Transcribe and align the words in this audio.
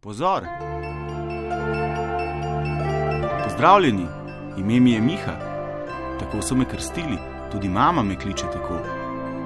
Pozor! 0.00 0.42
Pozdravljeni, 3.44 4.06
ime 4.58 4.80
mi 4.80 4.92
je 4.92 5.00
Miha, 5.00 5.32
tako 6.20 6.42
so 6.42 6.54
me 6.54 6.64
krstili, 6.64 7.18
tudi 7.52 7.68
mama 7.68 8.02
me 8.02 8.16
kliče 8.16 8.44
tako. 8.52 8.74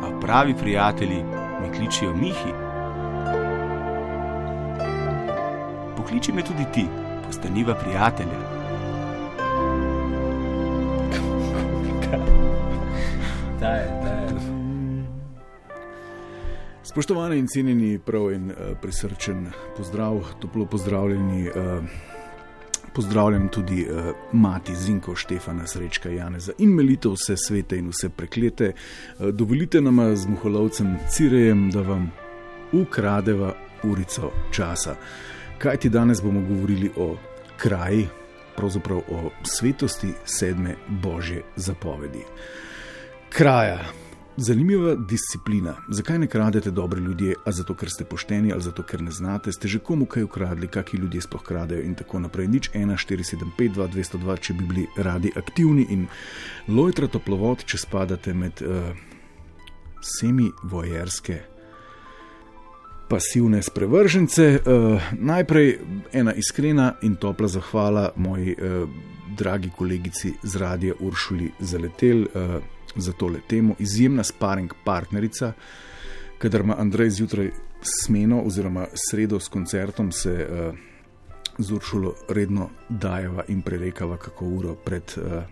A 0.02 0.20
pravi 0.20 0.54
prijatelji 0.54 1.24
me 1.60 1.72
kličijo 1.76 2.14
Mihi. 2.14 2.52
Pokliči 5.96 6.32
me 6.32 6.42
tudi 6.42 6.64
ti, 6.74 6.86
postaniva 7.26 7.74
prijatelja. 7.74 8.61
Spoštovani 16.92 17.38
in 17.38 17.46
cenjeni, 17.48 17.98
prav 17.98 18.32
in 18.32 18.50
uh, 18.50 18.56
prisrčen 18.82 19.46
pozdrav, 19.76 20.24
toplo 20.40 20.66
pozdravljeni. 20.66 21.48
Uh, 21.48 21.84
pozdravljam 22.94 23.48
tudi 23.48 23.86
uh, 23.90 24.14
mati 24.32 24.74
Zinko, 24.76 25.14
Štefana, 25.16 25.66
Srečka, 25.66 26.10
Janeza 26.10 26.52
in 26.58 26.74
melite 26.74 27.08
vse 27.08 27.36
svete 27.36 27.78
in 27.78 27.88
vse 27.88 28.08
preklete. 28.08 28.72
Uh, 29.18 29.28
dovolite 29.28 29.80
nam 29.80 30.16
z 30.16 30.28
muholovcem 30.28 30.98
Cirejem, 31.08 31.70
da 31.70 31.80
vam 31.80 32.10
ukradeva 32.72 33.54
urico 33.82 34.30
časa. 34.50 34.96
Kaj 35.58 35.76
ti 35.76 35.88
danes 35.88 36.22
bomo 36.22 36.44
govorili 36.48 36.90
o 36.96 37.16
kraji, 37.56 38.08
pravzaprav 38.56 38.98
o 38.98 39.30
svetosti 39.42 40.12
sedme 40.24 40.76
božje 40.88 41.42
zapovedi. 41.56 42.24
Kraja. 43.28 43.80
Zanimiva 44.36 44.94
disciplina. 44.94 45.74
Zakaj 45.88 46.18
ne 46.18 46.26
kradete 46.26 46.70
dobre 46.70 47.00
ljudi, 47.00 47.34
a 47.44 47.52
zato, 47.52 47.74
ker 47.74 47.90
ste 47.90 48.04
pošteni 48.04 48.52
ali 48.52 48.62
zato, 48.62 48.82
ker 48.82 49.02
ne 49.02 49.10
znate, 49.10 49.52
ste 49.52 49.68
že 49.68 49.78
komu 49.78 50.06
kaj 50.06 50.24
ukradli, 50.24 50.68
kakšni 50.68 50.98
ljudje 50.98 51.20
sploh 51.20 51.42
kradejo 51.42 51.82
in 51.82 51.94
tako 51.94 52.20
naprej. 52.20 52.48
Nič 52.48 52.70
1, 52.72 52.96
4, 52.96 53.24
7, 53.36 53.50
5, 53.58 53.74
2, 53.76 53.88
202, 53.92 54.36
če 54.40 54.54
bi 54.54 54.64
bili 54.64 54.86
radi 54.96 55.32
aktivni 55.36 55.86
in 55.90 56.06
lojtra 56.68 57.08
toplovod, 57.12 57.64
če 57.64 57.78
spadate 57.78 58.32
med 58.34 58.64
uh, 58.64 58.96
semi 60.00 60.48
vojerske. 60.62 61.42
Pasivne 63.12 63.60
sprevržence. 63.62 64.62
Uh, 64.64 65.12
najprej 65.12 65.74
ena 66.12 66.32
iskrena 66.32 66.94
in 67.02 67.20
topla 67.20 67.52
zahvala 67.52 68.12
moji 68.16 68.56
uh, 68.56 68.88
dragi 69.36 69.68
kolegici 69.76 70.32
z 70.42 70.56
radia 70.56 70.96
Uršuli 71.00 71.52
Zaletel. 71.60 72.24
Uh, 72.32 72.80
za 72.96 73.12
tole 73.12 73.40
temo, 73.48 73.74
izjemna 73.78 74.24
sparing 74.24 74.72
partnerica, 74.84 75.52
kadar 76.38 76.60
ima 76.60 76.76
Andrej 76.78 77.10
zjutraj 77.10 77.50
smeno 77.82 78.42
oziroma 78.42 78.86
sredo 78.94 79.40
s 79.40 79.48
koncertom, 79.48 80.12
se 80.12 80.48
uh, 80.50 80.74
z 81.58 81.72
Uršulo 81.72 82.14
redno 82.28 82.70
dajeva 82.88 83.44
in 83.48 83.62
prerekava 83.62 84.16
kako 84.16 84.46
uro 84.46 84.74
pred 84.74 85.02
uh, 85.16 85.42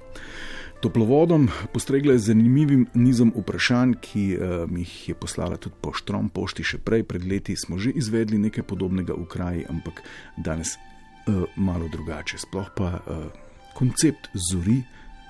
toplovodom. 0.81 1.49
Postregla 1.73 2.13
je 2.13 2.19
z 2.19 2.27
zanimivim 2.27 2.87
nizom 2.95 3.33
vprašanj, 3.37 3.95
ki 4.01 4.25
uh, 4.37 4.71
mi 4.71 4.81
jih 4.81 5.09
je 5.09 5.15
poslala 5.15 5.57
tudi 5.57 5.77
poštrom, 5.81 6.29
pošti 6.29 6.65
še 6.65 6.79
prej, 6.79 7.05
pred 7.05 7.25
leti 7.25 7.57
smo 7.57 7.79
že 7.79 7.91
izvedli 7.91 8.39
nekaj 8.39 8.65
podobnega 8.65 9.15
v 9.15 9.27
kraji, 9.29 9.67
ampak 9.69 10.03
danes 10.37 10.77
uh, 10.77 11.45
malo 11.57 11.89
drugače. 11.93 12.39
Sploh 12.39 12.71
pa 12.77 12.95
uh, 13.01 13.29
koncept 13.75 14.31
zori 14.51 14.81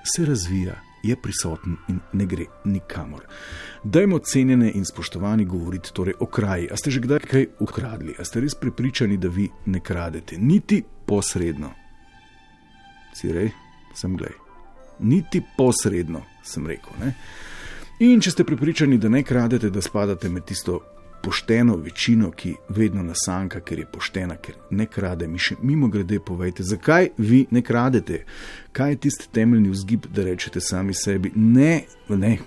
se 0.03 0.25
razvija 0.25 0.90
je 1.03 1.15
prisoten 1.15 1.77
in 1.89 1.99
ne 2.13 2.25
gre 2.25 2.45
nikamor. 2.65 3.25
Dajmo 3.83 4.19
cenjene 4.19 4.71
in 4.75 4.85
spoštovani 4.85 5.45
govoriti 5.45 5.93
torej 5.93 6.13
o 6.19 6.25
kraji. 6.25 6.69
A 6.71 6.77
ste 6.77 6.91
že 6.91 6.99
kdaj 6.99 7.19
kaj 7.19 7.47
ukradli? 7.59 8.15
A 8.19 8.25
ste 8.25 8.41
res 8.41 8.55
prepričani, 8.55 9.17
da 9.17 9.27
vi 9.27 9.49
ne 9.65 9.79
kradete? 9.79 10.37
Niti 10.37 10.83
posredno. 11.05 11.73
Si 13.13 13.31
rej, 13.31 13.51
sem 13.95 14.15
glej. 14.17 14.33
Niti 14.99 15.41
posredno, 15.57 16.21
sem 16.43 16.67
rekel. 16.67 16.93
Ne? 17.01 17.15
In 17.99 18.21
če 18.21 18.31
ste 18.31 18.43
prepričani, 18.43 18.97
da 18.97 19.09
ne 19.09 19.23
kradete, 19.23 19.69
da 19.69 19.81
spadate 19.81 20.29
med 20.29 20.45
tisto 20.45 20.79
pošteno 21.23 21.75
večino, 21.75 22.31
ki 22.31 22.55
vedno 22.69 23.03
nasanka, 23.03 23.59
ker 23.59 23.79
je 23.79 23.85
poštena, 23.93 24.35
ker 24.35 24.55
ne 24.69 24.85
krade. 24.85 25.27
Mi 25.27 25.39
še 25.39 25.55
mimo 25.61 25.87
grede 25.87 26.19
povejte, 26.19 26.63
zakaj 26.63 27.11
vi 27.17 27.45
ne 27.51 27.61
kradete. 27.61 28.23
Kaj 28.71 28.91
je 28.91 29.01
tisti 29.07 29.29
temeljni 29.33 29.69
vzgib, 29.69 30.07
da 30.15 30.23
rečete 30.23 30.61
sami 30.61 30.93
sebi, 30.93 31.31
ne, 31.35 31.83
ne, 32.09 32.37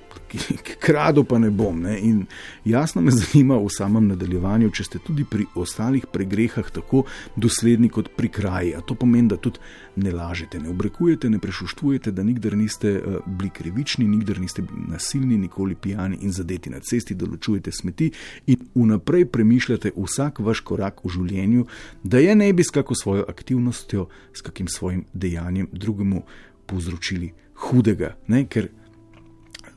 krado 0.84 1.24
pa 1.24 1.38
ne 1.38 1.50
bom. 1.50 1.80
Ne? 1.80 1.98
In 2.00 2.26
jasno 2.64 3.02
me 3.02 3.10
zanima 3.10 3.56
v 3.56 3.68
samem 3.70 4.08
nadaljevanju, 4.08 4.70
če 4.70 4.84
ste 4.84 4.98
tudi 4.98 5.24
pri 5.24 5.46
ostalih 5.54 6.06
pregrehah 6.12 6.70
tako 6.74 7.04
dosledni 7.36 7.88
kot 7.88 8.10
pri 8.16 8.28
kraji. 8.28 8.74
A 8.74 8.80
to 8.80 8.94
pomeni, 8.94 9.28
da 9.28 9.36
tudi 9.36 9.60
ne 9.96 10.12
lažete, 10.12 10.58
ne 10.58 10.70
obrekujete, 10.70 11.30
ne 11.30 11.38
prešuštujete, 11.38 12.12
da 12.12 12.22
nikdar 12.22 12.56
niste 12.58 12.94
uh, 12.98 13.18
bili 13.26 13.50
krivični, 13.50 14.08
nikdar 14.08 14.40
niste 14.40 14.62
bili 14.62 14.86
nasilni, 14.88 15.38
nikoli 15.38 15.74
pijani 15.74 16.18
in 16.22 16.32
zadeti 16.32 16.70
na 16.70 16.80
cesti, 16.80 17.14
da 17.14 17.26
ločujete 17.30 17.72
smeti 17.72 18.10
in 18.46 18.68
vnaprej 18.74 19.26
premišljate 19.26 19.92
vsak 19.96 20.38
vaš 20.38 20.60
korak 20.60 21.04
v 21.04 21.14
življenju, 21.16 21.66
da 22.02 22.18
je 22.18 22.34
ne 22.36 22.52
bi 22.52 22.64
s 22.64 22.74
kako 22.74 22.94
svojo 22.94 23.24
aktivnostjo, 23.28 24.08
s 24.34 24.42
kakim 24.42 24.68
svojim 24.68 25.04
dejanjem 25.12 25.68
drugemu 25.72 26.22
povzročili 26.66 27.32
hudega. 27.54 28.16
Ne? 28.26 28.44
Ker 28.48 28.68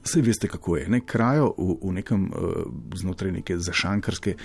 vse 0.07 0.21
veste, 0.23 0.47
kako 0.47 0.77
je. 0.77 0.87
Ne? 0.89 1.01
Krajo 1.05 1.51
v, 1.57 1.75
v 1.81 1.93
nekem 1.99 2.27
uh, 2.31 2.61
znotraj 2.95 3.31
neke 3.31 3.57
zašankarske 3.59 4.35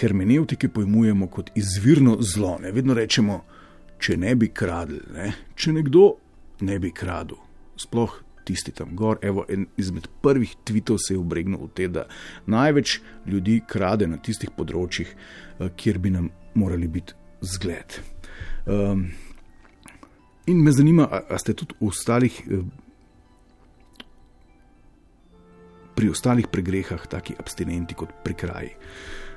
hermeneutike 0.00 0.68
pojmujemo 0.68 1.28
kot 1.32 1.52
izvirno 1.54 2.16
zlo. 2.20 2.56
Ne? 2.62 2.72
Vedno 2.72 2.96
rečemo, 2.96 3.42
če 4.00 4.16
ne 4.16 4.34
bi 4.38 4.50
kradli, 4.54 5.02
ne? 5.14 5.32
če 5.54 5.76
nekdo 5.76 6.08
ne 6.66 6.78
bi 6.82 6.92
kradel. 6.94 7.38
Sploh 7.78 8.16
tisti 8.48 8.72
tam 8.72 8.96
gor. 8.96 9.20
Evo, 9.22 9.44
en 9.48 9.68
izmed 9.76 10.08
prvih 10.24 10.56
tvitev 10.64 10.96
se 11.04 11.14
je 11.14 11.20
obregnil 11.20 11.60
v 11.66 11.70
te, 11.76 11.88
da 11.92 12.08
največ 12.48 12.98
ljudi 13.28 13.60
krade 13.68 14.08
na 14.08 14.16
tistih 14.16 14.50
področjih, 14.56 15.12
uh, 15.12 15.68
kjer 15.76 16.00
bi 16.02 16.16
nam 16.16 16.32
morali 16.58 16.88
biti 16.88 17.14
zgled. 17.44 18.00
Um, 18.66 19.10
In 20.48 20.62
me 20.64 20.72
zanima, 20.72 21.04
ali 21.28 21.38
ste 21.38 21.52
tudi 21.52 21.74
ostalih, 21.84 22.32
pri 25.98 26.12
ostalih 26.14 26.46
pregrehah 26.46 27.06
taki 27.10 27.34
abstinenti 27.38 27.94
kot 27.98 28.12
pri 28.22 28.34
kraji. 28.34 28.70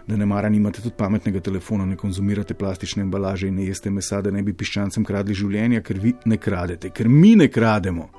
Da 0.08 0.18
ne 0.18 0.26
mara, 0.26 0.50
nimate 0.50 0.82
tudi 0.82 0.94
pametnega 0.98 1.40
telefona, 1.42 1.86
ne 1.86 1.96
konzumirate 1.98 2.54
plastične 2.54 3.02
embalaže 3.02 3.48
in 3.48 3.56
ne 3.58 3.66
jeste 3.66 3.90
mesa, 3.90 4.22
da 4.22 4.32
ne 4.32 4.44
bi 4.46 4.54
piščancem 4.54 5.06
kradli 5.06 5.34
življenja, 5.38 5.82
ker 5.82 5.98
vi 6.02 6.14
ne 6.26 6.38
kradete, 6.38 6.92
ker 6.94 7.10
mi 7.10 7.34
ne 7.36 7.48
krademo. 7.50 8.10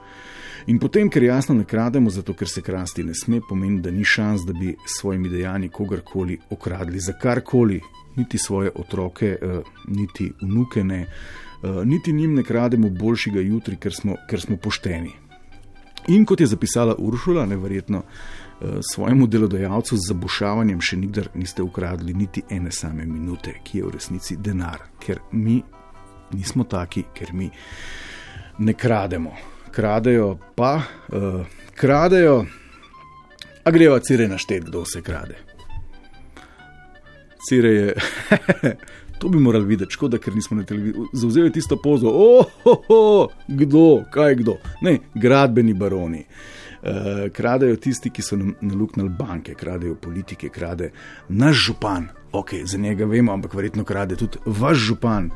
In 0.71 0.79
potem, 0.83 1.11
ker 1.11 1.23
jasno 1.23 1.55
ne 1.59 1.67
krademo, 1.67 2.11
zato 2.11 2.35
ker 2.39 2.51
se 2.51 2.63
krasti 2.63 3.05
ne 3.07 3.15
sme, 3.19 3.41
pomeni, 3.49 3.81
da 3.83 3.91
ni 3.95 4.05
šans, 4.07 4.47
da 4.47 4.55
bi 4.59 4.75
s 4.75 5.01
svojimi 5.01 5.31
dejanji 5.31 5.71
kogarkoli 5.75 6.39
okradli 6.51 7.03
za 7.03 7.15
karkoli, 7.19 7.81
niti 8.17 8.39
svoje 8.39 8.71
otroke, 8.75 9.37
eh, 9.39 9.59
niti 9.89 10.33
vnuke 10.43 10.85
ne. 10.85 11.01
Eh, 11.03 11.85
niti 11.85 12.13
njim 12.13 12.35
ne 12.35 12.43
krademo 12.43 12.91
boljšega 12.91 13.41
jutri, 13.41 13.77
ker 13.77 13.95
smo, 13.95 14.17
ker 14.31 14.41
smo 14.41 14.57
pošteni. 14.57 15.22
In 16.09 16.25
kot 16.27 16.41
je 16.41 16.47
zapisala 16.47 16.95
Uršula, 16.99 17.47
neverjetno 17.47 18.03
eh, 18.03 18.67
svojemu 18.93 19.27
delodajalcu 19.27 19.97
z 19.97 20.09
zabušavanjem 20.09 20.81
še 20.81 20.97
nikdar 20.97 21.29
niste 21.35 21.63
ukradli 21.63 22.15
niti 22.15 22.43
ene 22.51 22.73
same 22.73 23.07
minute, 23.07 23.55
ki 23.65 23.79
je 23.79 23.85
v 23.85 23.95
resnici 23.95 24.37
denar, 24.37 24.89
ker 24.99 25.21
mi 25.33 25.61
nismo 26.33 26.65
taki, 26.65 27.05
ker 27.15 27.33
mi 27.33 27.51
ne 28.59 28.75
krademo. 28.75 29.33
Kradejo 29.73 30.37
pa, 30.57 30.75
uh, 31.09 31.47
kradejo, 31.75 32.43
a 33.65 33.71
greva 33.71 34.01
cire 34.01 34.29
naštet, 34.29 34.65
kdo 34.65 34.85
se 34.85 35.01
krade. 35.03 35.39
Cire 37.49 37.69
je. 37.69 37.95
To 39.23 39.29
bi 39.29 39.39
morali 39.39 39.65
videti, 39.65 39.95
škoda, 39.95 40.19
ker 40.19 40.35
nismo 40.35 40.57
na 40.57 40.65
televiziji. 40.67 41.05
Zauzeli 41.13 41.53
tisto 41.53 41.77
pozo, 41.77 42.11
oh, 42.11 42.47
oh, 42.65 42.89
oh, 42.89 43.29
kdo, 43.49 44.03
kaj 44.11 44.35
kdo. 44.35 44.57
Ne, 44.81 44.99
gradbeni 45.15 45.75
baroni. 45.75 46.25
Uh, 46.83 46.89
kradejo 47.33 47.77
tisti, 47.77 48.11
ki 48.11 48.23
so 48.23 48.37
nam 48.37 48.57
naluknili 48.61 49.13
banke, 49.19 49.55
kradejo 49.55 49.95
politike, 49.95 50.49
krade 50.49 50.91
naš 51.29 51.57
župan. 51.69 52.09
Ok, 52.33 52.51
za 52.65 52.79
njega 52.79 53.07
vemo, 53.07 53.33
ampak 53.33 53.55
verjetno 53.55 53.85
krade 53.85 54.17
tudi 54.17 54.39
vaš 54.47 54.79
župan, 54.89 55.31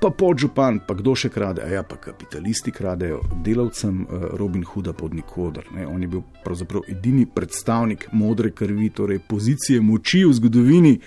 pa 0.00 0.10
podžupan, 0.10 0.80
pa 0.88 0.96
kdo 0.98 1.14
še 1.14 1.30
krade. 1.30 1.62
A 1.62 1.68
ja, 1.70 1.84
pa 1.86 2.00
kapitalisti 2.02 2.74
kradejo 2.74 3.20
delavcem 3.46 4.00
uh, 4.02 4.24
Robin 4.40 4.64
Hooda 4.66 4.92
pod 4.92 5.14
Nikodar. 5.14 5.70
Ne? 5.76 5.86
On 5.86 6.02
je 6.02 6.08
bil 6.10 6.26
pravzaprav 6.42 6.90
edini 6.90 7.28
predstavnik 7.30 8.08
modre 8.12 8.50
krvi, 8.50 8.90
torej 8.90 9.22
pozicije 9.30 9.78
moči 9.80 10.24
v 10.26 10.34
zgodovini 10.40 10.98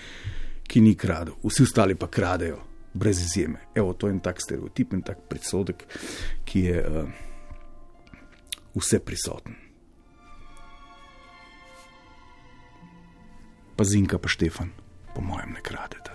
ki 0.68 0.82
ni 0.82 0.96
kradel, 0.96 1.36
vsi 1.44 1.64
ostali 1.64 1.96
pa 1.96 2.08
kradejo, 2.08 2.62
brez 2.94 3.22
izjeme. 3.22 3.60
Evo, 3.76 3.94
to 3.94 4.08
je 4.08 4.14
en 4.14 4.20
tak 4.20 4.42
stereotip 4.42 4.94
in 4.94 5.02
tak 5.02 5.26
predsodek, 5.30 5.86
ki 6.46 6.66
je 6.70 6.82
uh, 6.82 7.10
vse 8.76 9.00
prisoten. 9.00 9.60
Pa 13.76 13.84
Zinka, 13.84 14.18
pa 14.22 14.30
Štefan, 14.30 14.70
po 15.16 15.22
mojem, 15.22 15.58
ne 15.58 15.62
kradeta. 15.62 16.14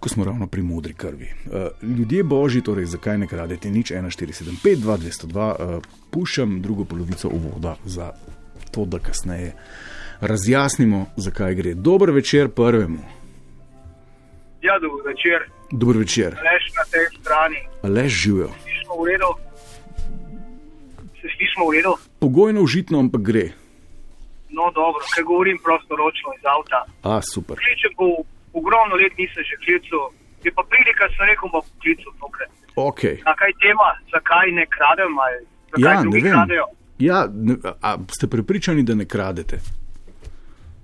ko 0.00 0.08
smo 0.08 0.24
ravno 0.24 0.46
pri 0.46 0.62
modri 0.62 0.94
krvi. 0.94 1.28
Uh, 1.46 1.52
ljudje 1.96 2.24
božji, 2.24 2.62
torej 2.62 2.86
zakaj 2.86 3.18
ne 3.18 3.26
kradete 3.26 3.70
nič 3.70 3.92
1475, 3.92 4.76
2202, 4.76 5.76
uh, 5.76 5.82
puščam 6.10 6.62
drugo 6.62 6.84
polovico 6.84 7.28
uvoda 7.28 7.76
za 7.84 8.12
to, 8.70 8.84
da 8.84 8.98
kasneje 8.98 9.56
razjasnimo, 10.20 11.06
zakaj 11.16 11.54
gre. 11.54 11.74
Dober 11.74 12.10
večer 12.10 12.48
prvemu. 12.48 12.98
Ja, 14.62 14.78
dober 14.78 15.02
večer. 15.06 15.50
Dober 15.72 15.96
večer. 15.96 16.30
Lež 16.34 16.64
na 16.76 16.84
tej 16.90 17.06
strani. 17.20 17.60
Lež 17.84 18.12
živijo. 18.12 18.50
Slišimo 18.62 18.94
v 19.02 19.06
redu. 19.06 19.30
Se 21.20 21.26
slišimo 21.36 21.64
v 21.68 21.72
redu? 21.72 21.92
Pogojno 22.18 22.60
užitno, 22.62 22.98
ampak 22.98 23.20
gre. 23.22 23.46
No, 24.50 24.70
dobro, 24.74 25.00
ker 25.14 25.24
govorim 25.24 25.58
prostoročno 25.64 26.28
iz 26.38 26.44
avta. 26.54 26.80
A, 27.02 27.20
super. 27.22 27.56
Kličem 27.56 27.92
po 27.96 28.06
ogromno 28.52 28.96
let, 28.96 29.12
nisem 29.18 29.44
že 29.44 29.56
klical. 29.64 30.10
Je 30.44 30.50
pa 30.54 30.62
prilika, 30.70 31.04
sem 31.14 31.26
rekel, 31.26 31.48
bom 31.52 31.62
klical 31.82 32.12
tokrat. 32.20 32.50
Ok. 32.76 33.00
A 33.24 33.32
kaj 33.34 33.52
tema, 33.62 33.88
zakaj 34.14 34.50
ne 34.52 34.64
kradem 34.66 35.12
ali 35.18 35.38
zakaj 35.70 35.82
Ja, 35.84 35.94
ne 35.94 36.02
drugi 36.02 36.20
vem. 36.22 36.32
kradejo? 36.32 36.66
Ja, 36.98 37.18
ne, 37.32 37.54
a 37.82 37.90
ste 38.10 38.26
prepričani, 38.26 38.82
da 38.82 38.94
ne 38.94 39.04
kradete? 39.04 39.58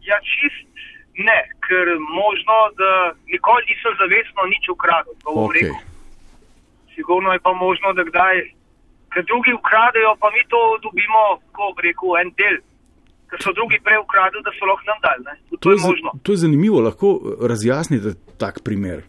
Ja, 0.04 0.16
čist 0.22 0.64
ne, 1.18 1.36
ker 1.60 1.86
možno, 2.14 2.54
da 2.74 2.90
nikoli 3.26 3.62
nisem 3.64 3.92
zavestno 3.94 4.42
nič 4.46 4.64
ukradel. 4.68 5.14
to 5.16 5.30
bom 5.30 5.44
Ok. 5.44 5.54
rekel. 5.54 5.76
Sigurno 6.94 7.32
je 7.32 7.40
pa 7.40 7.52
možno, 7.56 7.92
da 7.92 8.02
kdaj, 8.02 8.34
ker 9.08 9.22
drugi 9.24 9.52
ukradejo, 9.52 10.14
pa 10.20 10.30
mi 10.30 10.42
to 10.46 10.60
dobimo, 10.82 11.22
kako 11.46 11.72
bi 11.72 11.82
rekel, 11.82 12.08
en 12.18 12.30
del. 12.32 12.56
Ker 13.26 13.38
so 13.40 13.52
drugi 13.52 13.80
prej 13.80 13.98
ukradli, 13.98 14.40
da 14.40 14.50
so 14.50 14.64
lahko 14.64 14.84
nam 14.84 14.98
dali. 15.00 15.22
ne. 15.24 15.34
To, 15.50 15.56
To 15.56 15.70
je 15.70 15.78
možno. 15.80 16.08
to 16.22 16.32
je 16.32 16.36
zanimivo, 16.38 16.80
lahko 16.80 17.08
razjasnite 17.42 18.10
tak 18.38 18.60
primer. 18.64 19.02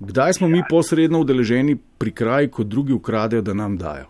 Kdaj 0.00 0.32
smo 0.32 0.48
mi 0.48 0.62
posredno 0.68 1.20
udeleženi 1.20 1.76
pri 1.98 2.10
kraju, 2.12 2.50
ko 2.50 2.62
drugi 2.64 2.92
ukradejo, 2.92 3.42
da 3.42 3.54
nam 3.54 3.76
dajo? 3.76 4.06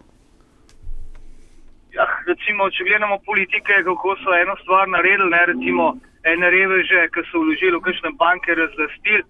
Recimo, 2.26 2.66
če 2.74 2.84
gledamo 2.84 3.18
politike, 3.22 3.82
kako 3.86 4.16
so 4.22 4.34
eno 4.34 4.56
stvar 4.62 4.88
naredili, 4.88 5.30
ne, 5.30 5.42
recimo 5.52 5.84
ene 6.26 6.50
reveže, 6.50 7.04
ki 7.14 7.22
so 7.30 7.42
vložili 7.42 7.78
v 7.78 7.84
kakšne 7.86 8.10
banke, 8.18 8.54
razlastili, 8.58 9.22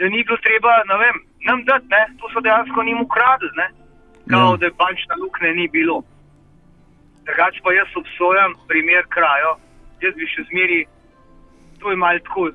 da 0.00 0.08
ni 0.08 0.22
bilo 0.24 0.38
treba, 0.40 0.78
ne 0.88 0.96
vem, 1.02 1.18
nam 1.48 1.64
dati, 1.68 1.86
ne, 1.92 2.06
to 2.20 2.30
so 2.32 2.40
dejansko 2.40 2.84
njim 2.88 3.02
ukradli, 3.04 3.50
ne, 3.60 3.68
kao 4.30 4.54
Ja. 4.54 4.56
da 4.56 4.70
bančna 4.80 5.14
luknja 5.20 5.52
ni 5.52 5.68
bilo. 5.68 6.00
Drugač 7.28 7.60
pa 7.64 7.72
jaz 7.72 7.92
obsojam 7.96 8.56
primer 8.68 9.04
krajo, 9.08 9.52
jaz 10.00 10.14
bi 10.16 10.26
še 10.26 10.46
zmeri, 10.48 10.80
to 11.80 11.90
je 11.92 11.96
malo 11.96 12.18
tako 12.24 12.48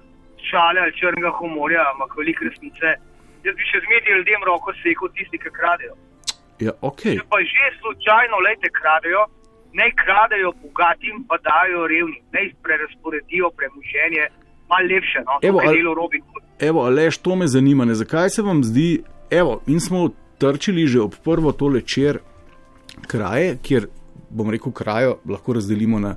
šale 0.50 0.82
ali 0.82 0.98
črnega 0.98 1.30
humorja, 1.38 1.86
ampak 1.94 2.18
veliko 2.18 2.50
resnice. 2.50 2.98
Jaz 3.46 3.56
bi 3.56 3.70
še 3.70 3.82
zmeri 3.86 4.18
ljudem 4.18 4.44
roko 4.50 4.74
sekal 4.82 5.14
tisti, 5.14 5.38
ki 5.38 5.54
kradejo. 5.54 5.94
Ja, 6.60 6.72
ok. 6.82 7.02
Če 7.02 7.26
pa 7.30 7.40
že 7.44 7.66
slučajno 7.80 8.40
lejte 8.48 8.72
kradejo, 8.72 9.26
naj 9.76 9.92
kradejo 10.00 10.54
bogatim, 10.64 11.24
pa 11.28 11.38
dajo 11.44 11.88
revnim, 11.92 12.22
naj 12.32 12.54
prerasporedijo 12.64 13.52
premoženje, 13.58 14.30
malo 14.70 14.88
lepše, 14.92 15.20
no, 15.28 15.40
Evo, 15.42 15.62
je 15.62 15.74
delo 15.76 15.96
Hood. 15.96 16.44
Evo, 16.60 16.86
Aleš, 16.86 17.18
to 17.18 17.36
me 17.36 17.48
zanima, 17.48 17.86
ne, 17.86 17.96
zakaj 17.96 18.30
se 18.30 18.42
vam 18.42 18.64
zdi, 18.64 19.04
evo, 19.30 19.62
in 19.68 19.80
smo 19.80 20.10
trčili 20.38 20.88
že 20.88 21.02
ob 21.02 21.16
prvo 21.24 21.52
to 21.52 21.68
večer 21.68 22.20
kraje, 23.08 23.58
kjer 23.62 23.88
bom 24.30 24.50
rekel, 24.52 24.72
krajo 24.72 25.18
lahko 25.30 25.54
razdelimo 25.54 26.00
na 26.00 26.16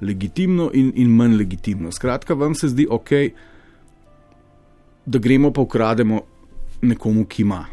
legitimno 0.00 0.70
in, 0.74 0.92
in 0.96 1.10
manj 1.10 1.36
legitimno. 1.36 1.92
Skratka, 1.92 2.34
vam 2.34 2.54
se 2.54 2.68
zdi 2.68 2.86
ok, 2.90 3.10
da 5.06 5.18
gremo 5.18 5.52
pa 5.52 5.60
ukrademo 5.60 6.20
nekomu, 6.82 7.26
ki 7.26 7.42
ima. 7.42 7.66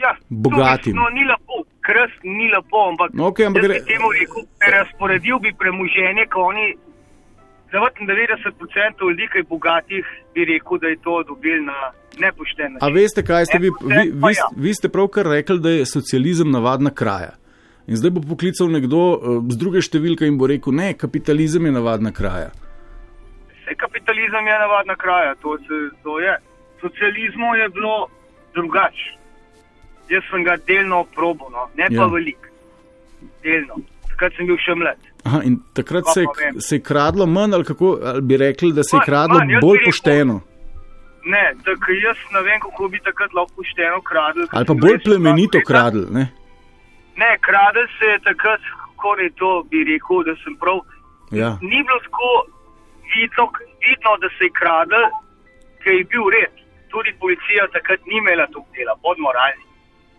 Ja, 0.00 0.12
Bogatim. 0.30 0.94
No, 0.96 1.08
ni 1.10 1.24
lepo, 1.24 1.54
krst 1.80 2.22
ni 2.24 2.48
lepo, 2.48 2.88
ampak, 2.88 3.10
No, 3.12 3.26
okej, 3.26 3.46
ampak 3.46 3.62
gre- 3.62 3.82
temu 3.84 4.08
rekel, 4.10 4.42
prerasporedil 4.58 5.38
bi 5.38 5.52
premoženje, 5.54 6.24
ko 6.26 6.40
oni. 6.42 6.66
Zavrtim 7.70 8.06
90% 8.06 8.56
ljudi, 9.00 9.28
ki 9.32 9.38
je 9.38 9.44
bogatih, 9.44 10.04
bi 10.34 10.44
rekel, 10.44 10.78
da 10.78 10.88
je 10.88 10.96
to 10.98 11.22
dobil 11.22 11.64
na 11.64 11.78
nepošten 12.18 12.66
A 12.66 12.70
način. 12.72 12.94
veste, 12.94 13.22
kaj 13.22 13.46
ste 13.46 13.58
vi, 13.58 13.70
vi, 13.82 14.10
vi, 14.14 14.32
ja. 14.32 14.48
vi 14.56 14.74
ste 14.74 14.88
pravkar 14.88 15.26
rekli, 15.26 15.58
da 15.60 15.70
je 15.70 15.86
socializem 15.86 16.50
navadna 16.50 16.90
kraja. 16.92 17.36
In 17.86 17.96
zdaj 17.96 18.10
bo 18.10 18.20
poklical 18.22 18.68
nekdo 18.68 18.98
eh, 19.12 19.18
z 19.48 19.56
druge 19.56 19.80
številke 19.80 20.26
in 20.26 20.38
bo 20.38 20.46
rekel: 20.46 20.72
ne, 20.72 20.94
kapitalizem 20.94 21.66
je 21.66 21.72
navadna 21.72 22.12
kraja. 22.12 22.50
Vse 23.50 23.74
kapitalizem 23.76 24.46
je 24.46 24.56
navadna 24.58 24.96
kraja, 24.96 25.34
to, 25.34 25.58
se, 25.58 25.74
to 26.02 26.18
je. 26.18 26.34
Socializmu 26.80 27.54
je 27.54 27.68
bilo 27.68 28.08
drugače. 28.54 29.19
Jaz 30.10 30.22
sem 30.26 30.44
ga 30.44 30.56
delno 30.58 31.04
probil, 31.06 31.46
no. 31.50 31.68
ne 31.74 31.86
pa 31.88 31.94
Ja. 31.94 32.02
ja. 32.02 32.06
veliko. 32.08 32.46
Delno. 33.42 33.74
Takrat 34.10 34.32
sem 34.34 34.46
bil 34.46 34.58
še 34.58 34.74
mlad. 34.74 34.98
Aha, 35.22 35.40
in 35.44 35.58
takrat 35.72 36.04
Pa 36.04 36.12
se 36.12 36.20
je, 36.20 36.26
pa 36.26 36.60
se 36.60 36.76
je 36.76 36.82
kradlo 36.82 37.26
manj, 37.28 37.54
ali 37.54 37.64
kako 37.64 37.86
ali 38.04 38.22
bi 38.22 38.36
rekli, 38.38 38.72
da 38.72 38.82
se 38.82 38.92
je 38.92 38.98
Manj, 38.98 39.06
kradlo 39.06 39.36
jaz 39.46 39.60
bolj 39.60 39.78
rekel- 39.78 39.86
pošteno, 39.86 40.36
Ne, 41.24 41.44
tako 41.60 41.92
jaz 41.98 42.16
ne 42.32 42.40
vem, 42.40 42.60
kako 42.60 42.88
bi 42.88 42.98
takrat 43.00 43.32
lahko 43.32 43.52
pošteno 43.54 43.98
kradel. 44.02 44.44
ker 44.46 44.56
ali 44.56 44.66
pa 44.66 44.74
bolj 44.76 44.98
plemenito 45.00 45.52
vsak 45.52 45.60
leta- 45.60 45.70
kradl. 45.70 46.02
Ne? 46.10 46.24
Ne, 47.16 47.30
kradel 47.40 47.86
se 47.98 48.06
je 48.06 48.18
takrat, 48.20 48.60
kako 48.82 49.08
je 49.18 49.30
to 49.32 49.50
bi 49.70 49.84
rekel, 49.84 50.24
da 50.24 50.34
sem 50.36 50.54
prav. 50.56 50.78
Ja. 51.32 51.50
Ni 51.62 51.78
bilo 51.78 52.00
tako 52.00 52.30
vidno, 53.12 53.44
vidno 53.84 54.10
da 54.16 54.28
se 54.30 54.44
je 54.44 54.52
kradel, 54.52 55.04
ker 55.82 55.92
je 55.92 56.04
bil 56.06 56.24
red. 56.30 56.54
Tudi 56.88 57.12
policija 57.20 57.68
takrat 57.68 58.00
ni 58.06 58.16
imela 58.16 58.46
tog 58.48 58.64
dela, 58.74 58.94
bodmo 58.98 59.28
realni. 59.30 59.64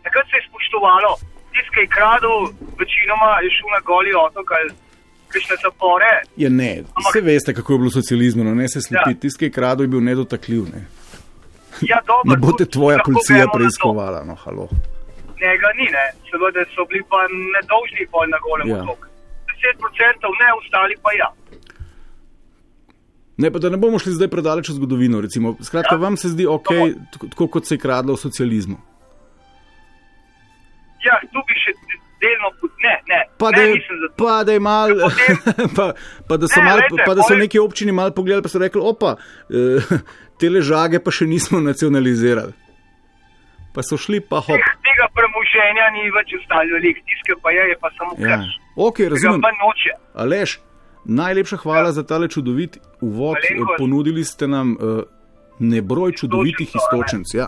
Takrat 0.04 0.26
se 0.28 0.36
je 0.38 0.44
spoštovalo. 0.50 1.12
Tisti, 1.52 1.70
ki 1.74 1.80
je 1.80 1.88
kradel, 1.88 2.36
večinoma 2.80 3.30
je 3.40 3.50
šel 3.52 3.70
na 3.70 3.82
goli 3.82 4.12
otok 4.18 4.48
ali 4.52 4.70
kakšne 5.28 5.56
zapore. 5.64 6.12
Ja, 6.38 6.50
ne, 6.52 6.72
Ampak- 6.88 7.12
vse 7.12 7.22
veste, 7.22 7.54
kako 7.54 7.74
je 7.74 7.80
bilo 7.80 7.92
socializmu, 7.92 8.44
no, 8.44 8.56
ne 8.56 8.70
se 8.70 8.82
slepi. 8.82 9.10
Ja. 9.10 9.20
Tisti, 9.20 9.40
ki 9.40 9.46
je 9.46 9.52
kradel, 9.52 9.84
je 9.84 9.88
bil 9.88 10.02
nedotakljiv. 10.02 10.64
Ne, 10.74 10.82
Ja, 11.82 11.98
dobro, 12.08 12.30
ne 12.32 12.38
bo 12.38 12.52
te 12.52 12.66
tvoja 12.66 13.00
policija 13.06 13.48
preiskovala. 13.48 14.24
No, 14.24 14.36
halo. 14.36 14.68
Ne, 15.40 15.52
ga 15.58 15.70
ni, 15.74 15.88
ne. 15.88 16.06
Seveda 16.28 16.62
so 16.72 16.86
bili 16.86 17.02
pa 17.10 17.18
nedolžni 17.32 18.06
pol 18.12 18.28
na 18.28 18.38
golem 18.40 18.68
Ja. 18.70 18.84
otoku. 18.84 19.08
10% 19.48 20.30
ne, 20.42 20.48
ostali 20.60 20.96
pa 21.02 21.10
ja. 21.14 21.30
Ne, 23.38 23.52
pa 23.52 23.60
da 23.60 23.70
ne 23.70 23.78
bomo 23.78 24.00
šli 24.00 24.12
zdaj 24.14 24.28
predaleč 24.28 24.70
v 24.70 24.74
zgodovino. 24.74 25.22
Recimo. 25.22 25.56
Skratka, 25.62 25.96
ja. 25.96 26.00
vam 26.00 26.18
se 26.18 26.30
zdi 26.30 26.46
ok, 26.46 26.70
tako 27.30 27.48
kot 27.48 27.66
se 27.66 27.76
je 27.76 27.80
kradlo 27.80 28.14
v 28.14 28.20
socializmu. 28.20 28.78
Ja, 31.06 31.18
tu 31.34 31.42
bi 31.48 31.56
še 31.58 31.74
delno, 32.22 32.52
ne, 32.84 32.94
ne, 33.10 33.20
Pa 33.42 33.50
ne, 33.50 33.58
da, 33.58 33.68
nisem 33.74 33.98
za 34.02 34.08
to. 34.08 34.16
pa 34.22 34.44
da 34.46 34.60
mal, 34.60 34.90
pa, 35.78 35.86
pa 36.28 36.38
da 36.38 36.48
so, 36.48 36.60
Ne, 36.62 36.66
mal, 36.70 36.82
glejte, 36.84 37.06
pa 37.06 37.14
da 37.18 37.26
so 37.26 37.36
neki 37.36 37.60
občini 37.60 37.92
malo 37.92 38.14
pogledali, 38.14 38.46
pa 38.46 38.50
so 38.54 38.62
rekli, 38.62 38.82
opa, 38.82 39.16
eh, 39.50 39.94
te 40.40 40.50
ležage 40.50 41.02
pa 41.02 41.14
še 41.14 41.26
nismo 41.26 41.62
nacionalizirali. 41.62 42.54
Pa 43.74 43.82
so 43.88 43.98
šli, 43.98 44.20
pa 44.20 44.42
hop. 44.44 44.52
Teh, 44.60 44.74
tega 44.86 45.08
premoženja 45.16 45.86
ni 45.96 46.10
več 46.12 46.36
ostalo 46.42 46.76
veliko, 46.76 47.02
tiske 47.08 47.38
pa 47.42 47.54
je, 47.56 47.64
je 47.72 47.78
pa 47.80 47.90
samo 47.98 48.18
Ja. 48.20 48.38
krš. 48.38 48.58
Ok, 48.76 49.00
razumem. 49.14 49.42
Aleš, 50.14 50.60
najlepša 51.06 51.58
hvala 51.64 51.90
ja. 51.90 51.96
za 51.98 52.04
tale 52.04 52.28
čudovit 52.30 52.78
uvod. 53.02 53.40
Malenkost. 53.40 53.78
Ponudili 53.80 54.24
ste 54.28 54.48
nam 54.48 54.76
uh, 54.76 55.02
nebroj 55.60 56.12
čudovitih 56.20 56.68
ne? 56.68 56.78
istočenc. 56.82 57.28
Ja. 57.34 57.48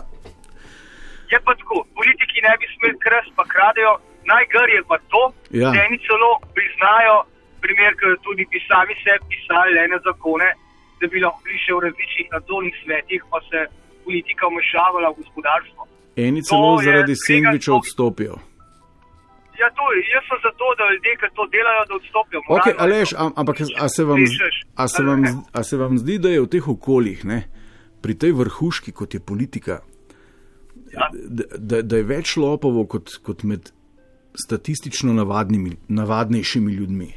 Je 1.32 1.38
pa 1.44 1.52
tako, 1.60 1.84
politiki 1.98 2.40
ne 2.46 2.52
bi 2.60 2.66
smeli 2.72 2.96
kradejo. 3.64 3.92
Najgor 4.32 4.68
je 4.76 4.80
pa 4.90 4.96
to, 5.12 5.22
Ja. 5.60 5.68
da 5.70 5.78
eni 5.84 5.98
celo 6.06 6.30
priznajo, 6.56 7.16
primer, 7.60 7.92
ker 7.94 8.16
tudi 8.22 8.44
bi 8.50 8.58
sami 8.68 8.94
sebi 9.04 9.24
pisali 9.30 9.76
ene 9.78 9.98
zakone, 10.00 10.48
da 11.00 11.06
bi 11.06 11.20
lahko 11.20 11.40
bili 11.44 11.58
še 11.58 11.72
v 11.72 11.80
različnih 11.86 12.26
nadzornih 12.34 12.74
svetih, 12.82 13.20
pa 13.30 13.38
se 13.48 13.58
politika 14.04 14.44
vmešavala 14.46 15.08
v 15.10 15.16
gospodarstvo. 15.20 15.82
Eni 16.16 16.40
celo 16.42 16.80
je 16.80 16.84
zaradi 16.86 17.14
sendviča 17.18 17.70
to- 17.70 17.76
odstopijo. 17.76 18.36
Ja, 19.60 19.68
to, 19.70 19.84
jaz 20.12 20.24
sem 20.28 20.38
za 20.42 20.52
to, 20.52 20.66
da 20.74 20.84
ljudje, 20.90 21.12
ki 21.16 21.28
to 21.34 21.44
delajo, 21.46 21.82
da 21.84 21.94
odstopijo. 21.94 22.38
Ok, 22.40 22.48
Moralno 22.48 22.72
je 22.72 22.76
Aleš, 22.80 23.10
to. 23.10 23.16
am- 23.18 23.34
ampak 23.36 23.56
a 23.78 23.88
se, 23.88 24.02
vam, 24.04 24.20
a, 24.76 24.88
se 24.88 25.02
vam, 25.02 25.20
a 25.52 25.62
se 25.62 25.76
vam 25.76 25.98
zdi, 25.98 26.18
da 26.18 26.28
je 26.28 26.40
v 26.40 26.48
teh 26.48 26.68
okoljih, 26.68 27.24
ne, 27.24 27.38
pri 28.02 28.14
tej 28.14 28.32
vrhuški, 28.32 28.92
kot 28.92 29.14
je 29.14 29.20
politika, 29.22 29.80
Ja. 30.94 31.10
da, 31.58 31.82
da, 31.82 31.96
je 31.96 32.06
več 32.06 32.36
lopovo 32.36 32.86
kot, 32.86 33.16
kot 33.26 33.42
med 33.42 33.70
statistično 34.46 35.12
navadnimi, 35.12 35.76
navadnejšimi 35.88 36.72
ljudmi? 36.72 37.10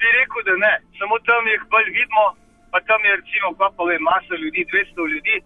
bi 0.00 0.08
rekel, 0.18 0.40
da 0.48 0.54
ne. 0.64 0.74
Samo 0.98 1.14
tam 1.28 1.42
jih 1.52 1.62
bolj 1.72 1.88
vidimo, 1.98 2.24
pa 2.72 2.78
tam 2.88 3.00
je 3.08 3.12
recimo, 3.20 3.48
pa 3.60 3.66
pa 3.76 3.82
vem, 3.90 4.02
masa 4.10 4.34
ljudi, 4.42 4.60
200 4.72 5.12
ljudi, 5.12 5.36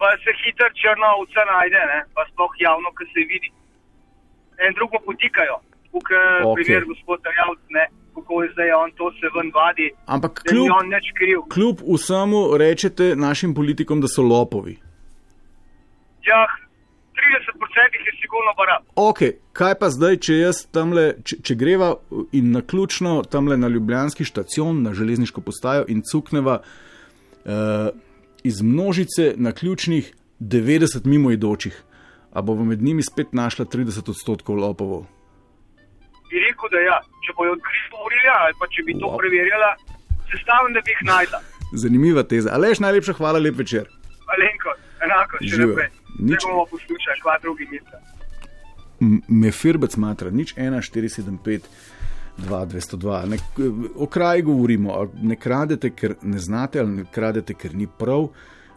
pa 0.00 0.08
se 0.22 0.30
hitro 0.40 0.68
črna 0.80 1.08
ovca 1.20 1.42
najde, 1.54 1.80
ne? 1.92 2.00
pa 2.14 2.22
sploh 2.30 2.52
javno, 2.66 2.88
ki 2.96 3.04
se 3.12 3.20
vidi. 3.32 3.50
En 4.64 4.70
drugo 4.78 4.96
potikajo, 5.08 5.56
kot 5.92 6.00
Ok. 6.00 6.10
okay. 6.10 6.54
primer 6.56 6.82
gospod 6.90 7.20
Javc, 7.38 7.62
ne. 7.78 7.84
kako 8.14 8.42
je 8.42 8.48
zdaj 8.52 8.70
on 8.72 8.90
to 8.98 9.06
se 9.18 9.26
ven 9.34 9.48
vadi. 9.54 9.86
Ampak 10.06 10.42
kljub, 10.48 10.68
kljub 11.54 11.76
vsemu 11.94 12.40
rečete 12.62 13.06
našim 13.16 13.54
politikom, 13.54 14.00
da 14.00 14.08
so 14.08 14.22
lopovi. 14.22 14.76
Ja, 16.26 16.40
30% 17.14 17.98
jih 17.98 18.06
je 18.06 18.14
sigurno 18.22 18.52
bara. 18.56 18.78
Ok, 18.96 19.18
kaj 19.52 19.74
pa 19.80 19.90
zdaj, 19.90 20.16
če 20.24 20.34
jaz 20.40 20.64
tamle, 20.74 21.14
če, 21.24 21.38
če 21.46 21.54
greva 21.54 21.94
in 22.32 22.50
na 22.54 22.62
ključno 22.62 23.22
tamle 23.30 23.56
na 23.56 23.68
Ljubljanski 23.68 24.24
štacion, 24.24 24.82
na 24.82 24.94
železniško 24.94 25.40
postajo 25.40 25.84
in 25.88 26.02
cukneva 26.10 26.60
uh, 26.60 27.88
iz 28.44 28.62
množice 28.62 29.34
na 29.36 29.52
ključnih 29.52 30.12
90 30.40 31.06
mimoidočih, 31.06 31.76
a 32.32 32.42
bo 32.42 32.56
med 32.64 32.82
njimi 32.82 33.02
spet 33.02 33.32
našla 33.32 33.64
30 33.64 34.10
odstotkov 34.10 34.56
lopovov. 34.58 35.04
Bi 36.30 36.40
rekel, 36.42 36.68
da 36.72 36.80
ja, 36.82 36.96
če 37.24 37.32
bojo 37.38 37.52
odkrili, 37.54 38.30
ali 38.40 38.54
pa 38.58 38.66
če 38.66 38.82
bi 38.82 38.96
to 38.98 39.06
Wow. 39.06 39.18
preverjala, 39.20 39.70
se 40.30 40.40
stavim, 40.42 40.74
da 40.74 40.80
bi 40.80 40.90
jih 40.90 41.02
najdla. 41.06 41.40
Zanimiva 41.74 42.22
teza. 42.22 42.50
Aleš, 42.56 42.80
najlepša 42.82 43.12
hvala, 43.20 43.38
lep 43.38 43.54
večer. 43.58 43.86
Alenko, 44.34 44.74
enako, 45.04 45.38
še 45.46 45.60
naprej. 45.62 45.92
Nič- 46.14 46.30
Nič... 46.30 46.44
bomo 46.44 46.66
poslušali, 46.66 47.20
kva 47.22 47.38
drugi 47.42 47.64
mislijo. 47.64 47.98
M- 49.00 49.22
Me 49.28 49.50
firbec 49.50 49.96
matra, 49.96 50.30
nič 50.30 50.54
1, 50.54 50.70
4, 50.80 51.08
7, 51.10 51.38
5, 51.38 51.60
2, 52.38 52.66
202. 52.66 53.26
Ne, 53.26 53.38
o 53.94 54.06
kraji 54.06 54.42
govorimo, 54.42 54.94
ne 55.22 55.36
kradete, 55.36 55.90
ker 55.90 56.14
ne 56.22 56.38
znate, 56.38 56.80
ali 56.80 56.90
ne 56.92 57.04
kradete, 57.04 57.54
ker 57.54 57.74
ni 57.74 57.86
prav. 57.88 58.28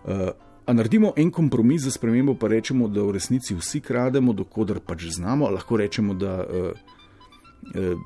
Uh, 0.04 0.30
a 0.66 0.74
naredimo 0.74 1.14
en 1.16 1.32
kompromis 1.32 1.82
za 1.82 1.92
spremembo, 1.92 2.34
pa 2.34 2.48
rečemo, 2.48 2.88
da 2.88 3.02
v 3.02 3.12
resnici 3.12 3.56
vsi 3.56 3.80
krademo, 3.80 4.34
dokler 4.34 4.80
pač 4.80 5.06
znamo. 5.10 5.50
Lahko 5.50 5.78
rečemo, 5.78 6.14
da 6.14 6.34
uh, 6.40 6.72
uh, 7.72 8.00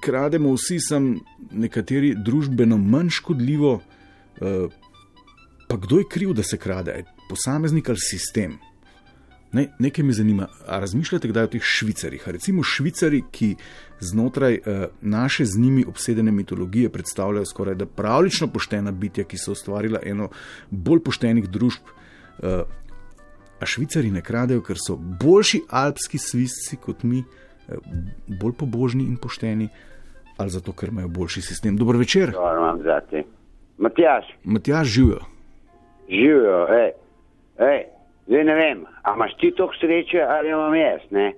krademo 0.00 0.52
vsi, 0.54 0.80
sem 0.80 1.20
nekateri 1.52 2.14
družbeno 2.16 2.76
manj 2.78 3.08
škodljivo. 3.10 3.74
Uh, 4.40 4.72
pa 5.68 5.76
kdo 5.76 5.98
je 5.98 6.08
kriv, 6.10 6.32
da 6.32 6.42
se 6.42 6.58
krade? 6.58 7.04
Posameznik 7.30 7.88
ali 7.88 7.98
sistem? 7.98 8.58
Ne, 9.52 9.66
nekaj 9.78 10.04
me 10.04 10.12
zanima, 10.12 10.46
a 10.66 10.78
razmišljate 10.78 11.28
kdaj 11.28 11.44
o 11.44 11.50
teh 11.54 11.62
švicarjih? 11.62 12.28
Recimo 12.28 12.62
švicari, 12.62 13.22
ki 13.30 13.54
znotraj 14.00 14.54
uh, 14.58 14.84
naše 15.00 15.44
z 15.44 15.58
njimi 15.58 15.84
obsedene 15.88 16.30
mitologije 16.30 16.88
predstavljajo 16.88 17.46
skoraj 17.46 17.74
da 17.74 17.86
pravlično 17.86 18.46
poštena 18.46 18.92
bitja, 18.92 19.24
ki 19.24 19.38
so 19.38 19.52
ustvarila 19.52 19.98
eno 20.02 20.28
bolj 20.70 21.02
poštenih 21.06 21.48
družb. 21.50 21.82
Uh, 22.38 22.62
a 23.60 23.66
švicari 23.66 24.10
ne 24.10 24.22
kradejo, 24.22 24.62
ker 24.62 24.78
so 24.78 24.96
boljši 24.96 25.64
alpski 25.68 26.18
svisci 26.18 26.76
kot 26.76 27.02
mi, 27.02 27.18
uh, 27.18 27.74
bolj 28.42 28.54
pobožni 28.58 29.04
in 29.04 29.16
pošteni, 29.16 29.68
ali 30.38 30.50
zato, 30.50 30.72
ker 30.72 30.88
imajo 30.88 31.08
boljši 31.08 31.42
sistem. 31.42 31.76
Dobro 31.76 31.98
večer. 31.98 32.34
Matjaš, 33.78 34.24
Matjaž 34.44 34.88
živijo. 34.88 35.20
živijo, 36.08 36.66
ej, 36.68 36.90
ej, 37.60 37.84
zdaj 38.26 38.44
ne 38.44 38.54
vem, 38.54 38.84
a 39.02 39.14
imaš 39.14 39.34
ti 39.40 39.50
toliko 39.56 39.74
sreče 39.80 40.22
ali 40.22 40.48
imam 40.48 40.74
jaz, 40.74 41.06
ne? 41.10 41.32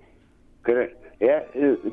Ker 0.62 0.88
je, 1.20 1.38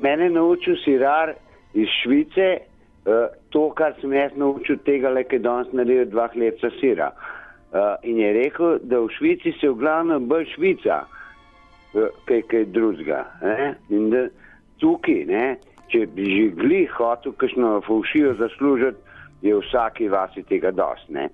mene 0.02 0.24
je 0.24 0.30
naučil 0.30 0.76
sirar 0.84 1.34
iz 1.74 1.88
Švice, 2.02 2.58
uh, 2.58 3.28
to, 3.50 3.70
kar 3.78 3.94
sem 4.02 4.14
jaz 4.14 4.34
naučil 4.36 4.78
tega, 4.86 5.10
le 5.10 5.24
kaj 5.24 5.42
danes 5.46 5.74
naredil 5.74 6.10
dva 6.10 6.28
hlebca 6.34 6.72
sira. 6.80 7.12
Uh, 7.70 7.96
in 8.04 8.18
je 8.18 8.34
rekel, 8.34 8.80
da 8.82 9.00
v 9.00 9.10
Švici 9.18 9.54
se 9.62 9.70
v 9.70 9.78
glavnem 9.82 10.28
bolj 10.30 10.48
Švica, 10.56 11.04
uh, 11.06 12.08
kaj, 12.26 12.42
kaj 12.50 12.66
drugega. 12.74 13.26
ne. 13.42 13.74
In 13.90 14.10
da 14.10 14.28
tukaj, 14.82 15.26
ne, 15.30 15.58
če 15.90 16.06
bi 16.16 16.26
že 16.30 16.50
glih 16.58 16.90
hotel 16.98 17.34
kakšno 17.38 17.80
faušijo 17.86 18.34
zaslužiti, 18.42 18.98
je 19.42 19.56
v 19.56 19.62
vsaki 19.64 20.10
vasi 20.10 20.44
tega 20.44 20.72
dost. 20.72 21.10
Ne. 21.10 21.30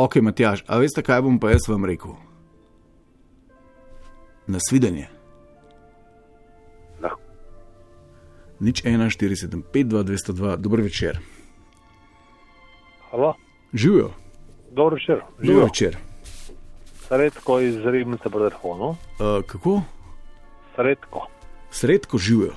Ok, 0.00 0.16
Matjaž, 0.24 0.62
a 0.64 0.78
veste, 0.80 1.02
kaj 1.04 1.20
bom 1.26 1.36
pa 1.36 1.50
jaz 1.52 1.66
vam 1.68 1.84
rekel? 1.84 2.14
Nasvidenje. 4.48 5.10
Lahko. 7.02 7.20
Nič 8.64 8.80
1, 8.80 8.96
4, 9.12 9.36
7, 9.44 9.60
5, 9.60 9.90
2, 9.92 10.04
202, 10.08 10.56
dober 10.56 10.80
večer. 10.80 11.20
Halo, 13.10 13.34
Živijo, 13.74 14.10
dobro 14.72 14.94
večer. 14.96 15.20
Živijo. 15.42 15.64
večer. 15.64 15.96
Sredko 17.08 17.60
iz 17.60 17.76
Ribnice 17.84 18.30
po 18.30 18.38
telefonu. 18.38 18.88
Uh, 18.88 19.44
kako? 19.46 19.82
Sredko, 20.76 21.26
Sredko 21.70 22.18
živijo. 22.18 22.54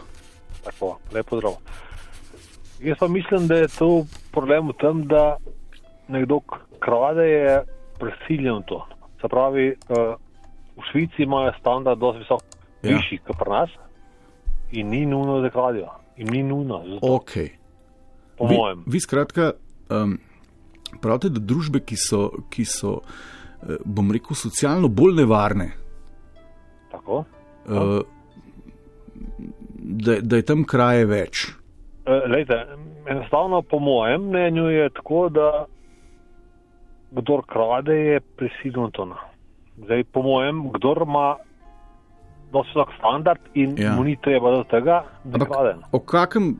tako, 0.63 0.97
lep 1.12 1.27
pozdrav. 1.27 1.57
Jaz 2.79 2.97
pa 3.00 3.07
mislim, 3.07 3.47
da 3.47 3.55
je 3.55 3.67
to 3.67 4.05
problem 4.31 4.67
v 4.69 4.73
tem, 4.79 5.07
da 5.07 5.38
nekdo 6.07 6.39
krade 6.79 7.24
je 7.24 7.63
prisiljen 8.00 8.55
v 8.55 8.65
to. 8.65 8.86
Se 9.22 9.27
pravi, 9.27 9.69
uh, 9.89 10.15
v 10.75 10.88
Švici 10.91 11.24
imajo 11.24 11.53
standard 11.60 12.00
dosti 12.00 12.19
visok, 12.19 12.41
Ja. 12.83 12.98
višji 12.98 13.17
kot 13.19 13.38
pri 13.38 13.50
nas 13.50 13.69
in 14.72 14.89
ni 14.89 15.05
nujno, 15.05 15.39
da 15.39 15.50
kradijo. 15.50 15.88
In 16.17 16.27
ni 16.27 16.43
nujno, 16.43 16.81
zato, 16.86 17.13
Ok. 17.13 17.31
po 18.38 18.45
Vi, 18.45 18.57
mojem. 18.57 18.83
vi 18.88 19.00
skratka 19.00 19.51
um, 19.89 20.17
pravite, 21.01 21.29
da 21.29 21.39
družbe, 21.39 21.79
ki 21.79 21.95
so, 21.98 22.19
ki 22.50 22.65
so 22.65 23.00
eh, 23.62 23.77
bom 23.86 24.12
rekel, 24.12 24.36
socialno 24.36 24.88
bolj 24.89 25.15
nevarne, 25.15 25.72
Tako. 26.91 27.24
uh, 27.65 28.01
da, 29.77 30.19
da 30.22 30.36
je 30.36 30.41
tam 30.43 30.63
kraje 30.63 31.05
več. 31.05 31.48
Eh, 32.05 32.24
Lejte, 32.27 32.57
enostavno 33.07 33.62
po 33.62 33.79
mojem 33.79 34.22
mnenju 34.24 34.65
je 34.65 34.89
tako, 34.89 35.29
da 35.29 35.65
kdor 37.13 37.46
krade, 37.46 37.93
je 37.96 38.20
prisiljen 38.20 38.91
to. 38.91 39.05
na. 39.05 39.15
Zdaj, 39.77 40.03
po 40.03 40.22
mojem, 40.22 40.70
kdor 40.72 41.03
ima 41.08 41.36
visok 42.53 42.89
standard 42.98 43.39
in 43.53 43.75
Ja. 43.77 43.96
mu 43.96 44.03
ni 44.03 44.15
treba 44.15 44.51
do 44.51 44.63
tega, 44.63 45.03
da 45.24 45.36
Ampak 45.36 45.48
krade. 45.50 45.74
o 45.91 46.00
kakem 46.00 46.55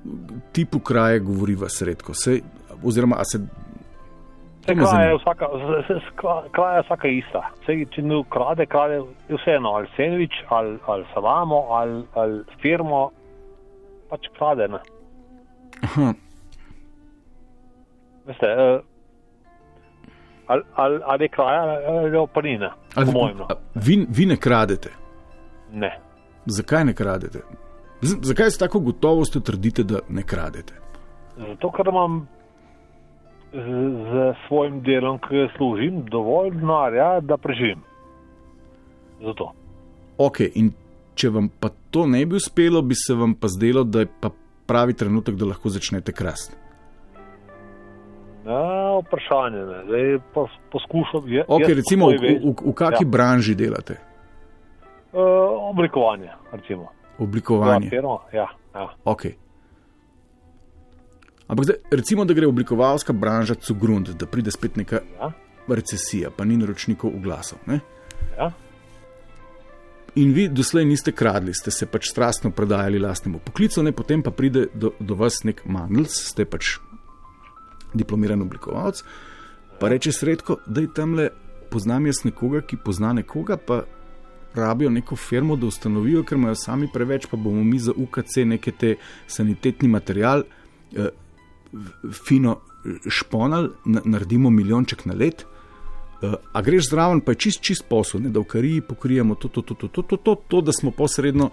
tipu 0.52 0.80
kraje 0.80 1.20
govoriva 1.20 1.70
sredko? 1.70 2.14
Se, 2.14 2.40
oziroma, 2.84 3.16
a 3.20 3.26
se. 3.26 3.38
Se 3.38 4.68
to 4.68 4.76
me 4.76 4.84
kraja 4.84 5.10
je 5.10 5.18
vsaka, 5.18 5.46
kraja 6.52 6.76
je 6.78 6.84
vsaka 6.84 7.08
ista. 7.08 7.42
Sej, 7.66 7.86
če 7.86 8.02
ne 8.02 8.24
krade, 8.30 8.66
krade 8.66 8.94
je 9.30 9.38
vseeno, 9.38 9.70
ali 9.70 9.88
sendvič, 9.96 10.32
ali, 10.50 10.78
ali 10.86 11.06
salamo, 11.14 11.56
ali, 11.70 12.04
ali 12.14 12.44
firmo, 12.62 13.12
pač 14.10 14.28
krade. 14.38 14.68
Ne. 14.68 14.80
Veste, 18.26 18.46
eh, 18.48 18.80
ali, 20.54 20.64
ali, 20.76 21.00
ali 21.06 21.30
kraja, 21.30 21.62
ali 21.90 22.18
je 22.18 22.28
pa 22.34 22.42
ni, 22.42 22.58
ne. 22.62 22.70
Po 22.96 23.26
a- 23.50 23.58
vi, 23.76 24.06
vi 24.10 24.26
ne 24.26 24.38
kradete. 24.38 24.90
Ne. 25.74 25.92
Zakaj 26.46 26.86
ne 26.86 26.94
kradete? 26.94 27.42
Z, 28.02 28.20
zakaj 28.22 28.52
s 28.52 28.58
tako 28.58 28.80
gotovostjo 28.80 29.42
trdite, 29.42 29.84
da 29.84 30.00
ne 30.10 30.24
kradete? 30.24 30.74
Zato, 31.38 31.72
ker 31.72 31.90
imam 31.90 32.28
z, 33.54 33.66
z 34.12 34.34
svojim 34.48 34.82
delom, 34.84 35.18
ki 35.24 35.48
služim, 35.58 36.04
dovolj 36.12 36.52
denarja, 36.52 37.20
da 37.22 37.38
preživim. 37.38 37.82
Zato. 39.24 39.52
Ok, 40.18 40.40
in 40.56 40.74
če 41.16 41.30
vam 41.30 41.50
pa 41.60 41.70
to 41.90 42.06
ne 42.10 42.26
bi 42.26 42.36
uspelo, 42.36 42.82
bi 42.82 42.96
se 42.98 43.16
vam 43.18 43.34
pa 43.34 43.48
zdelo, 43.48 43.84
da 43.84 44.04
je 44.04 44.10
pa 44.22 44.30
pravi 44.66 44.94
trenutek, 44.94 45.36
da 45.36 45.46
lahko 45.46 45.70
začnete 45.70 46.12
krasti. 46.12 46.56
Ja, 48.46 49.00
vprašanje 49.00 49.58
je, 49.58 49.84
zdaj 49.88 50.20
pa 50.34 50.46
poskušam. 50.72 51.28
Je, 51.28 51.46
Ok, 51.48 51.62
recimo, 51.68 52.10
v, 52.10 52.14
v, 52.44 52.56
v, 52.66 52.74
kakšni 52.76 53.06
ja. 53.06 53.10
Branži 53.10 53.56
delate? 53.56 53.98
Uh, 55.14 55.22
oblikovanje, 55.70 56.30
recimo. 56.52 56.90
Oblikovanje. 57.18 57.86
Ja, 57.86 57.90
firmo, 57.90 58.20
ja, 58.34 58.48
ja. 58.76 58.88
Ok. 59.06 59.26
Ampak 61.48 61.66
zdaj, 61.66 61.78
recimo, 61.92 62.26
da 62.26 62.34
gre 62.34 62.48
oblikovalska 62.48 63.14
branža 63.14 63.56
cugrund, 63.56 64.10
da 64.10 64.26
pride 64.26 64.52
spet 64.52 64.76
neka 64.76 65.00
Ja. 65.20 65.32
recesija, 65.68 66.30
pa 66.38 66.44
ni 66.44 66.58
naročnikov 66.58 67.16
oglasov. 67.16 67.60
Ne? 67.66 67.80
Ja. 68.38 68.52
In 70.16 70.34
vi 70.34 70.48
doslej 70.48 70.86
niste 70.86 71.12
kradli, 71.12 71.54
ste 71.54 71.72
se 71.72 71.86
pač 71.86 72.10
strastno 72.10 72.52
predajali 72.52 73.00
lastnemu 73.00 73.40
poklicu, 73.40 73.84
ne? 73.84 73.92
potem 73.92 74.22
pa 74.24 74.32
pride 74.32 74.68
do, 74.74 74.92
do 75.00 75.16
vas 75.16 75.44
nek 75.44 75.64
mandlc, 75.66 76.12
ste 76.12 76.46
pač 76.46 76.78
diplomiran 77.94 78.42
oblikovalec, 78.42 79.04
pa 79.80 79.90
reče 79.90 80.12
sredko, 80.12 80.58
da 80.66 80.82
je 80.82 80.94
tam 80.96 81.16
le 81.16 81.30
poznam 81.72 82.06
jaz 82.06 82.24
nekoga, 82.24 82.62
ki 82.62 82.78
pozna 82.86 83.14
nekoga, 83.14 83.58
pa 83.58 83.84
rabijo 84.56 84.90
neko 84.90 85.16
firmo, 85.16 85.56
da 85.56 85.66
ustanovijo, 85.66 86.24
ker 86.24 86.38
imajo 86.38 86.56
sami 86.56 86.90
preveč, 86.94 87.26
pa 87.32 87.38
bomo 87.38 87.64
mi 87.64 87.80
za 87.80 87.92
UKC 87.98 88.44
neke 88.46 88.72
te 88.72 88.96
sanitetni 89.28 89.90
material 89.90 90.44
eh, 90.44 91.10
fino 92.26 92.60
šponali, 93.10 93.70
naredimo 93.86 94.50
milijonček 94.50 95.06
na 95.06 95.14
let. 95.18 95.46
Eh, 96.22 96.36
a 96.54 96.62
greš 96.62 96.90
zraven, 96.90 97.22
pa 97.22 97.34
je 97.34 97.42
čist, 97.48 97.62
čist 97.62 97.88
posel, 97.90 98.22
ne, 98.22 98.30
da 98.30 98.40
v 98.40 98.50
kariji 98.54 98.82
pokrijemo 98.82 99.36
to, 99.36 99.50
to, 99.50 99.62
to, 99.62 99.74
to, 99.74 99.88
to, 99.88 100.02
to, 100.02 100.18
to, 100.18 100.36
to 100.48 100.62
da 100.62 100.72
smo 100.72 100.92
posredno 100.92 101.50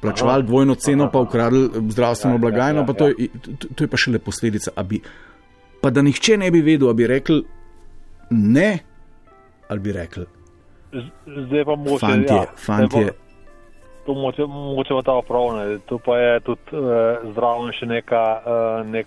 plačevali 0.00 0.44
dvojno 0.44 0.74
ceno, 0.74 1.08
pa 1.12 1.20
ukradli 1.24 1.70
zdravstveno 1.88 2.34
ja, 2.34 2.36
ja, 2.36 2.38
ja, 2.38 2.40
blagajno, 2.40 2.86
pa 2.86 2.92
to 2.92 3.08
je, 3.08 3.28
to 3.74 3.84
je 3.84 3.88
pa 3.88 3.96
šele 3.96 4.18
posledica. 4.18 4.70
A 4.76 4.82
bi 4.82 5.00
pa 5.84 5.90
da 5.90 6.02
nihče 6.02 6.38
ne 6.38 6.48
bi 6.48 6.62
vedel, 6.62 6.88
da 6.88 6.94
bi 6.94 7.06
rekel 7.08 7.42
ne, 8.30 8.70
ali 9.68 9.80
bi 9.80 9.92
rekel, 9.92 10.24
Zdaj 11.26 11.64
pa 11.64 11.74
moče, 11.76 12.00
fantje, 12.00 12.36
ja, 12.36 12.46
fantje, 12.56 13.06
pa- 13.08 13.20
To 14.04 14.14
moče, 14.14 14.44
moče 14.46 14.92
ima 14.92 15.02
ta 15.02 15.12
opravljanje. 15.14 15.78
Tu 15.88 15.98
pa 15.98 16.16
je 16.18 16.40
tudi 16.40 16.60
uh, 16.72 16.82
zraven 17.32 17.72
še 17.72 17.86
neka, 17.88 18.20
uh, 18.38 18.54
nek, 18.86 19.06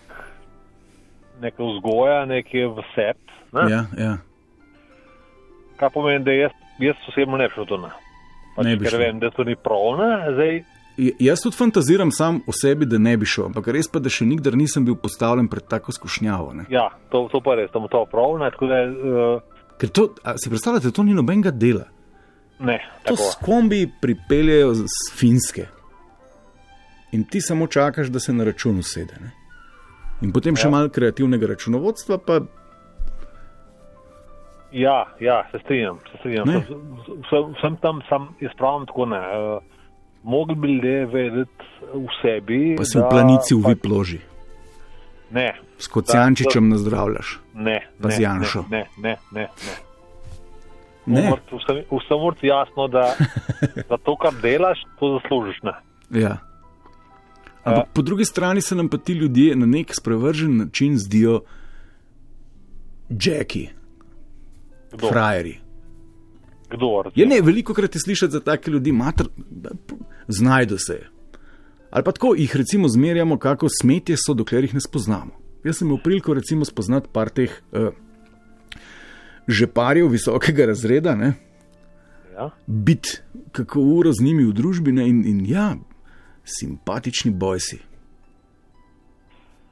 neka 1.40 1.64
vzgoja, 1.64 2.26
nekaj 2.26 2.66
v 2.68 2.86
sebi. 2.92 3.22
Ne? 3.54 3.66
ja, 3.70 3.84
ja. 3.96 4.14
Kar 5.78 5.92
pomeni, 5.92 6.26
da 6.26 6.34
jaz, 6.34 6.52
jaz 6.80 6.98
osebno 7.08 7.38
ne 7.38 7.48
bi 7.48 7.54
šel 7.54 7.66
to 7.66 7.78
na. 7.78 7.92
Pač, 8.56 8.66
Ne 8.66 8.74
bi 8.74 8.84
ker 8.84 8.92
šel. 8.92 9.00
vem, 9.00 9.20
da 9.20 9.30
to 9.30 9.44
ni 9.44 9.56
prav. 9.56 9.86
Ne? 9.96 10.10
Zdaj, 10.34 10.58
Jaz 10.98 11.42
tudi 11.44 11.56
fantaziram 11.56 12.12
sam 12.12 12.40
o 12.48 12.52
sebi, 12.52 12.86
da 12.86 12.98
ne 12.98 13.18
bi 13.18 13.26
šel, 13.26 13.46
ampak 13.46 13.68
res 13.68 13.86
pa, 13.88 14.00
da 14.00 14.10
še 14.10 14.26
nikdar 14.26 14.56
nisem 14.58 14.86
bil 14.86 14.96
postavljen 14.96 15.46
pred 15.48 15.68
tako 15.70 15.92
skušnjavo. 15.92 16.54
Ne? 16.54 16.66
ja, 16.70 16.90
to, 17.12 17.28
to 17.32 17.42
pa 17.42 17.54
res, 17.56 17.70
tam 17.72 17.86
to 17.88 18.02
da, 18.68 18.80
uh, 18.90 19.42
Ker 19.78 19.90
to, 19.90 20.08
si 20.38 20.50
predstavljate, 20.50 20.90
to 20.92 21.04
ni 21.04 21.14
nobenega 21.14 21.52
dela. 21.52 21.86
ne, 22.60 22.80
To 23.06 23.14
tako. 23.14 23.24
s 23.24 23.36
kombi 23.46 23.92
pripeljejo 24.02 24.74
z 24.74 24.86
Finske. 25.14 25.68
In 27.12 27.24
ti 27.24 27.42
samo 27.42 27.68
čakaš, 27.68 28.08
da 28.08 28.20
se 28.20 28.34
na 28.34 28.44
račun 28.44 28.80
usede. 28.80 29.14
Ne? 29.22 29.32
In 30.22 30.32
potem 30.34 30.56
še 30.56 30.66
Ja. 30.68 30.72
malo 30.72 30.90
kreativnega 30.90 31.48
računovodstva, 31.48 32.18
pa 32.18 32.40
Ja, 34.72 35.06
ja, 35.20 35.48
se 35.52 35.60
strinjam. 35.60 36.00
Se 36.12 36.18
strinjam. 36.18 36.48
Ne. 36.48 36.58
Vsem, 37.24 37.54
vsem 37.54 37.78
tam 37.78 38.02
sam 38.10 38.36
jaz 38.42 38.52
pravim 38.58 38.86
tako 38.86 39.06
ne. 39.06 39.20
Uh, 39.20 39.77
Mogli 40.24 40.56
bi 40.56 40.68
ljudje 40.68 41.06
vedeti 41.06 41.64
v 41.94 42.08
sebi. 42.22 42.76
pa 42.78 42.86
se 42.86 43.00
v 43.00 43.10
planici 43.10 43.54
v 43.54 43.58
pač- 43.58 43.68
vip 43.70 43.86
loži, 43.86 44.20
Ne, 45.30 45.60
s 45.78 45.88
kocijančičem 45.88 46.70
nazdravljaš. 46.70 47.40
ne, 47.56 47.88
Pa 48.02 48.10
z 48.10 48.18
ne, 48.18 48.24
Janšo. 48.24 48.66
Ne, 48.70 48.86
ne, 48.98 49.16
ne. 49.32 49.48
ne. 49.62 49.76
Ne, 51.06 51.32
Vsem, 51.48 51.84
vsem 51.90 52.20
vrti 52.20 52.48
jasno, 52.48 52.88
da, 52.88 53.16
da 53.90 53.98
to, 53.98 54.16
kar 54.16 54.34
delaš, 54.34 54.80
to 55.00 55.20
zaslužiš. 55.20 55.62
Ne. 55.64 55.72
ja. 56.12 56.38
Ampak 57.64 57.88
po 57.94 58.02
drugi 58.02 58.26
strani 58.26 58.62
se 58.62 58.76
nam 58.76 58.90
pa 58.90 58.98
ti 58.98 59.14
ljudje 59.14 59.56
na 59.56 59.66
nek 59.66 59.96
sprevržen 59.96 60.58
način 60.58 60.98
zdijo 60.98 61.42
jacki, 63.10 63.70
frajeri. 65.02 65.58
Kdo? 66.70 67.04
Je 67.16 67.24
Ja, 67.24 67.28
ne, 67.28 67.42
veliko 67.42 67.74
krat 67.74 67.96
je 67.96 68.02
slišati 68.02 68.32
za 68.32 68.40
take 68.40 68.72
ljudi, 68.72 68.92
mater, 68.92 69.28
znajdu 70.28 70.78
se. 70.78 71.02
Ali 71.90 72.04
pa 72.04 72.12
tako 72.12 72.36
jih 72.36 72.56
recimo 72.56 72.88
zmerjamo, 72.88 73.38
kako 73.38 73.68
smetje 73.82 74.16
so, 74.18 74.34
dokler 74.34 74.64
jih 74.64 74.74
ne 74.74 74.82
spoznamo. 74.82 75.32
Jaz 75.64 75.78
sem 75.78 75.88
imel 75.88 76.02
priliko 76.04 76.34
recimo 76.34 76.66
spoznati 76.66 77.10
par 77.14 77.30
teh 77.30 77.52
uh, 77.72 77.90
žeparjev 79.48 80.08
visokega 80.08 80.66
razreda, 80.66 81.16
ne, 81.16 81.34
Ja? 82.38 82.50
biti 82.68 83.10
kako 83.52 83.80
uro 83.82 84.12
z 84.14 84.24
njimi 84.24 84.46
v 84.46 84.54
družbi 84.54 84.92
ne, 84.92 85.08
in, 85.10 85.24
in 85.26 85.46
ja, 85.46 85.76
simpatični 86.44 87.32
bojsi. 87.32 87.80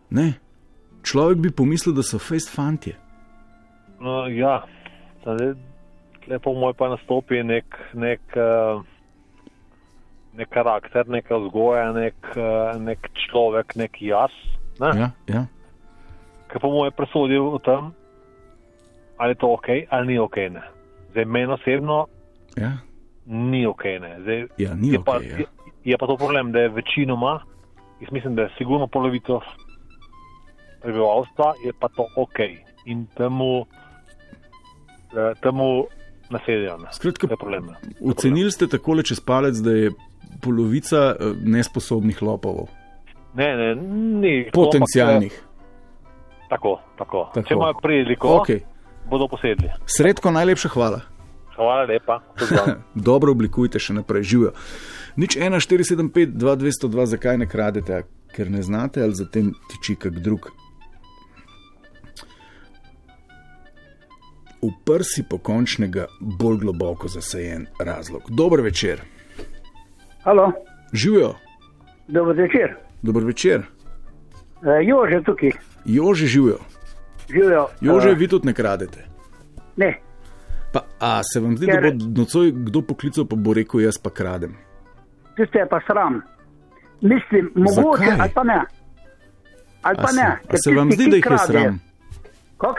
Ne, 0.10 0.34
človek 1.04 1.38
bi 1.38 1.52
pomislil, 1.52 1.94
da 1.96 2.04
so 2.04 2.18
fejst 2.18 2.50
fantje. 2.56 2.96
No, 4.02 4.26
ja. 4.28 4.64
Lepo 6.28 6.54
moj 6.54 6.74
pa 6.74 6.90
nastopi 6.90 7.44
nek, 7.44 7.78
nek, 7.94 8.22
uh, 8.34 8.82
nek 10.36 10.50
karakter, 10.50 11.08
neka 11.08 11.38
vzgoja, 11.38 11.92
nek, 11.96 12.16
uh, 12.36 12.76
nek 12.82 13.10
človek, 13.26 13.76
nek 13.80 14.02
jaz. 14.02 14.34
Ne? 14.80 14.92
Ja, 15.00 15.10
ja. 15.32 15.44
Ki 16.52 16.62
pa 16.62 16.72
mu 16.72 16.86
je 16.86 16.96
presodil 16.96 17.48
o 17.48 17.60
tem, 17.64 17.92
ali 19.18 19.36
je 19.36 19.40
to 19.42 19.52
ok, 19.56 19.70
ali 19.90 20.14
ni 20.14 20.20
ok. 20.20 20.38
Ne. 20.56 20.64
Zdaj, 21.12 21.26
meni 21.26 21.54
osebno 21.56 22.06
ja. 22.60 22.72
ni 23.26 23.66
ok. 23.68 23.84
Ne. 24.04 24.12
Zdaj, 24.22 24.48
Ja, 24.58 24.76
ni 24.76 24.94
je, 24.94 25.04
pa, 25.04 25.18
okej, 25.18 25.32
ja. 25.32 25.38
je, 25.38 25.48
je 25.84 25.98
pa 25.98 26.08
to 26.08 26.18
problem, 26.18 26.52
da 26.52 26.68
je 26.68 26.74
večinoma, 26.76 27.40
jaz 28.02 28.12
mislim, 28.12 28.36
da 28.36 28.48
je 28.48 28.56
sigurno 28.58 28.88
polovico 28.88 29.42
prebivalstva, 30.82 31.54
je 31.66 31.74
pa 31.80 31.88
to 31.88 32.08
ok. 32.16 32.40
In 32.86 33.08
temu, 33.18 33.66
eh, 35.16 35.34
temu 35.42 35.88
nasedijo. 36.30 36.78
Ne. 36.78 36.92
Skratka. 36.92 37.28
Ocenili 38.06 38.52
ste 38.52 38.68
takole 38.68 39.04
čez 39.04 39.20
palec, 39.20 39.58
da 39.58 39.72
je 39.72 39.92
polovica 40.42 41.12
eh, 41.12 41.34
nesposobnih 41.44 42.22
lopovov, 42.22 42.70
Ne, 43.36 43.56
ne, 43.56 43.76
ni. 44.20 44.50
potencialnih. 44.54 45.34
Ampak, 45.34 45.44
eh, 45.44 46.48
tako, 46.50 46.80
tako. 46.98 47.30
Tako. 47.34 47.48
Če 47.48 47.54
imajo 47.54 47.74
priliko, 47.82 48.28
Okay. 48.40 48.60
bodo 49.10 49.28
posedli. 49.28 49.70
Sredko, 49.86 50.32
najlepša 50.32 50.70
hvala. 50.70 51.02
Hvala 51.56 51.86
lepa. 51.86 52.20
Dobro 53.10 53.32
oblikujte 53.32 53.80
še 53.80 53.94
naprej, 53.94 54.24
živijo. 54.24 54.52
Nič 55.16 55.38
1, 55.38 55.56
475, 55.56 56.36
2, 56.36 56.56
202, 56.58 57.06
zakaj 57.08 57.38
ne 57.38 57.48
kradete, 57.48 58.04
ker 58.30 58.50
ne 58.52 58.62
znate 58.62 59.00
ali 59.00 59.16
zatem 59.16 59.54
tiči 59.70 59.96
kak 59.96 60.20
drug. 60.20 60.50
V 64.62 64.72
prsi 64.84 65.24
pokončnega, 65.24 66.08
bolj 66.20 66.58
globoko 66.58 67.08
zasajen 67.08 67.68
razlog. 67.80 68.22
Dober 68.30 68.62
večer, 68.62 69.02
Halo, 70.26 70.52
živijo, 70.94 71.36
dober 72.08 72.36
večer. 72.36 72.76
dober 73.02 73.24
večer, 73.24 73.62
Uh, 74.58 74.72
Jože 74.82 75.24
tukaj, 75.24 75.52
Jože 75.86 76.26
živijo. 76.26 76.58
živijo. 77.30 77.68
Jože, 77.82 78.10
Eh, 78.10 78.14
vi 78.14 78.28
tudi 78.28 78.48
ne 78.48 78.54
kradete. 78.54 79.06
ne, 79.78 80.00
Pa, 80.74 80.80
a 81.00 81.22
se 81.24 81.40
vam 81.40 81.58
zdi, 81.58 81.66
da 81.66 81.72
Ker- 81.74 81.94
bo 81.94 82.20
nocoj 82.20 82.52
kdo 82.54 82.82
poklical, 82.82 83.26
pa 83.26 83.36
bo 83.36 83.54
rekel, 83.54 83.82
jaz 83.82 83.98
pa 83.98 84.10
kradem? 84.10 84.56
tiste 85.38 85.60
je 85.60 85.68
pa 85.68 85.80
sram. 85.82 86.22
Mislim, 87.02 87.52
mogoče, 87.56 88.04
Zakaj? 88.04 88.18
ali 88.20 88.32
pa 88.34 88.44
ne. 88.44 88.62
Ali 89.82 89.98
A 89.98 90.02
pa 90.02 90.08
se, 90.08 90.16
ne. 90.16 90.28
a 90.50 90.58
se 90.58 90.72
vam 90.72 90.92
zdi, 90.92 91.06
da 91.06 91.16
jih 91.16 91.26
je 91.32 91.38
sram? 91.40 91.80
Kak? 92.58 92.78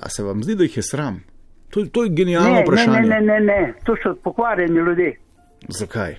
A 0.00 0.08
se 0.08 0.22
vam 0.22 0.42
zdi, 0.42 0.54
da 0.54 0.62
jih 0.62 0.76
je 0.76 0.82
sram? 0.82 1.22
To, 1.70 1.86
to 1.86 2.04
je 2.04 2.10
genialno 2.10 2.48
Ne, 2.48 2.54
ne, 2.54 2.62
vprašanje. 2.62 3.00
ne, 3.00 3.08
ne, 3.10 3.20
ne, 3.22 3.40
ne, 3.42 3.74
to 3.84 3.96
so 3.96 4.14
pokvarjeni 4.14 4.78
ljudje. 4.78 5.16
Zakaj? 5.68 6.16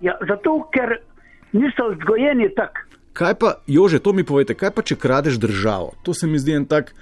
Ja, 0.00 0.14
zato, 0.22 0.68
ker 0.70 0.96
niso 1.52 1.90
vzgojeni 1.90 2.48
tako. 2.54 2.86
Kaj 3.12 3.34
pa, 3.34 3.54
Jože, 3.66 3.98
to 3.98 4.12
mi 4.12 4.22
povete, 4.22 4.54
kaj 4.54 4.70
pa 4.70 4.82
če 4.82 4.96
kradeš 4.96 5.36
državo? 5.36 5.92
To 6.02 6.14
se 6.14 6.26
mi 6.26 6.38
zdi 6.38 6.54
en 6.54 6.64
tak, 6.64 6.94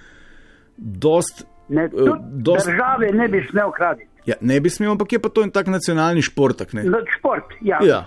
dost. 0.77 1.45
Ne, 1.69 1.89
tudi 1.89 2.11
dost- 2.41 2.67
države 2.67 3.13
ne 3.13 3.29
bi 3.29 3.43
smel 3.45 3.71
kraditi. 3.71 4.09
Ja, 4.25 4.35
ne 4.43 4.57
bi 4.59 4.69
smel, 4.69 4.91
ampak 4.91 5.13
je 5.13 5.19
pa 5.19 5.29
to 5.29 5.43
en 5.43 5.51
tak 5.51 5.67
nacionalni 5.67 6.23
športak. 6.23 6.73
Ne? 6.73 6.83
No, 6.85 6.99
šport, 7.11 7.45
ja. 7.61 7.79
Ja. 7.83 8.01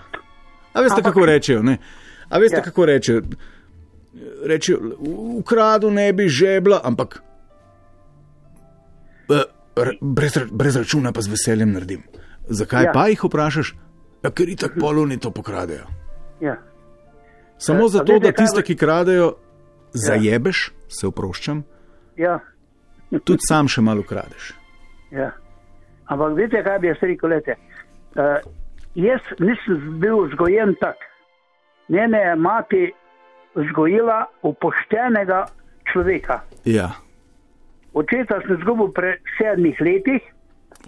A 0.72 0.80
veste, 0.80 0.98
Ampak- 0.98 1.12
kako 1.12 1.26
rečejo? 1.26 1.62
Ne? 1.62 1.78
A 2.28 2.38
veste, 2.38 2.56
Ja. 2.56 2.62
kako 2.62 2.86
rečejo? 2.86 3.22
Rečejo, 4.44 4.78
ukradu 5.36 5.90
ne 5.90 6.12
bi 6.12 6.28
žebla, 6.28 6.80
ampak 6.84 7.22
eh, 9.30 9.42
brez, 10.00 10.38
brez 10.50 10.76
računa 10.76 11.12
pa 11.12 11.20
z 11.20 11.28
veseljem 11.28 11.72
naredim. 11.72 12.02
Zakaj. 12.44 12.84
Ja. 12.84 12.92
pa 12.92 13.06
jih 13.06 13.24
vprašaš? 13.24 13.74
Ja, 14.22 14.30
ker 14.30 14.48
itak 14.48 14.78
poluni 14.80 15.18
to 15.18 15.30
pokradejo. 15.30 15.86
ja. 16.40 16.56
Samo 17.58 17.84
a 17.84 17.88
zato, 17.88 18.12
veste, 18.12 18.26
da 18.26 18.32
tiste, 18.32 18.62
ki 18.62 18.76
kradejo, 18.76 19.34
zajebeš, 19.94 20.72
se 20.88 21.06
oproščam, 21.06 21.62
ja. 22.18 22.40
tudi 23.24 23.46
sam 23.46 23.68
še 23.70 23.84
malo 23.86 24.02
kradeš. 24.02 24.50
Ja. 25.14 25.30
Ampak 26.10 26.34
vidite, 26.36 26.64
kaj 26.66 26.78
bi 26.82 26.90
jaz 26.90 27.04
rekel, 27.06 27.30
lete. 27.30 27.54
Uh, 28.18 28.42
jaz 28.98 29.30
nisem 29.38 30.00
bil 30.02 30.26
vzgojen 30.26 30.74
tak. 30.80 31.06
Njene 31.88 32.18
je 32.18 32.34
mati 32.36 32.82
vzgojila 33.54 34.18
upoštenega 34.42 35.44
človeka. 35.92 36.40
Ja, 36.66 36.90
Očeta 37.92 38.40
sem 38.40 38.56
izgubil 38.56 38.88
pred 38.96 39.20
sedmih 39.36 39.76
letih 39.80 40.22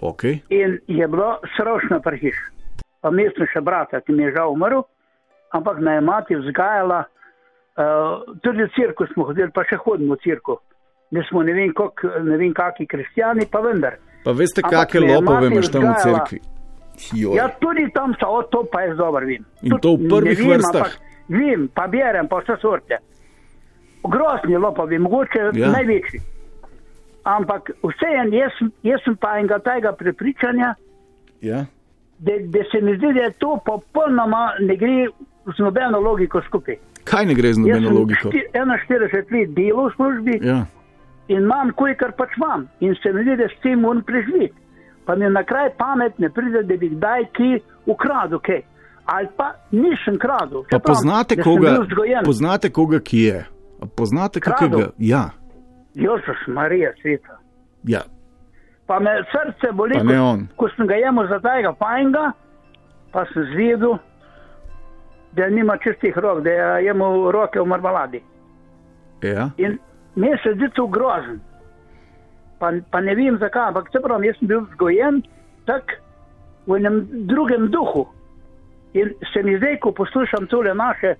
ok. 0.01 0.23
in 0.49 0.79
je 0.87 1.07
bilo 1.07 1.37
strašno 1.53 1.99
prehiš. 2.01 2.35
Pa 3.05 3.11
mislim 3.13 3.45
še 3.53 3.61
brata, 3.61 3.99
ki 4.01 4.15
mi 4.17 4.23
je 4.25 4.31
žal 4.33 4.49
umrl, 4.49 4.81
ampak 5.53 5.77
me 5.79 5.93
je 5.93 6.01
mati 6.01 6.33
vzgajala. 6.39 7.03
Uh, 7.75 8.23
tudi 8.41 8.63
v 8.65 8.71
cirkus 8.73 9.11
smo 9.13 9.27
hodili, 9.29 9.51
pa 9.53 9.61
še 9.67 9.77
hodimo 9.77 10.15
v 10.17 10.23
cirkus. 10.23 10.57
Mi 11.13 11.21
smo 11.29 11.43
ne 11.45 11.53
vem, 11.53 11.69
kak, 11.75 12.01
ne 12.25 12.37
vem 12.41 12.49
kakšni 12.55 12.87
kristijani, 12.89 13.45
pa 13.45 13.61
vendar. 13.61 13.99
Pa 14.25 14.33
veste, 14.33 14.63
Ampak 14.65 14.89
kakšne 14.89 15.11
lopove 15.11 15.51
imaš 15.51 15.69
tam 15.69 15.85
v 15.85 15.95
cerkvi? 16.01 16.39
Joj. 17.13 17.35
Ja, 17.37 17.45
tudi 17.61 17.85
tam 17.93 18.15
so, 18.17 18.31
o, 18.31 18.41
to 18.49 18.63
pa 18.71 18.87
jaz 18.87 18.95
dobro 18.97 19.27
vem. 19.27 19.43
In 19.61 19.75
Tudi 19.75 19.81
to 19.83 19.91
v 19.99 20.09
prvih 20.09 20.39
vem, 20.39 20.49
vrstah? 20.55 20.81
ampak 20.87 21.13
Vem, 21.29 21.67
pa 21.73 21.85
berem, 21.87 22.27
pa 22.31 22.39
vse 22.41 22.55
sorte. 22.61 22.97
Grozni 24.03 24.57
lopovi, 24.57 24.97
mogoče 24.99 25.51
Ja. 25.53 25.69
največji. 25.73 26.19
Ampak 27.25 27.69
vseeno, 27.81 28.33
jaz, 28.37 28.53
jaz 28.85 29.01
sem 29.03 29.15
pa 29.17 29.37
enega 29.39 29.59
tega 29.59 29.91
prepričanja, 29.93 30.75
Ja, 31.41 31.65
da, 32.19 32.31
da 32.45 32.59
se 32.71 32.81
mi 32.81 32.95
zdi, 32.97 33.13
da 33.13 33.21
je 33.21 33.31
to 33.31 33.59
popolnoma 33.65 34.51
ne 34.59 34.75
gre 34.75 35.07
z 35.47 35.59
nobeno 35.59 35.99
logiko 35.99 36.41
skupaj. 36.41 36.75
Kaj 37.03 37.25
ne 37.25 37.33
gre 37.33 37.53
z 37.53 37.59
nobeno 37.59 37.89
logiko? 37.91 38.31
Sem 38.31 38.41
41 38.53 39.31
let 39.31 39.49
delal 39.49 39.89
v 39.89 39.93
službi 39.95 40.39
Ja. 40.41 40.65
in 41.27 41.37
imam, 41.39 41.71
kolikor 41.71 42.11
pač 42.11 42.29
imam. 42.37 42.67
In 42.79 42.95
se 42.95 43.13
mi 43.13 43.21
zdi, 43.23 43.35
da 43.35 43.47
s 43.47 43.61
tem 43.61 43.79
moram 43.79 44.01
preživeti. 44.03 44.53
Pa 45.05 45.15
mi 45.15 45.29
na 45.29 45.43
kraj 45.43 45.69
pamet 45.77 46.19
ne 46.19 46.29
pride, 46.29 46.63
da 46.63 46.77
bi 46.77 46.89
kdaj 46.89 47.25
ki 47.33 47.59
ukradel 47.85 48.39
kaj. 48.39 48.61
Ali 49.05 49.27
pa 49.37 49.51
nisem 49.71 50.17
kradel. 50.17 50.63
Pa 50.63 50.69
Čeprav, 50.69 50.81
poznate 50.85 51.35
koga, 51.37 51.77
poznate 52.25 52.69
koga, 52.69 52.99
ki 52.99 53.19
je? 53.19 53.45
Poznate 53.95 54.39
Kradel? 54.39 54.69
kakega? 54.69 54.91
Ja, 54.97 55.29
Jožef 55.93 56.47
Marija 56.47 56.91
sveta. 57.01 57.37
ja. 57.83 58.01
Pa 58.85 58.99
me 58.99 59.11
srce 59.31 59.71
boli, 59.73 59.97
Pa 59.97 60.05
ko, 60.05 60.37
ko 60.55 60.69
sem 60.75 60.87
ga 60.87 60.95
jemal 60.95 61.27
za 61.27 61.39
tega 61.41 61.73
fajnga, 61.79 62.25
pa 63.11 63.25
sem 63.33 63.47
zvedel, 63.53 63.97
da 65.35 65.49
nima 65.49 65.77
čistih 65.77 66.17
rok, 66.17 66.43
da 66.45 66.49
je 66.49 66.85
jemal 66.85 67.31
roke 67.31 67.59
v 67.59 67.65
marmaladi. 67.65 68.21
ja. 69.21 69.49
In 69.57 69.79
meni 70.15 70.37
se 70.43 70.53
zdi 70.53 70.69
to 70.75 70.87
grozen. 70.87 71.39
Pa, 72.59 72.71
pa 72.91 73.01
ne 73.01 73.15
vem 73.15 73.37
zakaj, 73.37 73.67
ampak 73.67 73.89
čeprav 73.91 74.23
jaz 74.23 74.37
sem 74.39 74.47
bil 74.47 74.61
vzgojen 74.69 75.23
tak 75.65 75.97
v 76.67 76.77
enem 76.77 77.03
drugem 77.27 77.67
duhu. 77.73 78.05
In 78.93 79.11
se 79.33 79.43
mi 79.43 79.57
zdaj, 79.57 79.79
ko 79.83 79.91
poslušam 79.91 80.47
tole 80.47 80.73
naše, 80.73 81.15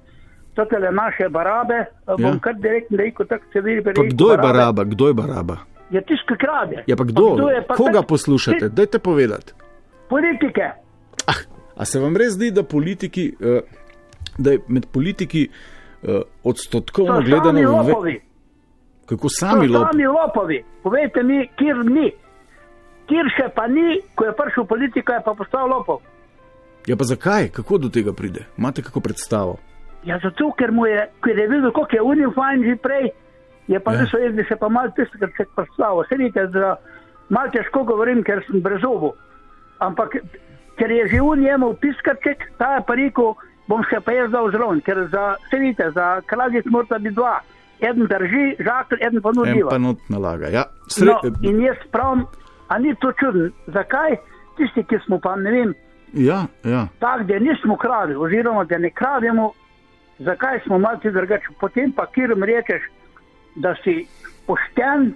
tole 0.56 0.92
naše 0.92 1.30
barabe, 1.30 1.86
ja. 2.08 2.16
bom 2.16 2.40
kar 2.40 2.56
direktno 2.56 2.98
rekel, 2.98 3.26
tako 3.26 3.44
se 3.54 3.62
vidi. 3.62 3.82
Kdo 4.14 4.32
je 4.32 4.38
baraba? 4.38 4.84
Kdo 4.84 5.08
je 5.08 5.14
baraba? 5.14 5.58
Je 5.90 6.02
tisti, 6.02 6.26
ki 6.28 6.36
krade. 6.38 6.84
Ja, 6.88 6.96
pa 6.96 7.04
kdo? 7.04 7.36
kdo 7.36 7.50
je 7.50 7.62
pa 7.68 7.76
Koga 7.76 8.02
tak- 8.02 8.08
poslušate? 8.08 8.70
Dajte 8.70 9.00
povedati. 9.00 9.54
Politike. 10.10 10.62
Ah, 11.28 11.42
a 11.78 11.86
se 11.86 12.00
vam 12.00 12.18
res 12.18 12.34
zdi, 12.34 12.52
da, 12.52 12.64
politiki, 12.64 13.36
eh, 13.42 13.62
da 14.38 14.52
je 14.52 14.60
med 14.68 14.86
politiki 14.92 15.50
eh, 16.04 16.22
odstotkovno 16.44 17.16
So 17.16 17.26
gledano 17.26 17.60
sami 17.60 17.66
lopovi. 17.66 18.22
kako 19.06 19.30
sami 19.30 19.68
lopovi? 19.68 19.92
sami 19.92 20.06
lopovi. 20.06 20.64
Povejte 20.84 21.24
mi, 21.24 21.50
kjer 21.58 21.78
ni. 21.86 22.12
Kjer 23.06 23.26
še 23.38 23.50
pa 23.56 23.68
ni, 23.68 24.02
ko 24.16 24.26
je 24.26 24.34
prišel 24.34 24.64
v 24.64 24.68
politiko, 24.68 25.14
je 25.14 25.22
pa 25.26 25.34
postal 25.34 25.70
lopov. 25.70 26.02
Ja, 26.88 26.96
pa 26.96 27.04
zakaj? 27.04 27.50
Kako 27.54 27.78
do 27.78 27.90
tega 27.90 28.14
pride? 28.14 28.46
Imate 28.58 28.82
kako 28.82 29.00
predstavo? 29.00 29.58
Ja, 30.06 30.20
zato, 30.22 30.52
ker 30.58 30.70
je, 30.70 31.10
ker 31.22 31.38
je 31.38 31.48
videl, 31.50 31.72
koliko 31.72 31.96
je 31.96 32.02
unil 32.02 32.32
fajn 32.34 32.64
že 32.64 32.76
prej, 32.78 33.10
je 33.68 33.80
pa 33.80 33.92
mislil, 33.92 34.24
jaz 34.24 34.36
bi 34.36 34.44
se 34.48 34.56
pa 34.56 34.70
malo 34.70 34.92
tistega 34.96 35.28
se 35.38 35.46
predstavil. 35.56 36.04
Se 36.10 36.16
vidite, 36.16 36.48
da 36.48 36.76
malo 37.30 37.50
težko 37.52 37.84
govorim, 37.84 38.24
ker 38.24 38.44
sem 38.48 38.62
brezovo. 38.62 39.14
Ampak, 39.80 40.18
ker 40.78 40.92
je 40.92 41.08
že 41.08 41.22
un 41.22 41.42
jemal 41.44 41.74
piskarček, 41.82 42.46
ta 42.58 42.76
je 42.76 42.84
pa 42.88 42.96
rekel, 42.96 43.34
bom 43.68 43.84
še 43.90 44.00
pa 44.06 44.14
jaz 44.14 44.32
dal 44.32 44.52
zraven, 44.52 44.82
ker 44.86 45.08
za, 45.12 45.36
se 45.50 45.58
vidite, 45.60 45.92
za 45.96 46.22
kraljic 46.30 46.66
morata 46.66 47.00
biti 47.00 47.16
dva. 47.16 47.40
Eden 47.80 48.08
drži, 48.08 48.56
žakl, 48.64 48.96
eden 49.02 49.22
pa 49.22 49.30
En 49.30 49.36
nudiva. 49.36 49.70
pa 49.70 49.78
not 49.78 49.98
nalaga. 50.10 50.48
Ja, 50.48 50.64
sre, 50.88 51.12
No, 51.12 51.20
in 51.42 51.60
jaz 51.60 51.78
pravim, 51.92 52.26
a 52.68 52.78
ni 52.80 52.96
to 53.02 53.12
čudno, 53.20 53.50
zakaj 53.68 54.16
tisti, 54.58 54.84
ki 54.84 55.00
smo 55.06 55.20
pa 55.20 55.36
ne 55.36 55.52
vem, 55.52 55.74
ja, 56.14 56.46
ja. 56.64 56.88
tako 57.00 57.24
da 57.24 57.40
nismo 57.40 57.76
kradli, 57.78 58.16
oziroma 58.16 58.64
da 58.64 58.78
ne 58.78 58.90
krademo, 58.90 59.52
zakaj 60.20 60.60
smo 60.64 60.80
malce 60.80 61.12
drugače. 61.12 61.52
Potem 61.60 61.92
pa 61.92 62.06
kjer 62.06 62.36
mi 62.36 62.48
rečeš, 62.48 62.82
da 63.56 63.76
si 63.84 64.08
pošten, 64.48 65.14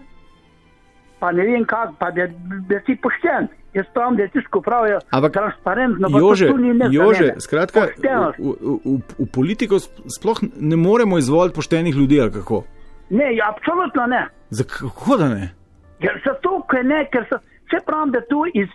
pa 1.20 1.32
ne 1.32 1.44
vem 1.44 1.66
kako, 1.66 1.94
pa 2.00 2.12
da, 2.12 2.28
da 2.68 2.80
si 2.80 2.96
pošten. 2.96 3.48
Jaz 3.74 3.86
pravim, 3.94 4.16
da 4.16 4.24
je 4.24 4.30
tisto 4.30 4.62
pravijo 4.62 5.00
Ampak, 5.12 5.32
transparentno, 5.32 6.10
pa 6.10 6.18
Jože, 6.20 6.48
to 6.48 6.58
ni 6.58 6.74
ne. 6.74 6.88
Jože, 6.92 7.34
skratka, 7.38 7.80
Poštenost. 7.82 8.40
v, 8.40 8.54
v, 8.62 8.80
v, 8.86 8.96
v 9.20 9.28
politiko 9.30 9.78
sploh 10.10 10.40
ne 10.58 10.76
moremo 10.76 11.18
izvoliti 11.18 11.56
poštenih 11.56 11.96
ljudi, 11.96 12.22
ali 12.22 12.32
kako? 12.32 12.64
Ne, 13.10 13.36
ja, 13.36 13.46
absolutno 13.50 14.06
ne. 14.08 14.24
Zakaj 14.50 14.90
da 15.18 15.28
ne? 15.30 15.54
Ker 16.02 16.18
zato, 16.26 16.64
ker 16.66 16.86
ne, 16.86 17.04
ker 17.14 17.28
so, 17.30 17.38
se 17.70 17.78
pravim, 17.86 18.12
da 18.12 18.22
tu, 18.22 18.42
iz, 18.54 18.70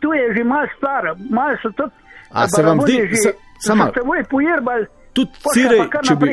tu 0.00 0.12
je 0.12 0.34
že 0.34 0.44
malo 0.44 0.66
star, 0.78 1.02
malo 1.30 1.54
so 1.62 1.70
tudi. 1.70 1.94
A 2.30 2.48
se 2.48 2.62
vam 2.62 2.78
zdi- 2.80 2.98
baravoni 2.98 3.16
sa- 3.16 3.36
samo 3.58 3.78
malo. 3.78 3.92
so 3.94 4.00
se 4.00 4.06
moj 4.06 4.24
pojerbali. 4.24 4.86
Tudi 5.20 5.40
še 5.42 5.54
Cirej, 5.54 5.80
če 6.02 6.14
bi, 6.16 6.28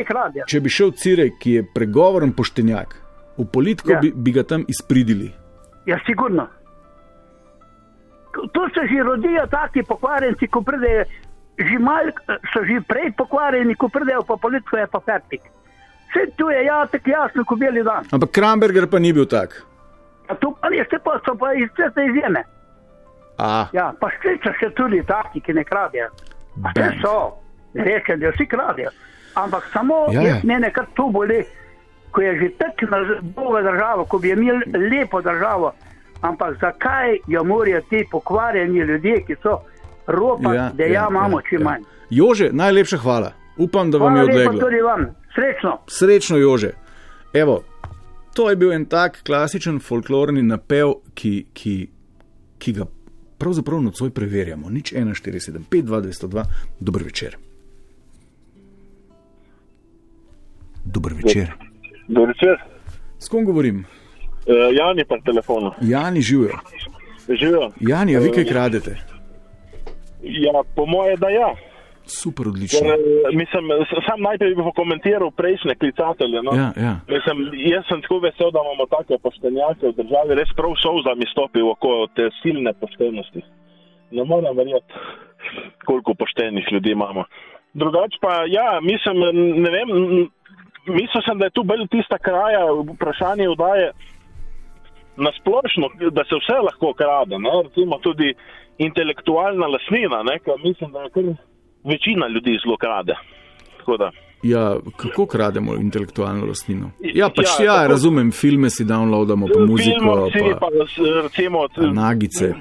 če 0.46 0.60
bi 0.60 0.68
šel 0.70 0.92
Cirej, 0.92 1.30
ki 1.38 1.52
je 1.52 1.62
pregovoren 1.64 2.32
poštenjak, 2.32 2.94
v 3.36 3.46
politiko 3.46 3.92
Ja. 3.92 4.00
bi, 4.00 4.12
bi 4.12 4.32
ga 4.32 4.42
tam 4.44 4.64
izpridili. 4.66 5.32
Ja, 5.86 5.98
sigurno. 6.06 6.48
Tu 8.52 8.60
se 8.68 8.86
že 8.86 9.02
rodijo 9.02 9.46
taki 9.46 9.82
pokvarjenci, 9.82 10.46
ko 10.46 10.62
pridejo, 10.62 11.04
že 11.58 11.78
mal, 11.78 12.12
so 12.52 12.62
že 12.62 12.80
prej 12.82 13.10
pokvarjeni, 13.12 13.74
ko 13.74 13.88
pridejo 13.88 14.22
pa 14.22 14.36
politiko, 14.36 14.76
je 14.76 14.86
pa 14.86 15.00
fertik. 15.00 15.42
Vse 16.08 16.26
tu 16.36 16.48
je 16.48 16.64
ja, 16.64 16.86
tako 16.86 17.10
jasno, 17.10 17.44
kot 17.44 17.58
beli 17.58 17.82
dan. 17.82 18.04
Ampak 18.08 18.30
Kramberger 18.30 18.86
pa 18.86 18.98
ni 18.98 19.12
bil 19.12 19.26
tak. 19.26 19.64
A 20.28 20.34
tu 20.34 20.52
pa 20.52 20.68
je 20.68 20.84
vse 20.84 20.98
pa 20.98 21.18
so 21.24 21.34
pa 21.34 21.52
iz 21.52 21.68
ceste 21.74 22.04
izjeme. 22.04 22.44
A, 23.38 23.68
Ja, 23.72 23.92
pa 23.92 24.08
štrica 24.10 24.52
še 24.52 24.70
tudi 24.70 25.02
taki, 25.02 25.40
ki 25.40 25.52
ne 25.52 25.64
kradijo. 25.64 26.08
A 26.58 26.72
te 26.72 26.80
Bang. 26.80 27.00
so, 27.00 27.38
ne 27.74 27.84
rečem, 27.84 28.20
da 28.20 28.30
vsi 28.30 28.46
kradijo. 28.46 28.90
Ampak 29.34 29.64
samo 29.72 29.94
Ja, 30.12 30.22
ja, 30.22 30.28
ja. 30.28 30.40
mene 30.44 30.72
kar 30.72 30.86
to 30.94 31.08
boli, 31.12 31.44
ko 32.10 32.20
je 32.20 32.38
že 32.38 32.48
tako 32.58 32.86
na 32.90 32.98
boga 33.22 33.62
državo, 33.62 34.04
ko 34.04 34.18
bi 34.18 34.30
imeli 34.30 34.64
lepo 34.90 35.20
državo. 35.22 35.72
Ampak 36.20 36.56
zakaj 36.60 37.18
jo 37.26 37.44
morajo 37.44 37.80
ti 37.80 38.04
pokvarjeni 38.10 38.78
ljudje, 38.78 39.24
ki 39.26 39.34
so 39.42 39.58
ropa, 40.06 40.54
ja, 40.54 40.70
da 40.74 40.84
ja, 40.84 41.06
imamo 41.10 41.40
čim 41.40 41.62
manj. 41.62 41.82
Jože, 42.10 42.48
najlepša 42.52 42.96
hvala. 42.96 43.32
Upam, 43.56 43.90
da 43.90 43.98
vam 43.98 44.14
Hvala 44.14 44.30
je 44.30 44.34
odleglo. 44.38 44.60
tudi 44.60 44.80
vam, 44.80 45.06
srečno. 45.34 45.78
Srečno, 45.86 46.36
Jože. 46.36 46.70
Evo, 47.32 47.62
to 48.34 48.50
je 48.50 48.56
bil 48.56 48.72
en 48.72 48.84
tak 48.84 49.22
klasičen 49.26 49.80
folklorni 49.80 50.42
napev, 50.42 50.92
ki, 51.14 51.46
ki, 51.52 51.88
ki 52.58 52.72
ga 52.72 52.86
pravzaprav 53.38 53.82
nocoj 53.82 54.10
preverjamo. 54.10 54.70
Nič 54.70 54.92
147, 54.92 55.58
5, 55.70 55.82
2, 55.82 56.00
202, 56.02 56.44
dober 56.80 57.02
večer. 57.02 57.36
Dober 60.94 61.12
večer. 61.22 61.46
Dober 62.08 62.28
večer. 62.28 62.56
S 63.18 63.28
kom 63.28 63.44
govorim? 63.44 63.84
Uh, 64.48 64.76
Jan 64.78 64.98
je 64.98 65.04
pa 65.04 65.16
telefonu. 65.24 65.72
Jani 65.80 66.20
živijo. 66.20 66.58
Živijo. 67.28 67.70
Jani, 67.80 68.16
a 68.16 68.20
vi 68.20 68.30
kaj 68.32 68.44
kradete? 68.44 68.90
Ja, 70.22 70.62
po 70.76 70.86
moje, 70.86 71.16
da 71.16 71.28
ja. 71.28 71.50
Super, 72.08 72.44
Ker, 72.44 72.50
odlično. 72.50 72.88
eh, 72.88 73.36
mislim, 73.40 73.64
sam 74.08 74.18
najprej 74.28 74.54
bi 74.54 74.62
komentiral 74.80 75.30
prejšnje 75.30 75.74
klicatelje. 75.80 76.38
No? 76.42 76.52
Ja, 76.60 76.68
ja. 76.86 76.94
Mislim, 77.14 77.36
jaz 77.74 77.84
sem 77.88 78.00
tako 78.02 78.18
vesel, 78.24 78.48
da 78.54 78.60
imamo 78.64 78.86
take 78.94 79.18
poštenjake 79.22 79.84
v 79.90 79.96
državi, 80.00 80.38
res 80.40 80.50
prav 80.56 80.72
solzami 80.84 81.26
stopi 81.32 81.60
v 81.60 81.68
oko 81.76 81.92
te 82.16 82.30
silne 82.40 82.72
poštenosti. 82.80 83.42
Ne 84.16 84.24
morem 84.24 84.56
verjeti, 84.56 84.92
koliko 85.88 86.14
poštenih 86.14 86.64
ljudi 86.72 86.90
imamo. 86.96 87.24
Drugač 87.76 88.16
pa, 88.24 88.32
ja, 88.48 88.80
mislim, 88.80 89.16
ne 89.64 89.70
vem, 89.76 89.88
mislil 90.88 91.22
sem, 91.26 91.38
da 91.38 91.44
je 91.44 91.50
tu 91.56 91.62
bolj 91.62 91.86
tista 91.90 92.18
kraja, 92.18 92.62
vprašanje 92.94 93.48
vdaje 93.54 93.90
nasplošno, 95.16 95.86
da 96.10 96.22
se 96.24 96.34
vse 96.40 96.58
lahko 96.68 96.92
krade, 97.00 97.38
ne? 97.38 97.50
recimo 97.64 97.98
tudi 97.98 98.34
intelektualna 98.78 99.66
lasnina, 99.66 100.22
ne? 100.22 100.38
ker 100.44 100.54
mislim, 100.64 100.92
da 100.92 101.08
kar 101.14 101.24
večina 101.84 102.28
ljudi 102.28 102.58
zelo 102.64 102.76
krade. 102.76 103.14
Ja, 104.42 104.76
kako 104.96 105.26
krademo 105.26 105.74
intelektualno 105.74 106.46
lastnino? 106.46 106.90
Ja, 107.00 107.28
pač 107.36 107.46
Ja, 107.58 107.64
ja, 107.64 107.72
tako- 107.76 107.88
razumem, 107.90 108.30
filme 108.32 108.70
si 108.70 108.84
downloadamo, 108.84 109.46
pa 109.54 109.60
muziko, 109.66 109.98
Filmovci, 110.00 110.38
pa, 110.52 110.58
pa, 110.60 110.68
recimo, 111.22 111.66
nagice. 111.92 112.54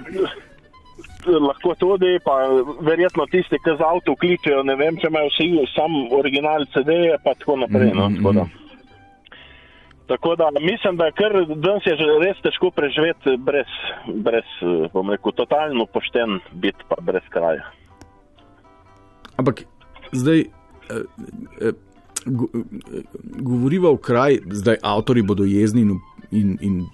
Lahko 1.27 1.75
tudi, 1.79 2.19
pa 2.25 2.35
verjetno 2.81 3.25
tisti, 3.31 3.59
ki 3.63 3.75
z 3.79 3.85
avto 3.85 4.15
kličejo, 4.15 4.63
ne 4.67 4.75
vem, 4.79 4.97
če 5.01 5.11
imajo 5.11 5.31
vsi 5.33 5.49
sam 5.73 5.97
original 6.17 6.65
CD, 6.73 7.13
pa 7.23 7.35
tako 7.39 7.59
naprej. 7.63 7.91
No, 7.93 8.09
Mm, 8.09 8.15
tako, 8.17 8.31
da. 8.33 8.43
mm. 8.43 8.51
tako 10.07 10.35
da 10.35 10.51
mislim, 10.59 10.97
da 10.97 11.05
je 11.05 11.11
kar 11.11 11.33
danes 11.55 11.85
je 11.85 11.95
res 12.23 12.37
težko 12.43 12.71
preživeti 12.71 13.37
brez, 13.37 13.73
brez 14.07 14.47
bom 14.93 15.09
rekel, 15.11 15.31
totalno 15.31 15.85
pošten 15.85 16.39
biti 16.53 16.87
pa 16.89 16.95
brez 17.01 17.25
kraja. 17.29 17.67
Ampak 19.37 19.63
zdaj, 20.11 20.39
eh, 20.39 20.47
eh, 21.61 21.67
eh, 21.67 21.73
govoriva 23.41 23.91
o 23.91 23.97
kraj, 23.97 24.39
zdaj 24.51 24.81
avtori 24.83 25.21
bodo 25.21 25.43
jezni 25.43 25.81
in, 25.81 25.99
in, 26.31 26.57
in 26.61 26.85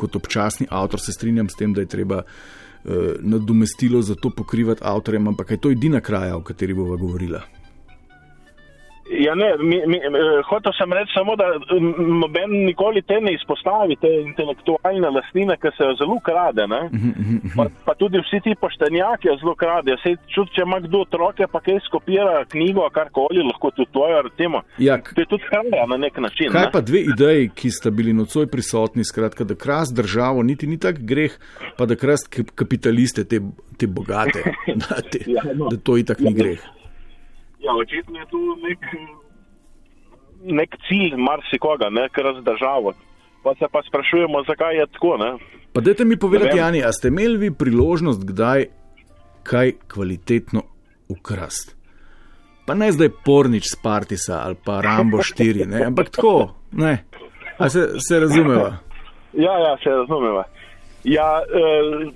kot 0.00 0.16
občasni 0.16 0.66
avtor 0.70 1.00
se 1.00 1.12
strinjam 1.12 1.48
s 1.48 1.58
tem, 1.60 1.76
da 1.76 1.84
je 1.84 1.92
treba 1.92 2.22
eh, 2.24 3.14
nadomestilo 3.20 4.02
za 4.02 4.16
to 4.16 4.30
pokrivati 4.30 4.84
avtorjem, 4.84 5.28
ampak 5.28 5.50
je 5.50 5.60
to 5.60 5.72
edina 5.76 6.00
kraja, 6.00 6.36
o 6.36 6.42
kateri 6.42 6.74
bova 6.74 6.96
govorila. 6.96 7.44
Ja, 9.12 9.34
ne, 9.34 9.56
mi, 9.58 9.80
mi, 9.86 9.96
eh, 9.98 10.10
hotel 10.44 10.72
sem 10.72 10.92
reči 10.92 11.10
samo, 11.12 11.34
da 11.34 11.44
noben 11.98 12.50
nikoli 12.64 13.02
te 13.02 13.20
ne 13.20 13.32
izpostavi, 13.34 13.96
te 13.96 14.10
intelektualne 14.22 15.10
lastnine, 15.10 15.56
ki 15.56 15.72
se 15.76 15.82
jo 15.82 15.94
zelo 15.96 16.18
krade. 16.20 16.66
ne. 16.66 16.80
Pa, 17.56 17.66
pa 17.84 17.94
tudi 17.94 18.18
vsi 18.18 18.40
ti 18.40 18.54
poštenjaki 18.54 19.28
jo 19.28 19.36
zelo 19.36 19.54
kradejo. 19.54 19.96
Sej 19.98 20.16
čut, 20.28 20.52
če 20.54 20.62
ima 20.62 20.78
kdo 20.80 21.00
otroke, 21.00 21.46
pa 21.46 21.60
kaj 21.60 21.80
skopira 21.80 22.44
knjigo, 22.46 22.86
karkoli, 22.90 23.42
lahko 23.42 23.70
tudi 23.70 23.90
tvojo, 23.90 24.22
recimo. 24.22 24.62
Ja, 24.78 24.98
To 25.00 25.20
je 25.20 25.26
tudi 25.26 25.44
kraja 25.44 25.86
na 25.86 25.96
nek 25.98 26.18
način. 26.18 26.50
Kaj 26.50 26.62
ne. 26.62 26.72
pa 26.72 26.80
dve 26.82 27.00
ideji, 27.08 27.50
ki 27.50 27.70
sta 27.70 27.90
bili 27.90 28.12
nocoj 28.12 28.46
prisotni, 28.46 29.04
skratka, 29.04 29.44
da 29.44 29.54
krast 29.56 29.96
državo 29.96 30.42
niti 30.42 30.66
ni 30.66 30.78
tak 30.78 30.98
greh, 31.00 31.34
pa 31.76 31.86
da 31.86 31.96
krast 31.96 32.30
kap- 32.30 32.54
kapitaliste, 32.54 33.24
te, 33.24 33.40
te 33.76 33.86
bogate, 33.88 34.44
da, 34.82 35.00
te, 35.02 35.24
Ja, 35.26 35.42
no. 35.52 35.66
da 35.66 35.76
to 35.78 35.96
itak 35.96 36.20
ni 36.20 36.34
greh. 36.34 36.58
Ja, 37.60 37.74
očitno 37.76 38.18
je 38.18 38.26
tu 38.26 38.40
nek, 38.62 38.86
nek 40.42 40.76
cilj 40.88 41.16
marsikoga, 41.16 41.90
ne, 41.90 42.08
kar 42.12 42.24
razdržavo. 42.24 42.92
Pa 43.42 43.54
se 43.54 43.68
pa 43.72 43.82
sprašujemo, 43.88 44.44
zakaj 44.48 44.76
je 44.76 44.86
tako. 44.86 45.16
Ne? 45.16 45.32
Pa 45.72 45.80
dajte 45.80 46.04
mi 46.04 46.16
povedati. 46.16 46.58
Jani, 46.58 46.84
a 46.84 46.92
ste 46.92 47.08
imeli 47.08 47.38
vi 47.38 47.50
priložnost 47.54 48.24
kdaj 48.24 48.66
kaj 49.42 49.72
kvalitetno 49.88 50.62
ukrast? 51.08 51.76
Pa 52.66 52.74
ne 52.74 52.92
zdaj 52.92 53.08
pornič 53.24 53.66
z 53.72 53.76
Partisa 53.82 54.42
ali 54.44 54.56
pa 54.64 54.80
Rambo 54.80 55.18
4, 55.18 55.66
ne? 55.66 55.84
ampak 55.84 56.10
tako, 56.10 56.54
ne. 56.72 57.04
A 57.58 57.68
se, 57.68 57.88
se 58.08 58.20
razumeva? 58.20 58.76
Ja, 59.32 59.58
ja, 59.58 59.76
se 59.82 59.90
razumeva. 59.90 60.44
Ja, 61.04 61.42
eh, 61.42 62.12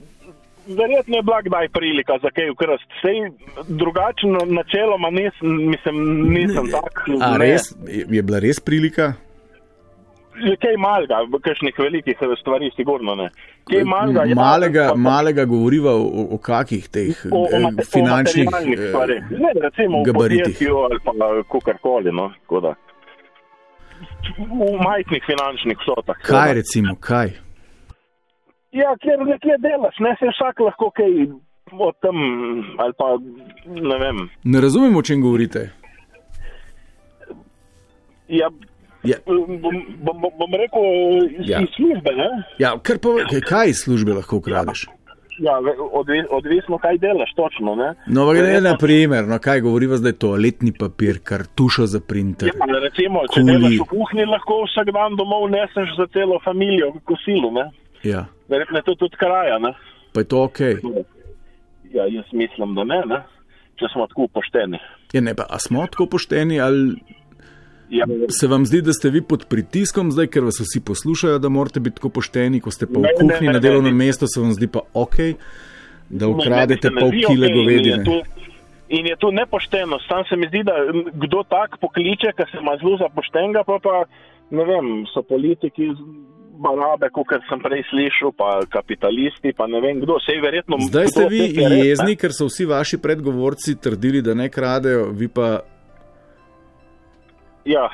verjetno 0.67 1.17
je 1.17 1.23
bila 1.23 1.43
kdaj 1.43 1.69
prilika 1.69 2.13
za 2.23 2.31
kaj 2.31 2.51
ukrast. 2.51 2.89
Sej 3.03 3.31
drugačno 3.69 4.39
načeloma 4.47 5.11
nis, 5.11 5.35
mislim, 5.43 5.97
nisem 6.29 6.71
tak. 6.71 7.05
A 7.23 7.39
ne. 7.39 7.39
res, 7.39 7.63
je 7.89 8.07
je 8.09 8.23
bila 8.23 8.39
res 8.39 8.61
prilika? 8.61 9.13
Je 10.35 10.57
Kaj 10.57 10.77
malega, 10.77 11.15
v 11.31 11.39
kakšnih 11.39 11.75
velikih 11.79 12.17
stvari, 12.41 12.71
sigurno 12.77 13.15
ne. 13.15 13.29
Kaj 13.71 13.85
malega, 13.85 14.25
ja, 14.27 14.35
malega, 14.35 14.89
pa- 14.89 14.97
malega 14.99 15.45
govoriva 15.45 15.93
o, 15.95 16.27
o 16.35 16.39
kakih 16.39 16.89
teh 16.89 17.15
o, 17.31 17.39
o, 17.39 17.47
eh, 17.53 17.61
mate- 17.63 17.87
o 17.87 17.91
finančnih 17.93 18.49
materialnih 18.51 18.79
eh, 18.81 18.89
stvareh. 18.89 19.23
Ne, 19.31 19.51
recimo 19.63 20.01
v 20.03 20.05
gabaritih. 20.05 20.45
podjetju 20.59 20.77
ali 20.77 20.99
pa 21.05 21.13
kakorkoli. 21.53 22.13
No, 22.13 22.33
tako 22.43 22.61
da. 22.61 22.75
v 24.39 24.75
majhnih 24.83 25.23
finančnih 25.27 25.79
vsotah. 25.79 26.19
Kaj 26.23 26.55
recimo, 26.55 26.97
kaj? 27.01 27.31
Ja, 28.75 28.91
ker 28.99 29.23
nekje 29.23 29.55
delaš, 29.61 29.99
ne 30.01 30.17
se 30.19 30.27
vsak 30.27 30.59
lahko 30.61 30.91
kaj 30.91 31.13
o 31.75 31.93
tem 31.95 32.19
ali 32.77 32.93
pa 32.93 33.07
ne 33.67 33.99
vem. 33.99 34.19
Ne 34.45 34.61
razumem, 34.61 34.97
o 34.97 35.03
čem 35.03 35.21
govorite. 35.21 35.71
Ja, 38.29 38.49
Ja. 39.05 39.17
bom, 39.27 39.61
bom, 40.01 40.17
bom- 40.33 40.55
rekel 40.55 40.85
iz, 41.31 41.49
Ja. 41.49 41.59
ja. 41.59 41.63
iz 41.63 41.69
službe, 41.77 42.11
ne? 42.13 42.29
Ja, 42.59 42.73
kar 42.79 42.97
pa, 42.99 43.09
kaj, 43.29 43.41
kaj 43.43 43.69
iz 43.69 43.77
službe 43.79 44.13
lahko 44.13 44.37
ukradeš? 44.37 44.87
Ja, 45.39 45.59
ve- 45.59 45.75
odvi, 45.93 46.23
odvisno, 46.31 46.79
kaj 46.79 46.99
delaš 46.99 47.35
točno, 47.35 47.75
ne? 47.75 47.95
No, 48.07 48.25
Verjetno- 48.55 48.71
na 48.71 48.77
primer, 48.79 49.25
no, 49.25 49.39
kaj 49.39 49.61
govoriva 49.61 49.97
zdaj, 49.97 50.13
toaletni 50.15 50.73
papir, 50.73 51.19
kartušo 51.23 51.87
za 51.87 52.01
printer. 52.01 52.49
Ja, 52.49 52.79
recimo, 52.81 53.21
če 53.29 53.41
Kuli. 53.41 53.53
delaš 53.53 53.77
v 53.77 53.87
kuhinji, 53.87 54.25
lahko 54.27 54.63
vsak 54.65 54.87
dan 54.89 55.17
domov 55.17 55.51
neseš 55.51 55.97
za 55.97 56.07
celo 56.07 56.39
družino 56.41 56.93
kosilo, 57.05 57.51
ne? 57.51 57.67
Ja, 58.05 58.27
Verjetno 58.49 58.79
je 58.79 58.85
to 58.85 58.95
tudi 58.97 59.17
kraja, 59.17 59.59
ne? 59.59 59.73
pa 60.13 60.21
je 60.21 60.27
to 60.27 60.43
ok. 60.43 60.61
Ja, 61.91 62.05
jaz 62.07 62.25
mislim, 62.33 62.75
da 62.75 62.85
ne, 62.85 63.03
ne? 63.07 63.19
Če 63.75 63.89
smo 63.91 64.07
tako 64.07 64.29
pošteni. 64.29 64.79
Ja, 65.13 65.21
ne, 65.21 65.35
pa, 65.35 65.47
a 65.47 65.59
smo 65.59 65.87
tako 65.87 66.07
pošteni, 66.09 66.61
ali 66.61 66.95
Ja, 67.91 68.07
se 68.31 68.47
vam 68.47 68.65
zdi, 68.65 68.81
da 68.81 68.93
ste 68.93 69.11
vi 69.11 69.21
pod 69.23 69.45
pritiskom 69.45 70.09
zdaj, 70.11 70.27
ker 70.27 70.43
vas 70.43 70.57
vsi 70.59 70.81
poslušajo, 70.83 71.39
da 71.39 71.49
morate 71.49 71.81
biti 71.81 71.97
tako 71.97 72.09
pošteni, 72.11 72.61
ko 72.61 72.71
ste 72.71 72.87
pa 72.87 72.97
v 72.97 73.03
Ne, 73.03 73.09
ne, 73.09 73.15
kuhinji 73.17 73.47
ne, 73.47 73.53
na 73.53 73.53
ne, 73.53 73.61
delovnem 73.61 73.93
ne. 73.93 74.01
mestu, 74.01 74.27
se 74.27 74.41
vam 74.41 74.53
zdi 74.53 74.67
pa 74.67 74.81
ok, 74.95 75.17
da 76.11 76.29
ukradete 76.29 76.91
ne 76.91 77.01
pol 77.01 77.11
kile 77.13 77.25
okej 77.27 77.37
in 77.37 77.43
je 77.45 77.55
govedine. 77.55 78.05
to- 78.05 78.23
In 78.91 79.07
je 79.07 79.17
to 79.17 79.31
nepošteno. 79.31 79.97
Sam 80.01 80.25
se 80.25 80.37
mi 80.37 80.47
zdi, 80.47 80.61
da 80.63 80.75
kdo 81.15 81.43
tak 81.43 81.81
pokliče, 81.81 82.33
ki 82.33 82.45
se 82.45 82.59
ima 82.61 82.77
zelo 82.77 82.97
za 82.97 83.09
poštenega, 83.09 83.65
pa 83.65 83.79
pa 83.81 84.05
ne 84.51 84.65
vem, 84.65 85.07
so 85.07 85.23
politiki 85.23 85.89
barabe, 86.55 87.11
kot 87.13 87.35
sem 87.49 87.61
prej 87.63 87.83
slišal, 87.91 88.33
pa 88.37 88.61
kapitalisti, 88.71 89.53
pa 89.57 89.67
ne 89.67 89.81
vem 89.81 90.01
kdo. 90.01 90.19
Sej 90.23 90.41
verjetno. 90.41 90.79
Zdaj 90.89 91.09
ste 91.09 91.29
vi 91.29 91.41
teh 91.49 91.63
je 91.63 91.69
res, 91.69 91.79
ne. 91.79 91.87
jezni, 91.89 92.17
ker 92.17 92.33
so 92.33 92.47
vsi 92.49 92.67
vaši 92.71 92.99
predgovorci 93.03 93.77
trdili, 93.81 94.23
da 94.23 94.35
ne 94.35 94.49
kradejo, 94.49 95.11
vi 95.13 95.29
pa 95.29 95.61
Ja. 97.65 97.89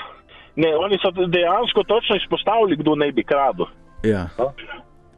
Ne, 0.57 0.77
oni 0.77 0.99
so 0.99 1.11
dejansko 1.15 1.83
točno 1.87 2.17
izpostavili, 2.17 2.77
kdo 2.77 2.95
naj 2.95 3.13
bi 3.13 3.23
kradel. 3.25 3.67
Ja. 4.03 4.29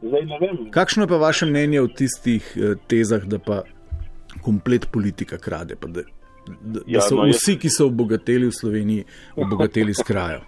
Zdaj 0.01 0.25
ne 0.25 0.37
vem. 0.41 0.57
Kakšno 0.71 1.03
je 1.03 1.07
pa 1.07 1.17
vaše 1.17 1.45
mnenje 1.45 1.81
o 1.81 1.87
tistih 1.87 2.53
eh, 2.55 2.75
tezah, 2.87 3.23
da 3.25 3.39
pa 3.39 3.61
komplet 4.41 4.87
politika 4.91 5.37
krade? 5.37 5.75
Pa 5.75 5.87
da, 5.87 6.01
da, 6.01 6.53
da 6.61 6.79
Ja, 6.87 7.01
so 7.01 7.15
no, 7.15 7.25
jaz- 7.25 7.41
vsi, 7.41 7.57
ki 7.59 7.69
so 7.69 7.87
obogateli 7.87 8.47
v 8.47 8.51
Sloveniji, 8.51 9.05
obogateli 9.35 9.93
s 9.93 10.03
krajo. 10.05 10.41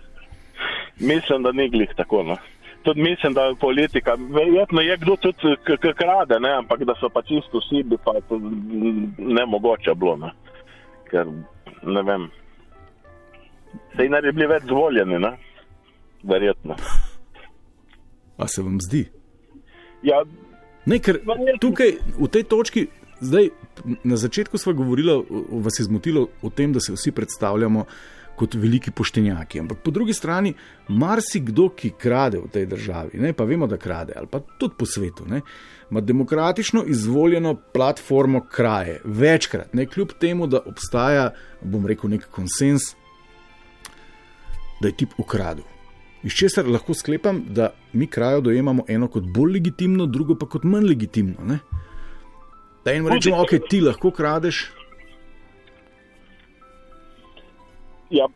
Mislim, 1.12 1.44
da 1.44 1.52
ni 1.52 1.70
glih 1.70 1.90
tako. 1.98 2.24
No. 2.24 2.38
Tudi 2.86 3.02
mislim, 3.02 3.34
da 3.34 3.42
je 3.50 3.56
politika, 3.56 4.14
verjetno 4.30 4.82
je 4.82 4.98
kdo 4.98 5.16
tudi 5.16 5.94
krade, 5.98 6.40
ne? 6.40 6.52
ampak 6.58 6.84
da 6.86 6.94
so 7.00 7.10
pa 7.10 7.22
čisto 7.22 7.58
vsi, 7.60 7.84
bi 7.84 7.98
pa 7.98 8.14
to 8.30 8.38
ne 9.18 9.46
mogoče 9.46 9.96
bilo. 9.96 10.16
Ne? 10.22 10.30
Ker 11.10 11.26
ne 11.84 12.04
vem. 12.04 12.30
Sej 13.98 14.10
naj 14.10 14.22
bi 14.22 14.32
bili 14.32 14.48
več 14.48 14.70
zvoljeni, 14.70 15.20
ne? 15.20 15.34
verjetno. 16.24 16.76
A 18.38 18.48
se 18.48 18.62
vam 18.62 18.78
zdi? 18.82 19.06
Ja, 20.04 20.22
Ne, 20.86 21.00
ker 21.02 21.18
Verjetno. 21.26 21.58
tukaj 21.62 21.96
v 22.20 22.28
tej 22.30 22.44
točki, 22.46 22.82
zdaj 23.18 23.50
na 24.06 24.18
začetku 24.22 24.58
smo 24.58 24.74
govorili, 24.74 25.18
vas 25.66 25.80
je 25.80 25.86
zmotilo 25.90 26.28
o 26.46 26.50
tem, 26.50 26.74
da 26.74 26.80
se 26.80 26.94
vsi 26.94 27.12
predstavljamo 27.12 27.86
kot 28.36 28.56
veliki 28.56 28.92
poštenjaki. 28.92 29.60
Ampak 29.60 29.80
po 29.84 29.92
drugi 29.92 30.14
strani, 30.14 30.54
marsikdo, 30.88 31.70
ki 31.76 31.94
krade 32.00 32.42
v 32.44 32.50
tej 32.52 32.66
državi, 32.72 33.22
ne, 33.24 33.34
pa 33.34 33.48
vemo, 33.48 33.68
da 33.68 33.78
krade, 33.78 34.14
ali 34.16 34.28
pa 34.32 34.42
tudi 34.60 34.76
po 34.78 34.86
svetu, 34.86 35.28
ne, 35.30 35.42
ima 35.92 36.02
demokratično 36.02 36.84
izvoljeno 36.88 37.56
platformo 37.74 38.44
kraje. 38.52 39.00
Večkrat, 39.06 39.74
ne, 39.74 39.86
kljub 39.86 40.18
temu, 40.20 40.48
da 40.48 40.64
obstaja, 40.66 41.30
bom 41.62 41.88
rekel, 41.88 42.10
nek 42.10 42.28
konsens, 42.32 42.94
da 44.82 44.92
je 44.92 44.98
tip 44.98 45.16
ukradel. 45.18 45.66
Iz 46.26 46.34
česar 46.34 46.68
lahko 46.68 46.94
sklepam, 46.94 47.44
da 47.54 47.70
mi 47.94 48.08
krajo 48.08 48.42
dojemamo 48.42 48.84
eno 48.88 49.08
kot 49.08 49.24
bolj 49.24 49.54
legitimno, 49.54 50.06
drugo 50.06 50.36
pa 50.36 50.48
kot 50.50 50.64
manj 50.64 50.88
legitimno. 50.90 51.46
Ne? 51.46 51.60
Da 52.86 52.92
jim 52.92 53.08
rečemo, 53.08 53.44
ok, 53.44 53.70
ti 53.70 53.82
lahko 53.82 54.12
kradeš, 54.12 54.66
ja. 58.10 58.28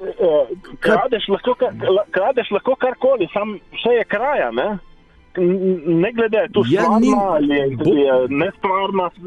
Eh, 0.00 0.46
Kradeš 0.80 1.28
lahko, 1.28 1.54
kar- 1.54 1.74
kradeš 2.10 2.50
lahko 2.50 2.74
karkoli, 2.76 3.28
sam 3.32 3.54
vse 3.72 3.94
je 3.94 4.04
kraja. 4.04 4.50
Ne? 4.50 4.78
Ne 5.86 6.12
glede, 6.12 6.46
to 6.52 6.62
Ja, 6.68 6.82
stvarna 6.82 6.98
ni- 7.00 7.14
ali 7.16 7.76
bo- 7.76 7.94
je 7.94 8.12
nestvarna 8.28 9.06
eh, 9.06 9.20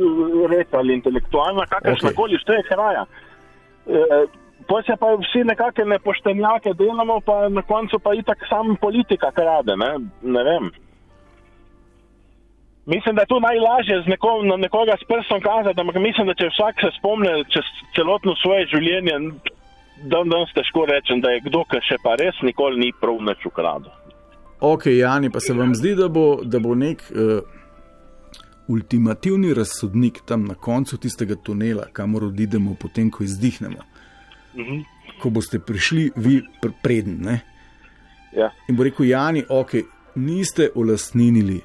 reč 0.50 0.68
ali 0.72 0.94
intelektualna, 0.94 1.66
kakršna 1.66 2.10
Okej. 2.10 2.16
koli, 2.16 2.38
vse 2.38 2.54
je 2.54 2.64
kraja. 2.64 3.06
Eh, 3.88 4.26
Pa 4.68 4.82
se 4.84 4.96
pa 5.00 5.08
vsi 5.16 5.44
nekakšne 5.44 5.86
nepoštenjake 5.86 6.74
delamo, 6.74 7.22
pa 7.22 7.48
na 7.50 7.62
koncu 7.62 8.00
pa 8.00 8.14
itak 8.14 8.38
sam 8.50 8.76
politika 8.76 9.32
krade, 9.32 9.76
ne, 9.78 9.92
ne 10.22 10.44
vem. 10.44 10.72
Mislim, 12.88 13.16
da 13.16 13.22
je 13.22 13.32
to 13.34 13.40
najlažje 13.40 14.02
z 14.04 14.08
neko, 14.08 14.30
na 14.44 14.56
nekoga 14.58 14.96
s 15.02 15.04
prstom 15.08 15.42
kazati, 15.42 15.80
ampak 15.82 15.96
mislim, 16.08 16.28
da 16.28 16.34
če 16.40 16.48
vsak 16.54 16.76
se 16.84 16.90
spomne 17.00 17.34
čez 17.52 17.68
celotno 17.96 18.32
svoje 18.40 18.64
življenje, 18.74 19.18
dan 20.12 20.32
danes 20.32 20.54
težko 20.56 20.86
rečem, 20.88 21.20
da 21.22 21.34
je 21.36 21.44
kdo, 21.50 21.66
ki 21.68 21.84
še 21.84 22.00
pa 22.04 22.16
res 22.16 22.40
nikoli 22.48 22.80
ni 22.80 22.94
prav 23.02 23.20
nič 23.28 23.44
ukradel. 23.52 23.92
ok, 24.60 24.86
Jani, 24.86 25.30
pa 25.30 25.40
se 25.44 25.54
vam 25.54 25.76
zdi, 25.76 25.96
da 26.00 26.08
bo, 26.08 26.40
da 26.44 26.64
bo 26.64 26.76
nek 26.76 27.04
uh, 27.12 27.44
ultimativni 28.72 29.54
razsodnik 29.54 30.24
tam 30.26 30.48
na 30.48 30.56
koncu 30.56 30.98
tistega 30.98 31.36
tunela, 31.36 31.92
kamor 31.94 32.32
odidemo, 32.32 32.80
potem 32.80 33.12
ko 33.12 33.24
izdihnemo. 33.24 33.84
Mhm. 34.56 34.82
Ko 35.20 35.30
boste 35.30 35.60
prišli, 35.60 36.12
vi 36.16 36.40
pr 36.62 36.72
preden. 36.84 37.20
Ne? 37.22 37.40
Ja. 38.32 38.54
In 38.70 38.80
bo 38.80 38.88
rekel, 38.88 39.12
Jani, 39.12 39.44
ok, 39.50 39.82
niste 40.16 40.70
olasnili 40.76 41.62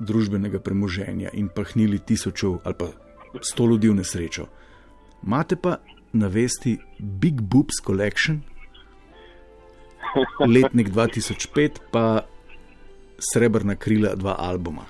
družbenega 0.00 0.58
premoženja 0.60 1.30
in 1.32 1.48
pahnili 1.48 1.98
tisočev 1.98 2.58
ali 2.64 2.74
pa 2.78 2.86
sto 3.40 3.66
ljudi 3.66 3.88
v 3.88 3.94
nesrečo. 3.94 4.46
Imate 5.26 5.56
pa 5.56 5.76
na 6.12 6.26
vesti 6.26 6.78
Big 6.98 7.40
Boobs 7.40 7.78
Collection, 7.86 8.40
letnik 10.46 10.88
2005, 10.90 11.78
pa 11.92 12.24
Srebrna 13.20 13.76
krila, 13.76 14.14
dva 14.14 14.34
albuma. 14.38 14.84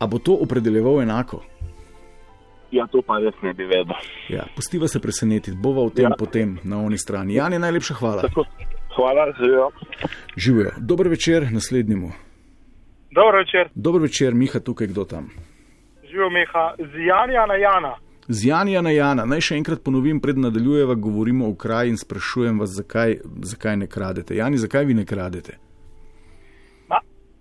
A 0.00 0.06
bo 0.06 0.18
to 0.18 0.34
opredeljeval 0.34 1.02
enako? 1.02 1.40
Ja, 2.74 2.86
to 2.90 3.02
pa 3.06 3.20
res 3.22 3.34
ne 3.42 3.54
bi 3.54 3.64
vedel. 3.64 3.94
Ja, 4.28 4.48
pustiva 4.56 4.88
se 4.88 5.00
presenetiti, 5.00 5.56
bova 5.56 5.86
v 5.86 5.94
tem 5.94 6.10
Ja. 6.10 6.16
potem 6.18 6.58
na 6.64 6.82
oni 6.82 6.98
strani. 6.98 7.34
Jan 7.34 7.52
je 7.52 7.58
najlepša 7.58 7.94
hvala. 7.94 8.22
Tako, 8.22 8.44
hvala, 8.96 9.32
živijo. 9.38 9.70
Živijo. 10.36 10.70
Dober 10.78 11.08
večer 11.08 11.46
naslednjemu. 11.52 12.12
Dobro 13.14 13.38
večer, 13.38 13.68
Dober 13.74 14.00
večer, 14.00 14.34
Miha, 14.34 14.58
tukaj 14.60 14.86
kdo 14.86 15.04
tam. 15.04 15.30
živijo 16.04 16.30
Meha, 16.30 16.64
z 16.80 16.92
Janja 17.00 17.46
na 17.46 17.54
Jana. 17.56 17.94
Z 18.28 18.44
Janja 18.44 18.80
na 18.80 18.90
Jana, 18.90 19.24
naj 19.24 19.40
še 19.40 19.54
enkrat 19.54 19.82
ponovim, 19.82 20.20
pred 20.20 20.38
nadaljujeva, 20.38 20.94
govorimo 20.96 21.48
o 21.48 21.54
kraji 21.54 21.90
in 21.90 21.96
sprašujem 21.96 22.58
vas, 22.60 22.70
zakaj, 22.70 23.16
zakaj 23.42 23.76
ne 23.76 23.86
kradete. 23.86 24.36
Jani, 24.36 24.56
zakaj 24.56 24.84
vi 24.84 24.94
ne 24.94 25.04
kradete? 25.04 25.52
Ma, 26.88 26.98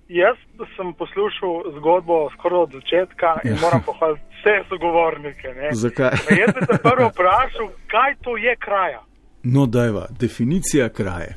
jaz 0.09 0.37
sem 0.75 0.93
poslušal 0.93 1.53
zgodbo 1.77 2.29
skoraj 2.33 2.59
od 2.59 2.71
začetka 2.71 3.29
in 3.43 3.51
Ja. 3.51 3.57
moram 3.61 3.81
pohvaliti 3.85 4.21
vse 4.33 4.55
sogovornike. 4.69 5.47
ne. 5.51 5.69
Zakaj? 5.73 6.11
Pa 6.27 6.35
Jaz 6.35 6.51
bi 6.53 6.65
te 6.67 6.77
prvo 6.83 7.07
vprašal, 7.09 7.67
kaj 7.87 8.15
to 8.21 8.37
je 8.37 8.55
kraja. 8.57 9.01
No, 9.43 9.65
dajva, 9.67 10.07
definicija 10.19 10.89
kraje. 10.89 11.35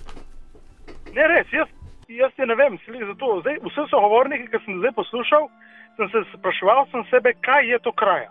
Ne 1.15 1.25
res, 1.29 1.47
jaz, 1.53 1.69
jaz 2.21 2.33
je 2.39 2.47
ne 2.47 2.55
vem, 2.55 2.79
sli 2.85 2.99
zato. 3.07 3.41
Zdaj, 3.41 3.57
vse 3.67 3.83
sogovornike, 3.91 4.47
ki 4.53 4.59
sem 4.65 4.79
zdaj 4.81 4.93
poslušal, 5.01 5.49
sem 5.97 6.07
se 6.13 6.19
spraševal 6.33 6.87
sem 6.91 7.03
sebe, 7.11 7.33
kaj 7.41 7.71
je 7.73 7.79
to 7.85 7.93
kraja. 7.93 8.31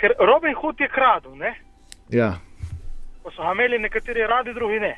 Ker 0.00 0.12
Robin 0.20 0.54
Hood 0.60 0.80
je 0.80 0.88
kradel, 0.88 1.36
ne? 1.36 1.54
Ja. 2.12 2.30
Pa 3.24 3.30
so 3.32 3.42
ga 3.42 3.52
imeli 3.56 3.78
nekateri 3.78 4.26
radi, 4.28 4.52
drugi 4.54 4.80
ne. 4.80 4.94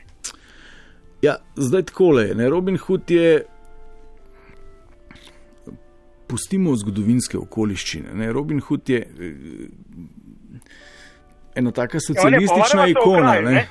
Ja, 1.23 1.37
zdaj 1.57 1.83
takole, 1.83 2.35
ne, 2.35 2.49
Robin 2.51 2.77
Hood 2.79 3.11
je. 3.11 3.45
Pustimo 6.29 6.75
zgodovinske 6.77 7.39
okoliščine. 7.39 8.13
Ne. 8.15 8.33
Robin 8.33 8.61
Hood 8.61 8.89
je 8.89 8.99
eh, 9.01 9.09
ena 11.55 11.71
taka 11.73 12.01
socialistična 12.01 12.65
pogovarjava 12.65 12.87
se 12.87 12.99
o 12.99 13.03
ikona. 13.03 13.33
kraji, 13.33 13.45
Ne. 13.45 13.51
ne? 13.53 13.69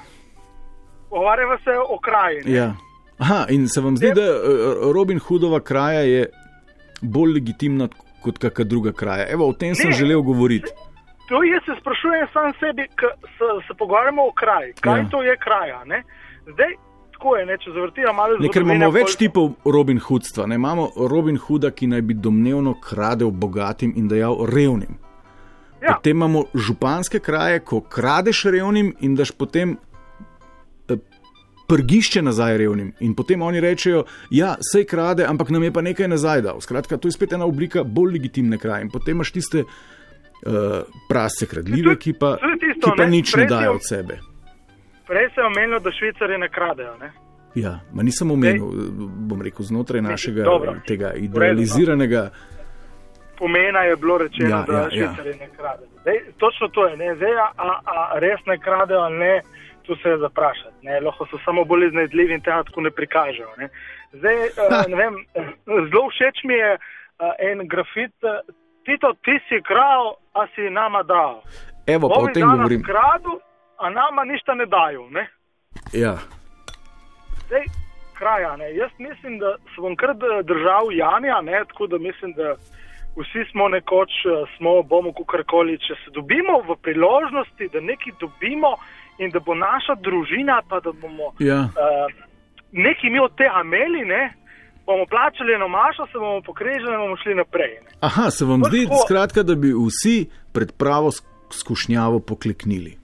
Pogovarjava 1.10 1.58
se 1.58 1.72
o 1.90 2.00
kraji. 2.00 2.42
ne. 2.46 2.52
Ja. 2.52 2.74
Aha, 3.18 3.46
in 3.50 3.68
se 3.68 3.82
vam 3.82 3.98
zdi, 3.98 4.12
da 4.14 4.22
eh, 4.22 4.38
Robin 4.94 5.20
Hoodova 5.20 5.60
kraja 5.60 6.00
je 6.02 6.26
bolj 7.02 7.34
legitimna 7.34 7.88
kot 8.24 8.38
kakšna 8.38 8.64
druga 8.66 8.92
kraja? 8.92 9.26
Evo, 9.30 9.48
o 9.48 9.54
tem 9.54 9.76
sem 9.76 9.90
Ne. 9.90 9.96
želel 9.96 10.22
govoriti. 10.22 10.70
To 11.30 11.44
jaz 11.44 11.64
se 11.66 11.82
sprašujem 11.82 12.28
sam 12.34 12.54
sebi, 12.54 12.88
ko 12.90 13.08
se, 13.28 13.68
se 13.68 13.74
pogovarjamo 13.74 14.22
o 14.24 14.32
kraji. 14.32 14.74
Kaj 14.74 15.00
Ja. 15.00 15.10
to 15.10 15.22
je 15.22 15.38
kraja? 15.38 15.84
Ne? 15.86 16.04
Zdaj, 16.44 16.72
tako 17.12 17.36
je, 17.36 17.46
ne, 17.46 17.58
če 17.58 17.72
zavrtimo 17.72 18.14
malo 18.14 18.38
Ne, 18.40 18.48
ker 18.50 18.62
imamo 18.62 18.92
več 18.92 19.08
pol- 19.08 19.18
tipov 19.18 19.52
Robin 19.66 20.00
Hoodstva. 20.00 20.46
Ne? 20.46 20.56
Imamo 20.56 20.90
Robin 21.10 21.38
Hooda, 21.38 21.72
ki 21.72 21.88
naj 21.88 22.02
bi 22.02 22.14
domnevno 22.14 22.74
kradel 22.82 23.32
bogatim 23.32 23.94
in 23.96 24.08
dajal 24.08 24.46
revnim. 24.46 24.98
Ja. 25.82 25.94
Potem 25.94 26.16
imamo 26.18 26.44
županske 26.56 27.20
kraje, 27.20 27.60
ko 27.60 27.82
kradeš 27.82 28.44
revnim 28.46 28.96
in 29.00 29.16
daš 29.16 29.32
potem 29.32 29.78
prgišče 31.68 32.22
nazaj 32.22 32.58
revnim. 32.58 32.94
In 33.00 33.16
potem 33.16 33.42
oni 33.42 33.60
rečejo, 33.60 34.06
ja, 34.32 34.56
sej 34.72 34.86
krade, 34.86 35.26
ampak 35.28 35.50
nam 35.50 35.64
je 35.64 35.74
pa 35.74 35.82
nekaj 35.82 36.08
nazaj 36.08 36.42
dal. 36.42 36.62
Skratka, 36.62 36.98
to 36.98 37.08
je 37.08 37.12
spet 37.12 37.34
ena 37.34 37.46
oblika 37.46 37.84
bolj 37.84 38.14
legitimne 38.14 38.58
kraje. 38.58 38.88
In 38.88 38.92
potem 38.92 39.18
imaš 39.18 39.32
tiste 39.32 39.64
uh, 39.64 40.82
prasce 41.10 41.46
kradljive, 41.46 41.96
ki 42.00 42.14
pa, 42.20 42.38
tisto, 42.60 42.92
ki 42.92 42.98
pa 42.98 43.06
ne, 43.06 43.12
nič 43.12 43.36
ne 43.36 43.46
dajo 43.46 43.78
od 43.78 43.88
sebe. 43.88 44.20
Prej 45.08 45.30
se 45.36 45.42
je 45.42 45.46
omenilo, 45.46 45.80
da 45.80 45.92
švicari 45.92 46.38
ne 46.38 46.50
kradejo. 46.50 46.98
Ne? 47.00 47.12
Ja, 47.56 47.80
ma 47.94 48.04
nisem 48.04 48.32
omenil, 48.32 48.68
bom 49.30 49.42
rekel, 49.42 49.66
znotraj 49.66 50.02
našega 50.02 50.44
dobro. 50.44 50.76
tega 50.88 51.12
no. 51.16 51.24
idealiziranega. 51.26 52.30
Pomena 53.38 53.84
je 53.86 53.96
bilo 53.96 54.18
rečeno, 54.18 54.50
Ja, 54.50 54.64
da 54.68 54.74
ja, 54.78 54.90
švicari 54.90 55.30
ja. 55.30 55.36
ne 55.36 55.50
kradejo. 55.58 55.90
Zdaj, 56.02 56.20
točno 56.38 56.68
to 56.68 56.88
je, 56.88 56.98
ne? 56.98 57.16
Zdaj, 57.16 57.38
a, 57.38 57.50
a, 57.86 58.20
res 58.20 58.40
ne 58.46 58.60
kradejo 58.60 59.10
ne, 59.10 59.42
tu 59.88 59.96
se 60.04 60.10
je 60.10 60.18
zaprašati. 60.18 60.84
Ne? 60.84 61.00
Lahko 61.00 61.26
so 61.32 61.40
samo 61.46 61.64
bolj 61.66 61.88
iznajdljivi 61.88 62.34
in 62.34 62.42
tega 62.42 62.64
tako 62.64 62.82
ne 62.82 62.92
prikažejo. 62.92 63.50
Ne? 63.58 63.70
Zdaj, 64.14 64.36
uh, 64.36 64.84
ne 64.92 64.96
vem, 65.00 65.16
zelo 65.66 66.10
všeč 66.12 66.44
mi 66.44 66.54
je 66.54 66.72
uh, 66.76 67.32
en 67.40 67.68
grafit. 67.68 68.14
eh, 68.24 68.42
Tito, 68.88 69.14
ti 69.24 69.36
si 69.50 69.58
kral, 69.68 70.14
a 70.34 70.46
si 70.56 70.70
nama 70.70 71.04
dal. 71.04 71.42
Evo, 71.88 72.08
pa 72.10 72.16
o 72.16 72.24
Ovi 72.24 72.34
tem 72.34 72.44
danes 72.44 72.58
govorim. 72.58 72.84
kradu, 72.84 73.40
a 73.78 73.90
nama 73.90 74.24
ništa 74.24 74.54
ne 74.56 74.66
dajo. 74.66 75.10
Ne? 75.12 75.28
Ja, 75.94 76.16
Zdaj, 77.48 77.64
kraja, 78.14 78.56
ne. 78.58 78.76
Jaz 78.76 78.92
mislim, 79.00 79.40
da 79.40 79.56
se 79.76 79.82
bom 79.82 79.96
kar 79.96 80.10
držal 80.44 80.92
Janja, 80.92 81.42
ne, 81.42 81.64
tako 81.68 81.88
da 81.88 81.98
mislim, 81.98 82.34
da 82.34 82.56
vsi 83.20 83.44
smo 83.52 83.68
nekoč, 83.70 84.12
eh, 84.26 84.46
smo, 84.58 84.84
bomo 84.84 85.12
kakorkoli, 85.14 85.78
če 85.78 85.94
se 86.06 86.12
dobimo 86.12 86.60
v 86.68 86.76
priložnosti, 86.82 87.70
da 87.74 87.80
nekaj 87.82 88.14
dobimo 88.20 88.76
in 89.20 89.30
da 89.30 89.40
bo 89.40 89.56
naša 89.56 89.96
družina, 89.98 90.62
pa 90.70 90.80
da 90.80 90.92
bomo 90.94 91.32
ja. 91.40 91.60
uh, 91.60 92.08
nekaj 92.72 93.10
mi 93.10 93.20
od 93.20 93.36
tega 93.36 93.62
imeli, 93.62 94.06
ne, 94.06 94.34
bomo 94.86 95.06
plačali 95.06 95.54
eno 95.54 95.68
mašo, 95.68 96.06
se 96.06 96.18
bomo 96.18 96.42
pokrežili 96.42 96.94
in 96.94 97.00
bomo 97.00 97.18
šli 97.18 97.36
naprej. 97.36 97.74
Ne. 97.82 97.90
Aha, 98.02 98.30
se 98.30 98.46
vam 98.46 98.64
zdi, 98.64 98.86
tako. 98.86 99.02
skratka, 99.06 99.44
da 99.44 99.56
bi 99.56 99.74
vsi 99.80 100.18
pred 100.54 100.72
pravo 100.74 101.10
sk- 101.10 101.26
skušnjavo 101.52 102.20
pokleknili. 102.20 102.98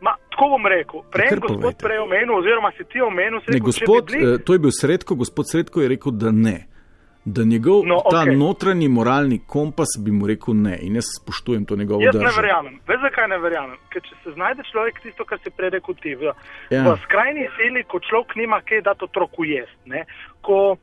Ma, 0.00 0.12
tako 0.30 0.48
bom 0.48 0.66
rekel, 0.66 1.00
prej 1.10 1.28
kar 1.28 1.36
je 1.36 1.40
gospod 1.40 1.60
povejte. 1.60 1.82
prej 1.82 1.98
omenil, 1.98 2.34
oziroma 2.34 2.70
si 2.70 2.84
ti 2.84 3.00
omenil, 3.00 3.40
si 3.40 3.46
Ne, 3.46 3.52
če 3.52 3.58
bi 3.58 3.66
gospod, 3.66 4.04
bili- 4.06 4.34
eh, 4.34 4.38
to 4.38 4.52
je 4.52 4.58
bil 4.58 4.70
Sredko, 4.72 5.14
gospod 5.14 5.44
Sredko 5.50 5.80
je 5.80 5.88
rekel, 5.88 6.12
da 6.14 6.30
ne. 6.30 6.66
Da 7.26 7.42
njegov 7.44 7.82
No, 7.84 7.96
ta 8.06 8.20
okej. 8.22 8.36
notranji 8.36 8.88
moralni 8.88 9.40
kompas 9.46 9.88
bi 9.98 10.10
mu 10.10 10.26
rekel 10.26 10.54
ne 10.56 10.78
in 10.80 10.94
jaz 10.94 11.04
spoštujem 11.16 11.64
to 11.64 11.76
njegovo 11.76 12.00
Jaz 12.00 12.14
ne 12.14 12.20
držo. 12.20 12.36
verjamem. 12.36 12.74
Veš, 12.86 13.00
zakaj 13.02 13.28
ne 13.28 13.38
verjamem? 13.38 13.78
Ker 13.90 14.02
če 14.02 14.14
se 14.24 14.30
znajde 14.30 14.62
človek 14.64 15.00
tisto, 15.02 15.24
kar 15.24 15.38
si 15.38 15.50
prej 15.50 15.70
rekel 15.70 15.94
ti, 15.96 16.14
v, 16.14 16.30
Ja. 16.70 16.82
v 16.84 16.98
skrajni 17.02 17.48
sili, 17.56 17.82
ko 17.84 17.98
človek 18.00 18.36
nima 18.36 18.60
kaj 18.62 18.82
dati 18.82 19.04
otroku 19.04 19.44
jesti. 19.44 19.84
Ne? 19.86 20.04
Ko 20.40 20.76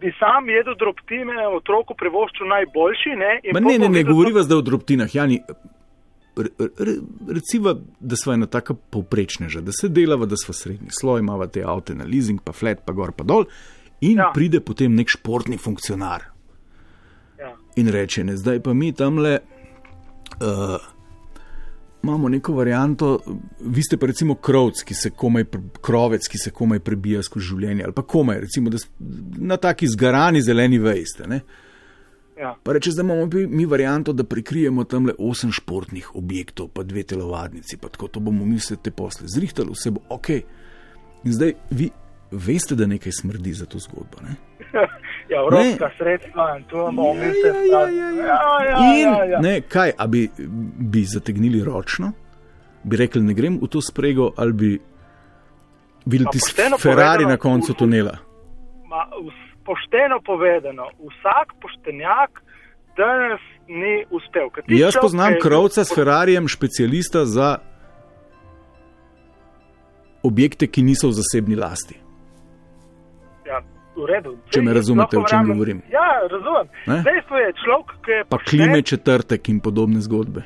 bi 0.00 0.12
sam 0.18 0.48
jedel 0.48 0.76
drobtine, 0.76 1.32
otroku 1.50 1.94
privoščil 1.94 2.46
najboljši. 2.46 3.10
Ne, 3.16 3.32
Ma 3.52 3.60
ne, 3.60 3.64
bo 3.64 3.70
ne, 3.70 3.78
ne 3.80 3.88
videl, 3.90 4.12
govoriva 4.12 4.42
zdaj 4.42 4.58
o 4.58 4.62
drobtinah. 4.62 5.14
Jani, 5.14 5.40
re, 6.36 6.48
re, 6.78 6.94
reciva, 7.30 7.72
da 8.00 8.16
smo 8.16 8.32
ena 8.32 8.46
taka 8.48 8.74
povprečneža, 8.74 9.60
da 9.60 9.72
se 9.72 9.88
delava, 9.90 10.26
da 10.26 10.36
smo 10.36 10.52
srednji 10.54 10.88
sloj, 10.90 11.20
imamo 11.20 11.46
te 11.48 11.64
avte 11.64 11.94
na 11.94 12.04
leasing, 12.04 12.40
pa 12.40 12.52
flat, 12.52 12.84
pa 12.84 12.92
gor, 12.92 13.12
pa 13.12 13.24
dol. 13.24 13.44
In 14.02 14.16
ja. 14.16 14.30
Pride 14.34 14.60
potem 14.60 14.94
nek 14.94 15.08
športni 15.08 15.58
funkcionar 15.58 16.22
Ja. 17.38 17.54
in 17.76 17.88
reče: 17.88 18.24
ne, 18.24 18.36
Zdaj 18.36 18.60
pa 18.60 18.72
mi 18.74 18.92
tamle. 18.92 19.38
Uh, 20.40 20.78
Imamo 22.02 22.28
neko 22.28 22.52
varianto, 22.54 23.18
vi 23.60 23.82
ste 23.82 23.96
pa 23.96 24.06
recimo 24.06 24.34
krovc, 24.34 24.82
ki 24.82 24.94
se 24.94 25.10
komaj, 25.10 25.44
krovec, 25.80 26.28
ki 26.28 26.38
se 26.38 26.50
komaj 26.50 26.78
prebija 26.78 27.20
skozi 27.22 27.46
življenje, 27.46 27.84
ali 27.84 27.92
pa 27.92 28.02
komaj, 28.02 28.38
recimo, 28.40 28.70
na 29.38 29.56
taki 29.58 29.84
zgarani 29.86 30.40
zeleni 30.40 30.78
vejste. 30.78 31.26
Ne? 31.28 31.40
Ja. 32.38 32.54
Pa 32.62 32.72
reče, 32.72 32.90
da 32.90 33.02
imamo 33.02 33.26
mi- 33.26 33.46
mi 33.48 33.66
varianto, 33.66 34.12
da 34.14 34.24
prikrijemo 34.24 34.84
tam 34.84 35.06
le 35.06 35.14
osem 35.18 35.52
športnih 35.52 36.14
objektov, 36.16 36.68
pa 36.68 36.82
dve 36.82 37.02
telovadnici, 37.02 37.76
pa 37.76 37.88
tako 37.88 38.08
to 38.08 38.20
bomo 38.20 38.44
mi 38.46 38.56
vse 38.56 38.76
te 38.76 38.90
posle 38.90 39.28
zrihtali, 39.28 39.68
vse 39.70 39.90
bo 39.90 40.00
ok. 40.08 40.30
In 41.24 41.32
zdaj 41.32 41.52
vi 41.70 41.90
veste, 42.30 42.74
da 42.74 42.86
nekaj 42.86 43.12
smrdi 43.12 43.52
za 43.52 43.66
to 43.66 43.78
zgodbo. 43.78 44.22
Ne? 44.22 44.34
ja, 45.32 45.40
evropska 45.40 45.90
sredstva 45.98 46.56
in 46.58 46.64
to 46.64 46.76
bomo 46.76 47.14
mi 47.14 47.20
vse 47.20 47.48
ja, 47.72 47.80
ja, 47.80 48.10
ja. 48.10 48.24
ja, 48.26 48.64
ja, 48.70 48.76
In 48.94 49.08
ja, 49.08 49.24
ja. 49.24 49.40
ne, 49.40 49.60
kaj, 49.60 49.92
a 49.98 50.06
bi, 50.06 50.28
bi 50.78 51.04
zategnili 51.04 51.64
ročno, 51.64 52.12
bi 52.84 52.96
rekli, 52.96 53.22
ne 53.22 53.34
grem 53.34 53.58
v 53.62 53.68
to 53.68 53.80
sprego, 53.80 54.32
ali 54.36 54.52
bi 54.52 54.80
Pa 56.24 56.30
tisti 56.30 56.62
Ferrari 56.80 57.26
na 57.26 57.36
koncu 57.36 57.74
tunela. 57.74 58.16
Ma, 58.88 59.04
pošteno 59.64 60.20
povedano, 60.26 60.88
vsak 60.98 61.52
poštenjak 61.60 62.40
danes 62.96 63.40
ni 63.68 64.04
uspel. 64.10 64.48
Jaz 64.66 64.92
človek, 64.92 65.02
poznam 65.02 65.28
ki 65.28 65.34
je- 65.34 65.40
krovca 65.40 65.84
s 65.84 65.94
Ferrarijem, 65.94 66.48
specialista 66.48 67.24
za 67.24 67.58
objekte, 70.22 70.66
ki 70.66 70.82
niso 70.82 71.08
v 71.08 71.12
zasebni 71.12 71.56
lasti. 71.56 71.94
V 73.96 74.06
redu. 74.06 74.36
Če 74.54 74.62
me 74.62 74.74
razumete, 74.74 75.18
o 75.18 75.24
čem 75.26 75.50
govorim. 75.50 75.82
Ja, 75.90 76.22
razumem. 76.30 76.70
Ne? 76.86 77.00
Dejstvo 77.06 77.36
je, 77.42 77.52
človek, 77.64 77.92
ki 78.04 78.12
je 78.12 78.24
Pa 78.24 78.38
pošten, 78.38 78.50
klime 78.50 78.82
četrtek 78.86 79.48
in 79.50 79.58
podobne 79.60 80.00
zgodbe. 80.04 80.44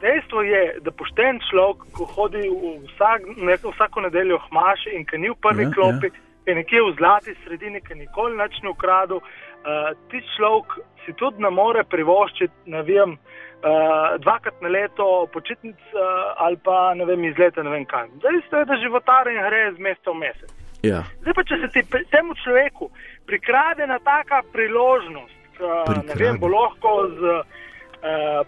Dejstvo 0.00 0.42
je, 0.42 0.62
da 0.80 0.90
pošten 0.90 1.42
človek, 1.50 1.84
ko 1.92 2.08
hodi 2.14 2.48
vsak, 2.88 3.28
ne, 3.36 3.58
vsako 3.60 4.06
nedeljo 4.08 4.38
v 4.40 4.46
Hmaši 4.48 4.94
in 4.96 5.04
ki 5.04 5.20
ni 5.20 5.28
v 5.28 5.36
prvi 5.44 5.66
Ja, 5.66 5.68
ja, 5.68 5.74
klopi, 5.76 6.08
ja. 6.08 6.16
ki 6.16 6.50
je 6.50 6.54
nekje 6.62 6.84
v 6.86 6.94
zlati 6.96 7.34
sredini, 7.44 7.82
ki 7.84 7.98
nikoli 8.00 8.38
nič 8.40 8.62
ni 8.64 8.72
ukradel, 8.72 9.20
uh, 9.20 9.92
ti 10.08 10.24
človek 10.36 10.80
si 11.04 11.12
tudi 11.20 11.44
ne 11.44 11.50
more 11.52 11.84
privoščiti, 11.84 12.72
ne 12.72 12.80
vem, 12.88 13.12
uh, 13.60 14.16
dvakrat 14.24 14.56
na 14.64 14.72
leto 14.72 15.28
počitnic 15.36 15.76
uh, 15.92 16.32
ali 16.40 16.56
pa 16.64 16.94
ne 16.96 17.04
vem, 17.04 17.28
iz 17.28 17.36
leta 17.36 17.62
ne 17.62 17.76
vem 17.76 17.84
kaj. 17.84 18.08
Dejstvo 18.24 18.64
je, 18.64 18.70
da 18.72 18.80
životar 18.80 19.28
in 19.28 19.44
gre 19.44 19.66
z 19.76 19.84
mesta 19.84 20.16
v 20.16 20.24
mesec. 20.24 20.59
Ja. 20.82 21.04
Zdaj 21.20 21.34
pa, 21.34 21.42
če 21.42 21.54
se 21.56 21.68
ti 21.68 21.80
temu 22.06 22.34
človeku 22.34 22.90
prikrade 23.26 23.86
na 23.86 23.98
taka 23.98 24.42
priložnost, 24.48 25.32
uh, 25.54 25.66
ne 25.86 25.94
Prikrade. 25.94 26.24
vem, 26.24 26.38
bo 26.38 26.48
lahko 26.48 26.88
z 27.10 27.20
uh, 27.20 27.44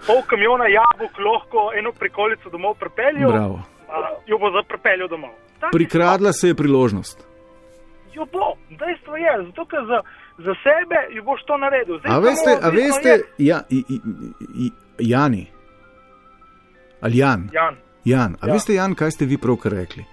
pol 0.00 0.22
kamiona 0.24 0.64
jabolk 0.66 1.18
lahko 1.20 1.72
eno 1.74 1.92
prikolico 1.92 2.48
domov 2.48 2.74
pripeljal, 2.74 3.30
Bravo. 3.30 3.54
uh, 3.54 3.62
jo 4.26 4.38
bo 4.38 4.50
zapripeljal 4.50 5.08
domov. 5.08 5.30
Tak 5.60 5.68
je 5.68 5.72
Prikradla 5.72 6.32
se 6.32 6.48
je 6.48 6.54
priložnost. 6.54 7.26
Jo 8.12 8.26
bo, 8.26 8.48
dejstvo 8.70 9.16
je, 9.16 9.44
zato 9.46 9.64
ker 9.64 9.84
za, 9.84 9.98
za 10.38 10.54
sebe 10.58 10.98
jo 11.10 11.22
boš 11.22 11.40
to 11.42 11.56
naredil. 11.56 11.98
Zdaj 11.98 12.08
A 12.08 12.14
samo 12.14 12.26
veste, 12.26 12.50
a 12.52 12.68
odvisno 12.68 12.96
veste, 12.96 13.08
je- 13.08 13.24
ja, 13.46 13.58
i, 13.70 13.78
i, 13.88 13.96
i, 14.58 14.70
Jani, 15.00 15.46
ali 17.00 17.16
Jan, 17.16 17.48
Jan, 17.52 17.76
Jan, 18.04 18.36
a 18.36 18.46
Ja. 18.46 18.52
veste, 18.52 18.74
Jan, 18.74 18.94
kaj 18.94 19.10
ste 19.10 19.24
vi 19.24 19.38
pravkar 19.38 19.72
rekli? 19.74 20.04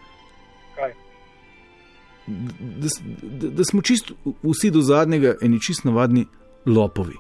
Da, 2.30 2.88
da, 3.21 3.49
da 3.49 3.63
smo 3.63 3.82
čist 3.82 4.11
vsi 4.43 4.71
do 4.71 4.82
zadnjega 4.82 5.36
eni 5.41 5.59
čist 5.61 5.84
navadni 5.86 6.25
lopovi. 6.65 7.15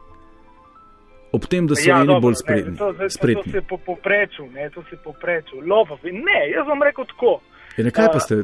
Ob 1.31 1.45
tem, 1.45 1.67
da 1.67 1.75
so 1.75 1.89
Ja, 1.89 2.01
eni 2.01 2.15
bolj 2.21 2.31
ne, 2.37 2.41
spretni. 2.41 2.77
To, 2.77 2.91
to, 2.93 3.03
to 3.03 3.09
spretni. 3.09 3.51
se 3.51 3.61
po 3.69 3.77
poprečju, 3.77 4.47
ne, 4.53 4.69
to 4.69 4.83
se 4.89 4.97
poprečju. 5.03 5.61
Lopovi, 5.67 6.11
ne, 6.11 6.39
jaz 6.55 6.67
vam 6.67 6.83
rekel 6.83 7.05
tako. 7.05 7.39
Ja, 7.77 7.83
ne, 7.83 7.91
kaj 7.91 8.07
pa 8.13 8.19
ste? 8.19 8.43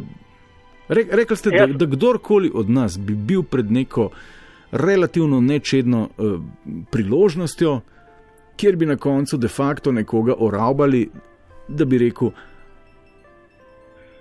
Re, 0.87 1.03
rekli 1.11 1.37
ste, 1.37 1.49
da, 1.49 1.63
Jaz- 1.65 1.77
da 1.77 1.85
kdorkoli 1.85 2.51
od 2.53 2.69
nas 2.69 2.99
bi 2.99 3.15
bil 3.15 3.43
pred 3.43 3.71
neko 3.71 4.09
relativno 4.71 5.41
nečedno 5.41 6.09
uh, 6.17 6.39
priložnostjo, 6.91 7.79
kjer 8.55 8.75
bi 8.75 8.85
na 8.85 8.97
koncu 8.97 9.37
de 9.37 9.47
facto 9.47 9.91
nekoga 9.91 10.33
oravbali, 10.37 11.09
da 11.67 11.85
bi 11.85 11.97
rekel. 11.97 12.29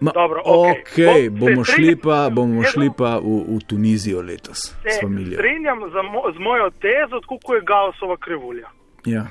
Ma, 0.04 0.10
Dobro, 0.14 0.42
okej. 0.44 0.82
okay, 0.84 1.30
Bom- 1.30 1.38
bomo 1.40 1.64
šli 1.64 1.96
pa, 1.96 2.28
bomo 2.30 2.62
jaz 2.62 2.72
šli 2.72 2.90
pa 2.98 3.16
v, 3.16 3.56
v 3.56 3.58
Tunizijo 3.68 4.20
letos 4.22 4.60
Se 4.82 4.90
strinjam 5.34 5.78
mo, 6.12 6.22
z 6.34 6.38
mojo 6.38 6.70
tezo, 6.70 7.20
kako 7.28 7.54
je 7.54 7.60
Gaussova 7.60 8.16
krivulja. 8.16 8.68
Ja, 9.04 9.26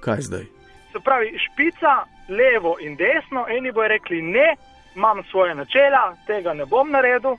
kaj 0.00 0.20
zdaj? 0.20 0.44
Se 0.92 0.98
pravi, 1.04 1.38
špica, 1.44 1.92
levo 2.28 2.76
in 2.80 2.96
desno, 2.96 3.46
eni 3.48 3.72
bojo 3.72 3.88
rekli 3.88 4.22
ne, 4.22 4.56
imam 4.96 5.22
svoje 5.30 5.54
načela, 5.54 6.16
tega 6.26 6.54
ne 6.54 6.66
bom 6.66 6.90
naredil. 6.90 7.36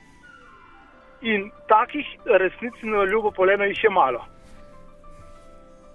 In 1.22 1.50
takih 1.68 2.06
resnici 2.24 2.86
na 2.86 3.04
ljubo 3.04 3.30
poleno 3.30 3.64
jih 3.64 3.84
je 3.84 3.90
malo. 3.90 4.24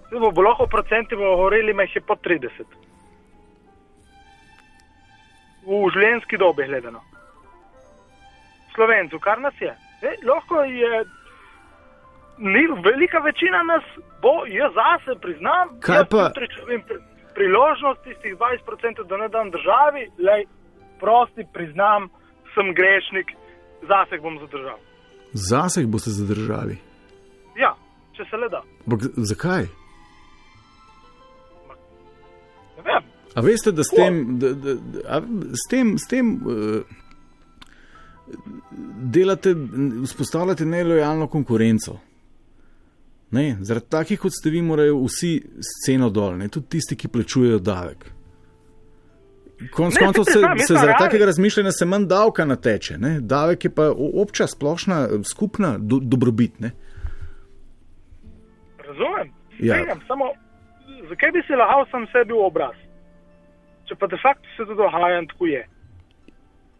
Zdaj 0.08 0.30
bo 0.34 0.42
lahko 0.42 0.66
procenti 0.66 1.16
govorili, 1.16 1.74
me 1.74 1.84
jih 1.84 1.96
je 1.96 2.00
po 2.00 2.14
30. 2.14 2.83
V 5.66 5.90
življenjski 5.90 6.36
dobi 6.38 6.66
gledano. 6.66 7.00
Slovencu, 8.74 9.18
kar 9.18 9.40
nas 9.40 9.54
je. 9.60 9.72
Zdaj, 9.98 10.16
lahko 10.24 10.60
je, 10.62 11.04
ni, 12.38 12.62
velika 12.84 13.18
večina 13.18 13.62
nas 13.62 13.84
bo, 14.22 14.44
jaz 14.46 14.72
zase 14.74 15.20
priznam, 15.20 15.68
jaz 15.88 16.06
pa- 16.10 16.28
dobim 16.60 16.82
pri- 16.82 17.00
priložnost 17.34 18.02
tistih 18.04 18.36
20%, 18.36 19.04
da 19.04 19.16
ne 19.16 19.28
dam 19.28 19.50
državi, 19.50 20.02
lej, 20.18 20.44
prosti, 21.00 21.46
priznam, 21.52 22.08
sem 22.54 22.74
grešnik, 22.74 23.32
zase 23.82 24.18
bom 24.22 24.38
zadržal. 24.38 24.78
Zaseg 25.32 25.86
boste 25.86 26.10
zadržali. 26.10 26.76
Ja, 27.56 27.74
če 28.16 28.24
se 28.30 28.36
le 28.36 28.48
da. 28.48 28.62
Z- 28.86 29.12
zakaj? 29.16 29.64
A 33.34 33.40
veste, 33.40 33.72
da 33.72 33.82
s 33.84 33.90
tem, 33.90 34.38
da, 34.38 34.52
da, 34.54 34.74
da, 34.74 35.20
s 35.58 35.68
tem, 35.70 35.96
s 35.98 36.06
tem 36.08 36.34
uh, 36.36 36.82
delate, 39.12 39.54
vzpostavljate 40.04 40.64
nelojalno 40.64 41.26
konkurenco. 41.28 41.98
Ne, 43.34 43.56
zaradi 43.60 43.90
takih, 43.90 44.20
kot 44.20 44.32
ste 44.32 44.50
vi, 44.50 44.62
morajo 44.62 45.00
vsi 45.08 45.32
sceno 45.66 46.10
dol, 46.10 46.36
ne, 46.38 46.48
tudi 46.48 46.76
tisti, 46.76 46.96
ki 46.96 47.10
plačujejo 47.10 47.58
davek. 47.58 48.06
Konec 49.74 49.98
Ne, 49.98 50.06
koncev 50.06 50.24
se, 50.24 50.32
priznam, 50.32 50.58
jaz 50.58 50.66
se 50.66 50.74
zaradi 50.74 50.98
takega 50.98 51.26
razmišljanja 51.26 51.72
se 51.72 51.86
manj 51.86 52.06
davka 52.10 52.44
nateče. 52.44 52.98
Ne. 52.98 53.20
Davek 53.20 53.64
je 53.64 53.70
pa 53.74 53.90
obča, 54.22 54.46
splošna, 54.46 55.08
skupna 55.30 55.76
do, 55.78 55.98
dobrobit. 56.02 56.60
Ne. 56.60 56.70
Razumem, 58.78 59.32
Ja. 59.58 59.74
strinjam, 59.74 60.00
samo 60.06 60.24
zakaj 61.08 61.30
bi 61.32 61.42
se 61.46 61.56
lahal 61.56 61.86
sam 61.90 62.06
sebi 62.12 62.32
v 62.32 62.46
obraz? 62.46 62.74
Če 63.88 63.96
pa 64.00 64.06
de 64.06 64.18
facto 64.22 64.48
se 64.56 64.64
to 64.64 64.74
dogaja 64.74 65.18
in 65.20 65.28
tako 65.28 65.46
je. 65.46 65.62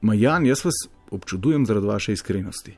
Ma 0.00 0.14
Jan, 0.14 0.46
jaz 0.46 0.64
vas 0.64 0.78
občudujem 1.10 1.66
zaradi 1.66 1.86
vaše 1.86 2.12
iskrenosti. 2.12 2.76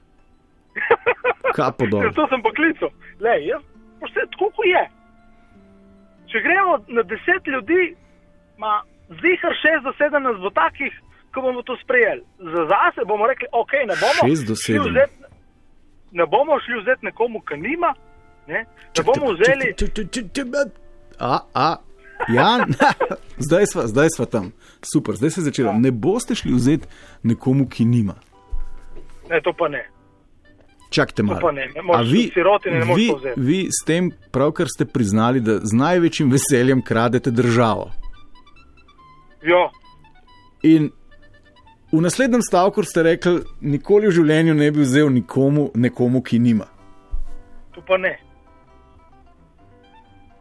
Kapo 1.56 1.86
dol. 1.86 2.02
Zato 2.10 2.26
sem 2.30 2.42
poklical. 2.42 2.90
Lej, 3.20 3.46
jaz, 3.50 3.62
vse 4.02 4.26
tako 4.34 4.50
kot 4.56 4.66
je. 4.66 4.84
Če 6.30 6.42
gremo 6.42 6.78
na 6.88 7.02
deset 7.06 7.46
ljudi, 7.46 7.94
ima 8.58 8.82
zihar 9.22 9.54
šest 9.62 9.84
do 9.86 9.92
sedem 9.98 10.22
nas 10.26 10.38
bo 10.42 10.50
takih, 10.50 10.92
ko 11.34 11.44
bomo 11.46 11.62
to 11.62 11.76
sprejeli. 11.84 12.22
Za 12.38 12.62
zase 12.72 13.06
bomo 13.06 13.26
rekli, 13.30 13.46
ok, 13.52 13.72
ne 13.90 13.94
bomo 14.02 14.20
Šest 14.26 14.46
do 14.50 14.56
sedem. 14.58 14.90
vzeti, 14.90 15.16
ne 16.18 16.26
bomo 16.26 16.58
šli 16.64 16.82
vzeti 16.82 17.06
nekomu, 17.06 17.40
ki 17.46 17.56
nima, 17.62 17.94
ne, 18.50 18.64
ne 18.98 19.02
bomo 19.06 19.32
vzeli. 19.36 19.70
Če, 19.78 19.86
a, 21.20 21.76
a, 22.18 22.32
Jan, 22.32 22.74
zdaj 23.46 23.66
sva, 23.72 23.86
zdaj 23.86 24.08
sva 24.16 24.26
tam. 24.26 24.52
Super, 24.82 25.16
zdaj 25.16 25.30
se 25.30 25.40
je 25.40 25.44
začelo. 25.44 25.72
Ne 25.72 25.90
boste 25.90 26.34
šli 26.34 26.54
vzeti 26.54 26.86
nekomu, 27.22 27.68
ki 27.68 27.84
nima. 27.84 28.14
Ne, 29.30 29.40
to 29.42 29.52
pa 29.52 29.68
ne. 29.68 29.84
Čakajte 30.90 31.22
malo. 31.22 31.50
ne, 31.52 31.66
ne 31.74 31.82
moreš, 31.82 32.10
vi, 32.12 32.30
sirotine 32.34 32.78
ne 32.78 32.94
vi, 32.94 33.10
vi 33.36 33.58
s 33.70 33.84
tem 33.84 34.12
pravkar 34.32 34.66
ste 34.70 34.86
priznali, 34.86 35.40
da 35.40 35.58
z 35.58 35.74
največjim 35.74 36.30
veseljem 36.30 36.82
kradete 36.82 37.30
državo. 37.30 37.90
Jo, 39.42 39.70
In 40.62 40.90
v 41.92 42.00
naslednjem 42.00 42.42
stavku 42.42 42.82
ste 42.82 43.02
rekli, 43.02 43.42
nikoli 43.60 44.08
v 44.08 44.14
življenju 44.18 44.54
ne 44.54 44.70
bi 44.74 44.82
vzel 44.82 45.10
nikomu, 45.14 45.70
nekomu, 45.74 46.22
ki 46.22 46.38
nima. 46.38 46.66
to 47.74 47.82
pa 47.86 47.96
ne. 47.96 48.16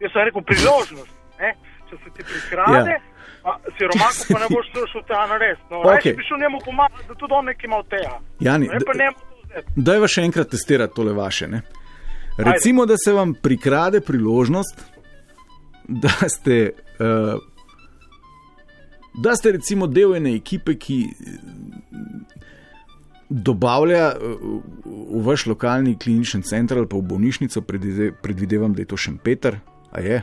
Jaz 0.00 0.12
sem 0.12 0.24
rekel 0.24 0.42
priložnost. 0.42 1.12
Ne? 1.40 1.54
Če 1.90 1.96
se 1.96 2.10
ti 2.16 2.22
prikrade, 2.24 2.90
Ja. 2.90 3.00
ja. 3.46 3.58
siromaku 3.78 4.26
pa 4.32 4.38
ne 4.38 4.48
boš 4.50 4.66
šel 4.92 5.02
tega 5.06 5.26
narediti. 5.30 5.62
No, 5.70 5.80
Okej. 5.80 5.92
okay. 5.92 6.16
bi 6.16 6.22
šel 6.22 6.38
njemu 6.38 6.58
pomagati, 6.64 7.04
da 7.08 7.14
tudi 7.14 7.32
on 7.32 7.44
nekaj 7.44 7.66
ima 7.66 7.76
od 7.76 7.88
tega. 7.88 8.14
Jani, 8.40 8.66
ne 8.68 8.80
pa 8.80 8.92
d- 8.92 8.98
njemu 8.98 9.16
to 9.20 9.36
vzeti. 9.44 9.72
Daj 9.76 9.98
vas 9.98 10.10
še 10.10 10.22
enkrat 10.22 10.48
testirati 10.50 10.94
tole 10.94 11.12
vaše. 11.12 11.48
Ne? 11.48 11.62
Recimo, 12.38 12.86
da 12.86 12.96
se 12.98 13.12
vam 13.12 13.34
prikrade 13.34 14.00
priložnost, 14.00 14.82
da 15.88 16.10
ste, 16.28 16.56
uh, 16.98 17.38
da 19.16 19.36
ste 19.36 19.52
recimo 19.52 19.86
del 19.86 20.16
ene 20.16 20.34
ekipe, 20.34 20.74
ki 20.74 20.98
eh, 21.04 21.38
dobavlja 23.28 24.12
uh, 24.12 24.60
v 25.12 25.22
vaš 25.24 25.46
lokalni 25.46 25.96
klinični 25.98 26.42
center 26.42 26.78
ali 26.78 26.88
pa 26.88 26.96
v 26.96 27.02
bolnišnico, 27.02 27.62
predvide, 27.62 28.10
predvidevam, 28.22 28.74
da 28.74 28.82
je 28.82 28.86
to 28.86 28.96
Šempeter, 28.96 29.58
a 29.90 30.00
je? 30.00 30.22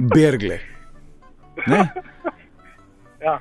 Bergle. 0.00 0.60
Ne? 1.66 1.88
Ja. 3.20 3.40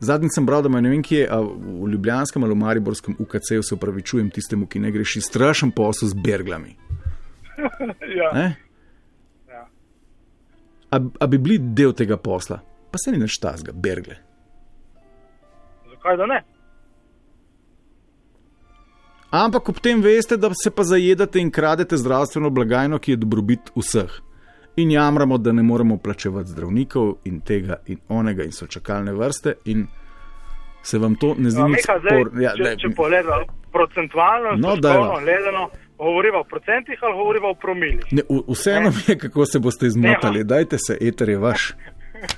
Zadnjič 0.00 0.34
sem 0.34 0.46
bral, 0.46 0.62
da 0.62 0.68
ima 0.68 0.80
ne 0.84 0.90
vem 0.92 1.02
kje, 1.02 1.24
v 1.32 1.88
Ljubljanskem 1.92 2.44
ali 2.44 2.52
v 2.52 2.60
Mariborskem 2.60 3.16
UKC-ju 3.18 3.62
se 3.62 3.74
upravičujem 3.74 4.28
tistemu, 4.30 4.66
ki 4.66 4.82
ne 4.84 4.90
greši 4.92 5.20
strašen 5.24 5.72
posel 5.72 6.08
z 6.12 6.18
berglami. 6.24 6.76
ja. 8.18 8.32
Ne? 8.34 8.56
Ja. 9.48 9.64
A, 10.90 11.00
a 11.20 11.26
bi 11.26 11.38
bili 11.38 11.58
del 11.58 11.96
tega 11.96 12.20
posla, 12.20 12.60
pa 12.92 13.00
se 13.00 13.14
ni 13.14 13.22
več 13.22 13.40
tazga, 13.40 13.72
bergle. 13.72 14.18
Zakaj 15.94 16.20
da 16.20 16.28
ne? 16.34 16.42
Ampak 19.36 19.68
ob 19.68 19.80
tem 19.82 20.00
veste, 20.04 20.36
da 20.36 20.52
se 20.54 20.70
pa 20.70 20.84
zajedate 20.84 21.40
in 21.40 21.50
kradete 21.50 21.96
zdravstveno 21.96 22.50
blagajno, 22.50 23.00
ki 23.00 23.16
je 23.16 23.22
dobrobit 23.24 23.72
vseh. 23.74 24.12
In 24.76 24.90
jamramo, 24.90 25.38
da 25.38 25.52
ne 25.52 25.62
moremo 25.62 25.96
plačevati 25.96 26.48
zdravnikov 26.48 27.14
in 27.24 27.40
tega 27.40 27.76
in 27.86 27.98
onega 28.08 28.44
in 28.44 28.52
so 28.52 28.66
čakalne 28.66 29.12
vrste 29.12 29.54
in 29.64 29.86
se 30.82 30.98
vam 30.98 31.14
to 31.14 31.34
ne 31.38 31.50
zdi 31.50 31.60
No, 31.60 31.68
nič 31.68 31.76
Miha, 31.78 31.98
zdaj, 31.98 32.12
spor. 32.12 32.42
Ja, 32.42 32.52
če, 32.52 32.62
daj, 32.62 32.76
če 32.76 32.88
pogledamo 32.96 33.44
procentualno, 33.72 34.50
No, 34.56 34.74
no, 34.74 35.20
gledano, 35.20 35.62
govoriva 35.98 36.40
o 36.40 36.44
procentih 36.44 36.98
ali 37.02 37.14
govoriva 37.14 37.48
o 37.48 37.54
promilih. 37.54 38.04
ne, 38.12 38.22
v- 38.28 38.44
vseeno 38.48 38.90
mi 38.90 39.02
je, 39.08 39.18
kako 39.18 39.46
se 39.46 39.58
boste 39.58 39.86
izmotali. 39.86 40.44
Dajte 40.44 40.76
se, 40.78 40.98
eter 41.00 41.28
je 41.28 41.38
vaš. 41.38 41.72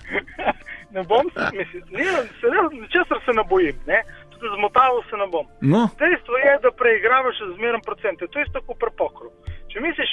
ne 0.95 1.03
bom 1.03 1.27
se, 1.35 1.43
mislim, 1.53 1.83
ni, 1.91 2.05
se 2.41 2.47
ne, 2.47 2.59
česar 2.89 3.19
se 3.27 3.33
ne 3.33 3.45
bojim, 3.49 3.77
ne? 3.87 4.01
tudi 4.31 4.47
zmotal 4.55 5.03
se 5.11 5.17
ne 5.17 5.27
bom. 5.27 5.47
No, 5.65 5.83
Dejstvo 5.99 6.35
je, 6.39 6.53
da 6.63 6.71
preigravaš 6.73 7.37
zmeren 7.57 7.83
procente. 7.83 8.23
To 8.31 8.39
je 8.39 8.47
pri 8.83 8.93
pokru. 8.97 9.29
Če 9.71 9.81
misliš 9.81 10.13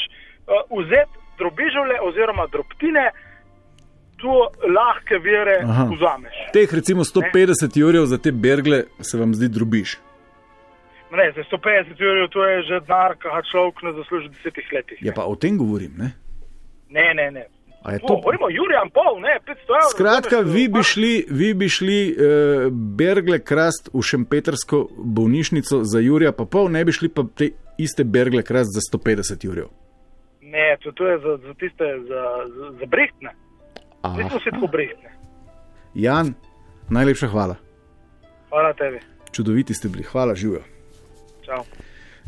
uh, 0.50 0.66
vzeti 0.80 1.16
drobižavle 1.38 1.96
oziroma 2.02 2.48
drobtine, 2.48 3.06
tu 4.18 4.32
lahke 4.70 5.18
vire 5.20 5.58
Aha. 5.64 5.84
vzameš. 5.86 6.36
teh 6.54 6.74
recimo 6.74 7.04
150 7.04 7.76
jurjev 7.76 8.06
za 8.06 8.18
te 8.18 8.32
bergle 8.32 8.84
se 9.02 9.18
vam 9.18 9.34
zdi 9.36 9.48
drubiš. 9.50 9.98
Ne, 11.12 11.32
za 11.32 11.44
150 11.48 12.02
ur 12.02 12.30
to 12.30 12.44
je 12.44 12.64
že 12.64 12.80
denar, 12.80 13.16
ki 13.16 13.28
ga 13.28 13.42
človek 13.44 13.84
ne 13.84 13.92
zasluži 13.94 14.28
v 14.28 14.32
desetih 14.32 14.68
letih. 14.74 14.98
Ja, 15.02 15.14
pa 15.14 15.24
o 15.24 15.36
tem 15.36 15.58
govorim. 15.58 15.92
Ne? 15.98 16.12
Ne, 16.90 17.14
ne, 17.14 17.32
ne. 17.32 17.46
A 17.84 17.92
je 17.92 18.00
To... 18.00 18.08
to... 18.08 18.14
Govorimo, 18.16 18.50
Jurjan, 18.50 18.90
pol, 18.90 19.22
ne, 19.22 19.38
500 19.46 19.62
evrov. 19.70 19.90
Skratka, 19.92 20.40
vi 20.42 20.68
bi 20.68 20.80
to- 20.80 20.84
šli, 20.84 21.26
vi 21.30 21.54
bi 21.54 21.70
šli 21.70 22.00
uh, 22.10 22.18
Bergle 22.72 23.40
krast 23.40 23.90
v 23.94 24.02
Šempetrsko 24.02 24.88
bolnišnico 24.98 25.84
za 25.84 26.00
Jurija, 26.00 26.32
pa 26.32 26.46
pol 26.46 26.68
ne 26.70 26.86
bi 26.86 26.92
šli 26.92 27.10
pa 27.10 27.24
te 27.36 27.50
iste 27.78 28.04
Bergle 28.04 28.44
krast 28.44 28.74
za 28.74 28.82
150 28.90 29.46
jurjev. 29.46 29.70
Ne, 30.56 30.78
to, 30.84 30.92
to 30.92 31.08
je 31.08 31.20
za, 31.20 31.38
za 31.48 31.54
tiste, 31.54 31.86
za, 32.08 32.22
za, 32.56 32.66
za 32.80 32.86
brehtne. 32.86 33.32
Nismo 34.18 34.40
vsi 34.40 34.52
tako 34.52 34.68
brehtne. 34.68 35.10
Jan, 35.94 36.34
najlepša 36.90 37.28
hvala. 37.28 37.56
Hvala 38.50 38.74
tebi. 38.74 39.00
Čudoviti 39.32 39.74
ste 39.74 39.90
bili, 39.90 40.04
hvala 40.04 40.36
živijo. 40.36 40.64
Čau. 41.46 41.64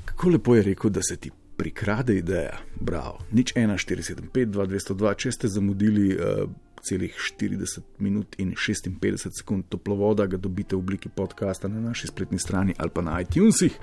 Kako 0.06 0.30
lepo 0.30 0.56
je 0.56 0.64
rekel, 0.64 0.90
da 0.90 1.02
se 1.02 1.18
ti 1.18 1.32
prikrade 1.58 2.16
ideja. 2.16 2.58
Bravo. 2.80 3.20
Nič 3.32 3.54
1475, 3.54 4.46
2202, 4.46 5.14
če 5.16 5.32
ste 5.32 5.48
zamudili 5.48 6.16
uh, 6.16 6.50
celih 6.82 7.16
40 7.40 7.80
minut 8.00 8.36
in 8.38 8.54
56 8.56 9.40
sekund 9.40 9.66
toplovoda, 9.70 10.26
ga 10.26 10.38
dobite 10.38 10.76
v 10.76 10.80
obliki 10.80 11.10
podcasta 11.10 11.68
na 11.68 11.80
naši 11.80 12.08
spletni 12.08 12.40
strani 12.40 12.74
ali 12.78 12.90
pa 12.94 13.02
na 13.02 13.22
iTunesih. 13.22 13.80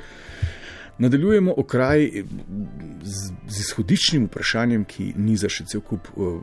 Nadaljujemo 0.99 1.55
o 1.57 1.62
kraji 1.62 2.24
z, 3.03 3.32
z 3.47 3.61
izhodiščnim 3.61 4.26
vprašanjem, 4.26 4.84
ki 4.84 5.12
ni 5.16 5.36
za 5.36 5.51
še 5.51 5.66
cel 5.66 5.82
kup 5.82 6.11
uh, 6.14 6.38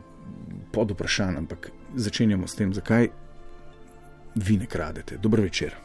pod 0.72 0.92
vprašanj, 0.92 1.38
ampak 1.40 1.70
začenjamo 1.94 2.48
s 2.48 2.58
tem, 2.58 2.74
zakaj 2.74 3.08
vi 4.34 4.56
ne 4.56 4.66
kradete. 4.66 5.16
Dobro 5.16 5.42
večer. 5.42 5.76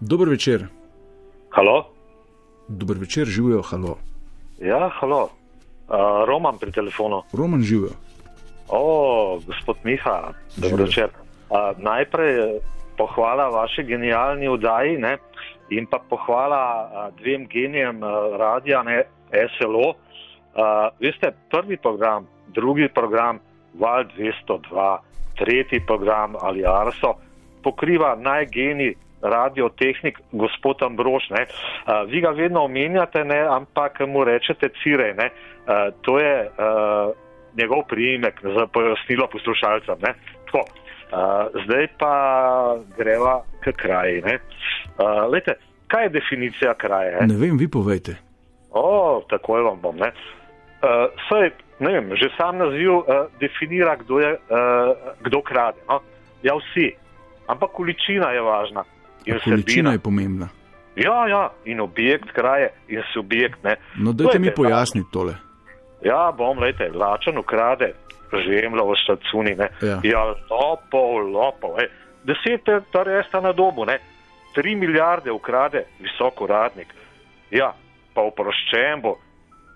Dobro 0.00 0.30
večer. 0.30 0.66
Halo? 1.50 1.84
Dober 2.68 2.98
večer, 2.98 3.26
živijo, 3.26 3.62
halo. 3.62 3.98
Ja, 4.58 4.88
halo. 5.00 5.22
Uh, 5.88 6.24
Roman 6.26 6.58
pri 6.58 6.72
telefonu. 6.72 7.22
Roman 7.32 7.62
živijo. 7.62 7.90
O, 8.68 9.40
gospod 9.46 9.76
Miha, 9.84 10.32
dobro 10.56 10.84
večer. 10.84 11.10
Uh, 11.50 11.78
najprej 11.78 12.38
eh, 12.38 12.60
pohvala 12.96 13.48
vaši 13.48 13.82
genialni 13.82 14.48
vdaji 14.48 14.98
ne? 14.98 15.18
In 15.70 15.86
pa 15.86 15.98
pohvala 15.98 16.62
uh, 16.62 17.08
dvem 17.20 17.46
genijem 17.48 18.02
uh, 18.02 18.36
radia, 18.36 18.82
ne 18.82 19.02
SLO. 19.56 19.94
Uh, 20.54 20.92
veste, 21.00 21.32
prvi 21.50 21.76
program, 21.76 22.26
drugi 22.54 22.88
program, 22.88 23.40
Val 23.74 24.04
202, 24.16 24.98
tretji 25.38 25.80
program 25.86 26.36
ali 26.40 26.62
Arso 26.66 27.16
pokriva 27.64 28.14
najgeni 28.20 28.92
radiotehnik 29.24 30.20
gospod 30.32 30.82
Ambrož. 30.84 31.30
Ne? 31.32 31.46
Uh, 31.48 32.04
vi 32.10 32.20
ga 32.20 32.30
vedno 32.36 32.64
omenjate, 32.68 33.24
ne? 33.24 33.40
ampak 33.48 34.04
mu 34.06 34.24
rečete 34.24 34.68
Cirej. 34.82 35.14
Ne? 35.16 35.30
Uh, 35.32 35.88
to 36.04 36.18
je 36.20 36.34
uh, 36.44 37.16
njegov 37.56 37.86
priimek 37.88 38.40
za 38.44 38.66
pojasnilo 38.66 39.26
poslušalcem. 39.32 39.96
ne. 40.04 40.12
Tako, 40.44 40.68
uh, 41.14 41.64
zdaj 41.64 41.86
pa 41.98 42.14
greva 42.98 43.42
k 43.60 43.72
kraji. 43.72 44.22
ne. 44.22 44.38
Uh, 44.98 45.30
lejte, 45.32 45.54
kaj 45.86 46.04
je 46.04 46.08
definicija 46.08 46.74
kraje? 46.74 47.26
Ne 47.26 47.36
vem, 47.36 47.58
vi 47.58 47.68
povejte. 47.68 48.16
O, 48.70 49.22
takoj 49.30 49.62
vam 49.62 49.78
bom. 49.82 49.96
Ne? 49.96 50.10
Uh, 50.82 51.06
saj, 51.28 51.50
ne 51.78 51.92
vem, 51.92 52.10
že 52.16 52.28
sam 52.36 52.58
naziv 52.58 52.90
uh, 52.90 53.04
definira, 53.40 53.96
kdo, 53.96 54.18
je, 54.20 54.32
uh, 54.32 54.96
kdo 55.22 55.42
krade. 55.42 55.78
No? 55.88 56.00
Ja, 56.42 56.54
vsi. 56.58 56.90
Ampak 57.46 57.70
količina 57.72 58.30
je 58.30 58.40
važna. 58.40 58.84
In 59.24 59.38
Količina 59.44 59.56
vsebina. 59.56 59.92
je 59.92 59.98
pomembna. 59.98 60.48
Ja, 60.96 61.26
ja, 61.28 61.50
in 61.64 61.80
objekt 61.80 62.30
kraje, 62.32 62.70
in 62.88 63.02
subjekt. 63.12 63.62
Ne? 63.64 63.76
No, 63.98 64.12
dajte 64.12 64.38
mi 64.38 64.50
pojasniti 64.54 65.08
tole. 65.12 65.34
Ja, 66.04 66.32
bom, 66.36 66.58
lejte, 66.58 66.90
lačen 66.94 67.38
ukrade, 67.38 67.94
žemlja 68.42 68.84
v 68.84 68.96
štacuni, 69.04 69.54
ne. 69.58 69.68
Ja. 69.82 70.00
ja 70.02 70.22
lopov, 70.50 71.22
lopov, 71.30 71.78
ej. 71.82 71.90
Deset 72.24 72.68
resta 72.94 73.40
na 73.40 73.52
dobu, 73.52 73.84
ne. 73.84 73.98
Tri 74.54 74.74
milijarde 74.74 75.32
ukrade 75.32 75.84
visok 76.00 76.40
uradnik. 76.40 76.94
Ja, 77.50 77.74
pa 78.14 78.22
oproščen 78.22 79.02
bo. 79.02 79.18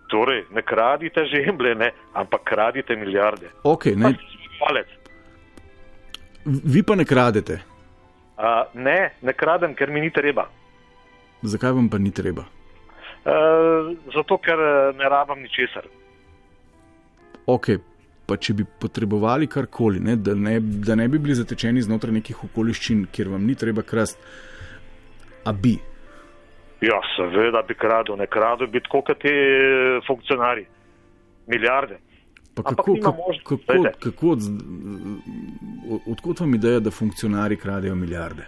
Torej, 0.08 0.46
ne 0.56 0.62
kradite 0.64 1.26
žemlje, 1.28 1.74
ne, 1.76 1.90
ampak 2.16 2.46
kradite 2.48 2.96
milijarde. 2.96 3.50
Okay, 3.60 3.92
ne, 3.92 4.14
Palec. 4.56 4.88
vi 6.44 6.82
pa 6.82 6.96
ne 6.96 7.04
kradete. 7.04 7.58
Uh, 8.38 8.64
ne, 8.72 9.10
ne 9.20 9.32
kradem, 9.36 9.74
ker 9.74 9.90
mi 9.90 10.00
ni 10.00 10.08
treba. 10.14 10.46
Zakaj 11.42 11.74
vam 11.76 11.90
pa 11.92 11.98
ni 11.98 12.10
treba? 12.14 12.46
Uh, 13.26 13.92
zato, 14.14 14.38
ker 14.38 14.56
eh, 14.56 14.96
ne 14.96 15.08
rabam 15.10 15.42
ničesar. 15.42 15.84
Ok, 17.46 17.68
pa 18.28 18.36
če 18.36 18.54
bi 18.58 18.64
potrebovali 18.80 19.48
karkoli, 19.48 20.00
ne, 20.04 20.16
da, 20.20 20.34
ne, 20.36 20.58
da 20.60 20.94
ne 20.98 21.08
bi 21.08 21.18
bili 21.18 21.36
zatečeni 21.38 21.82
znotraj 21.82 22.18
nekih 22.18 22.42
okoliščin, 22.50 23.06
kjer 23.12 23.30
vam 23.32 23.46
ni 23.48 23.56
treba 23.56 23.82
krast, 23.82 24.20
a 25.48 25.52
bi. 25.52 25.78
Ja, 26.84 26.98
seveda 27.16 27.62
bi 27.66 27.74
kradel, 27.74 28.18
ne 28.20 28.28
kradel 28.30 28.68
bi 28.70 28.82
tako 28.84 29.00
kot 29.08 29.22
ti 29.24 29.32
eh, 29.32 30.02
funkcionarji. 30.06 30.66
Milijarde. 31.48 31.96
Pa 32.54 32.62
kako, 32.62 32.98
kako, 33.02 33.32
kako, 33.44 33.88
kako 34.02 34.30
od, 34.34 34.44
odkot 36.12 36.40
vam 36.40 36.54
ideja, 36.54 36.80
da 36.84 36.90
funkcionari 36.90 37.56
kradejo 37.56 37.94
milijarde? 37.94 38.44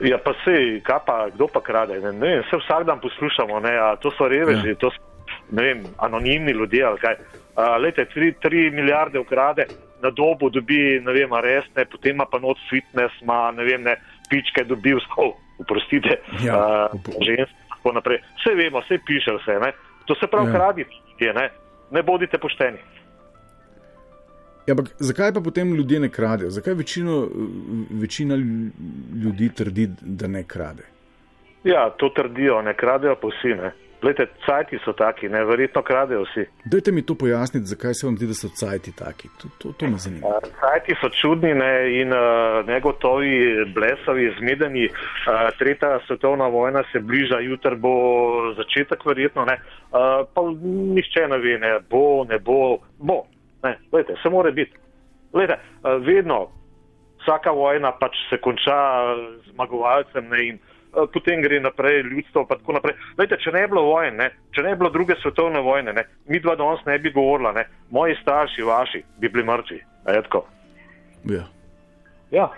Ja, 0.00 0.18
pa 0.24 0.32
se, 0.44 0.80
kaj 0.82 1.00
pa, 1.06 1.16
kdo 1.34 1.46
pa 1.52 1.60
krade? 1.60 2.00
Ne, 2.00 2.12
ne 2.12 2.28
vem, 2.28 2.44
se 2.50 2.56
vsak 2.56 2.86
dan 2.86 3.00
poslušamo, 3.02 3.60
ne, 3.60 3.74
a 3.78 3.96
to 3.96 4.10
so 4.16 4.28
reveži, 4.28 4.72
ja. 4.72 4.78
to 4.80 4.90
so, 4.90 5.11
ne 5.52 5.62
vem, 5.62 5.82
anonimni 5.98 6.52
ljudje 6.52 6.84
ali 6.84 6.98
kaj. 6.98 7.14
A, 7.56 7.76
lejte, 7.76 8.04
tri, 8.04 8.32
tri 8.40 8.70
milijarde 8.70 9.18
ukrade, 9.18 9.66
na 10.02 10.10
dobu 10.10 10.48
dobi, 10.50 11.00
ne 11.04 11.12
vem, 11.12 11.32
arestne, 11.32 11.84
potem 11.84 12.16
ima 12.16 12.24
pa 12.26 12.38
not 12.38 12.58
fitness, 12.70 13.14
ima, 13.22 13.50
ne 13.52 13.64
vem, 13.64 13.82
ne, 13.82 13.96
pičke 14.30 14.64
dobi 14.64 14.94
vse, 14.98 15.28
oprostite, 15.58 16.16
Ja, 16.42 16.56
a, 16.56 16.88
upo- 16.92 17.20
ženske, 17.20 17.54
tako 17.68 17.92
naprej. 17.92 18.18
Vse 18.38 18.54
vemo, 18.54 18.80
vse 18.80 18.98
piše 19.06 19.36
vse, 19.36 19.58
ne. 19.60 19.72
To 20.06 20.14
se 20.14 20.26
pravi, 20.26 20.46
Ja. 20.46 20.52
ja. 20.52 20.58
kradite, 20.58 20.90
ljudje, 21.10 21.34
ne. 21.34 21.50
Ne 21.90 22.02
bodite 22.02 22.38
pošteni. 22.38 22.78
Ja, 24.66 24.72
ampak 24.72 24.86
zakaj 24.98 25.32
pa 25.32 25.40
potem 25.40 25.74
ljudje 25.74 26.00
ne 26.00 26.08
kradejo? 26.08 26.50
Zakaj 26.50 26.74
večino, 26.74 27.28
večina 27.90 28.34
ljudi 29.16 29.50
trdi, 29.54 29.88
da 30.00 30.26
ne 30.26 30.44
krade? 30.44 30.82
Ja, 31.64 31.90
to 31.90 32.08
trdijo, 32.08 32.62
ne 32.62 32.74
kradejo 32.74 33.16
pa 33.16 33.28
vsi, 33.28 33.48
ne. 33.54 33.72
Glejte, 34.02 34.26
cajti 34.46 34.78
so 34.84 34.92
taki, 34.92 35.28
ne, 35.28 35.44
verjetno 35.46 35.82
kradejo 35.82 36.24
vsi. 36.24 36.42
Dajte 36.64 36.92
mi 36.92 37.04
to 37.06 37.14
pojasniti, 37.14 37.66
zakaj 37.66 37.94
se 37.94 38.06
vam 38.06 38.16
zdi, 38.16 38.26
da 38.26 38.34
so 38.34 38.48
cajti 38.48 38.92
taki. 38.98 39.28
To, 39.38 39.48
to, 39.58 39.72
to 39.78 39.86
me 39.86 39.98
zanima. 40.02 40.32
Sajti 40.60 40.96
so 41.00 41.10
čudni 41.20 41.52
ne, 41.54 42.00
in 42.00 42.10
uh, 42.10 42.66
negotovi, 42.66 43.36
blesavi, 43.74 44.26
zmedeni. 44.38 44.88
Uh, 44.88 45.44
tretja 45.58 46.00
svetovna 46.06 46.48
vojna 46.50 46.82
se 46.92 46.98
bliža, 46.98 47.38
jutri 47.46 47.76
bo 47.76 47.92
začetek, 48.58 49.06
verjetno. 49.06 49.44
Ne. 49.44 49.60
Uh, 49.92 50.26
pa 50.34 50.44
nišče 50.98 51.28
ne 51.30 51.38
ve, 51.38 51.54
ne 51.62 51.72
bo, 51.90 52.24
ne 52.24 52.40
bo, 52.42 52.58
bo. 52.98 53.20
Ne, 53.62 53.76
lejte, 53.92 54.18
se 54.22 54.34
more 54.34 54.50
biti. 54.52 54.74
Lejte, 55.32 55.60
uh, 55.62 56.02
vedno, 56.02 56.48
vsaka 57.22 57.54
vojna 57.54 57.94
pač 58.02 58.18
se 58.30 58.42
konča 58.42 58.82
z 59.46 59.54
zmagovalcem 59.54 60.26
ne, 60.26 60.46
in 60.48 60.58
uh, 60.58 60.71
potem 61.12 61.42
gre 61.42 61.60
naprej 61.60 62.02
ljudstvo. 62.02 62.46
pa 62.46 62.56
tako 62.56 62.72
naprej. 62.72 62.94
Lejte, 63.18 63.36
če 63.40 63.52
ne 63.52 63.64
bi 63.64 63.72
bilo 63.72 63.82
vojn, 63.82 64.16
ne, 64.16 64.30
če 64.54 64.62
ne 64.62 64.74
bi 64.74 64.82
bilo 64.82 64.90
druge 64.90 65.14
svetovne 65.22 65.60
vojne, 65.60 65.92
ne, 65.92 66.04
mi 66.28 66.40
dva 66.40 66.56
danes 66.56 66.84
ne 66.86 66.98
bi 66.98 67.12
govorila, 67.12 67.52
ne, 67.52 67.66
moji 67.90 68.16
starši, 68.22 68.62
vaši, 68.62 69.02
bi 69.18 69.28
bili 69.28 69.44
mrtvi. 69.44 69.80
Ja. 71.30 71.44
Ja. 72.30 72.48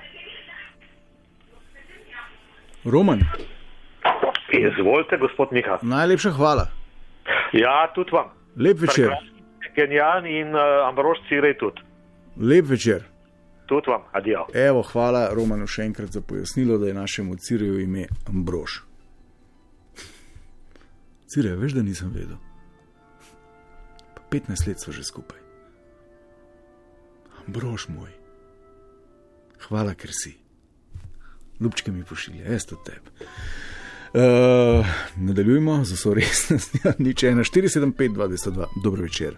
Roman, 2.84 3.20
Izvolite, 4.54 5.16
gospod 5.16 5.52
Miha. 5.52 5.78
najlepša 5.82 6.30
hvala. 6.30 6.66
Ja, 7.52 7.90
tudi 7.94 8.10
vam. 8.12 8.30
Lep 8.56 8.78
večer. 8.80 9.10
Genialni 9.74 10.38
in 10.40 10.54
uh, 10.54 10.88
Ambrož 10.88 11.18
Cirej 11.28 11.58
tudi. 11.58 11.82
Lep 12.36 12.66
večer. 12.70 13.02
Tudi 13.66 13.90
vam, 13.90 14.02
adijo. 14.12 14.46
Evo, 14.54 14.82
hvala 14.82 15.28
Romanu 15.32 15.66
še 15.66 15.86
enkrat 15.88 16.12
za 16.12 16.20
pojasnilo, 16.20 16.78
da 16.78 16.88
je 16.88 16.94
našemu 16.94 17.36
Cireju 17.36 17.80
ime 17.80 18.06
Ambrož. 18.28 18.82
Cirej, 21.32 21.56
veš, 21.56 21.72
da 21.72 21.82
nisem 21.82 22.12
vedel. 22.14 22.36
Pa 24.14 24.22
15 24.30 24.68
let 24.68 24.80
smo 24.80 24.92
že 24.92 25.04
skupaj. 25.04 25.40
Ambrož 27.46 27.88
moj. 27.88 28.12
Hvala, 29.68 29.94
ker 29.96 30.12
si. 30.12 30.36
Lupčke 31.60 31.92
mi 31.92 32.04
pošilja, 32.04 32.52
jaz 32.52 32.68
to 32.68 32.76
tebi. 32.84 33.26
Uh, 34.14 34.86
nadaljujemo 35.16 35.80
z 35.84 35.96
vso 35.96 36.14
resnostjo. 36.14 36.92
Nič 37.06 37.24
1, 37.24 37.40
475, 37.40 38.14
202. 38.14 38.66
Dobro 38.84 39.02
večer. 39.02 39.36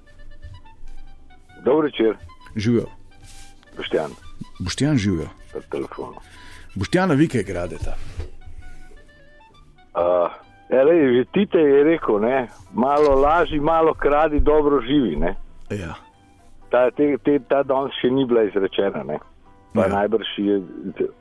Dobro 1.64 1.86
večer, 1.86 2.16
Živijo. 2.56 3.05
Boštjan, 3.76 4.10
Boštjan 4.60 4.96
živijo. 4.96 5.28
na 5.54 5.60
telefonu. 5.70 6.14
Boštjana 6.74 7.14
vi 7.14 7.28
kaj 7.28 7.42
gradeta. 7.42 7.96
Uh, 9.94 10.30
Ere, 10.70 10.94
že 11.14 11.24
Tite 11.32 11.58
je 11.58 11.84
rekel, 11.84 12.20
ne, 12.20 12.48
malo 12.74 13.14
laži, 13.20 13.60
malo 13.60 13.94
kradi, 13.94 14.40
dobro 14.40 14.80
živi. 14.82 15.16
Ne. 15.16 15.36
Ja. 15.70 15.94
Ta, 16.70 16.90
te, 16.90 17.16
te, 17.24 17.38
ta 17.48 17.62
danes 17.62 17.94
še 18.02 18.10
ni 18.10 18.24
bila 18.26 18.42
izrečena. 18.42 19.04
Ne. 19.06 19.18
Pa 19.74 19.82
Ja. 19.86 19.88
najbrž 19.88 20.26
je 20.38 20.54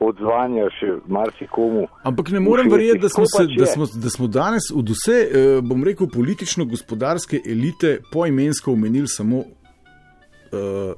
odzvanja 0.00 0.70
še 0.80 0.94
marsikomu. 1.06 1.86
Ampak 2.02 2.30
ne 2.32 2.40
morem 2.40 2.70
verjeti, 2.72 2.98
da 3.04 3.08
smo, 3.08 3.26
se, 3.28 3.42
pač 3.44 3.52
da, 3.58 3.66
smo, 3.66 3.84
da 3.86 4.10
smo 4.10 4.26
danes 4.26 4.70
od 4.74 4.88
vse, 4.88 5.16
eh, 5.22 5.60
bom 5.62 5.84
rekel, 5.84 6.08
politično-gospodarske 6.08 7.42
elite 7.46 7.98
poimensko 8.12 8.72
omenili 8.72 9.08
samo 9.08 9.36
uh, 9.36 10.96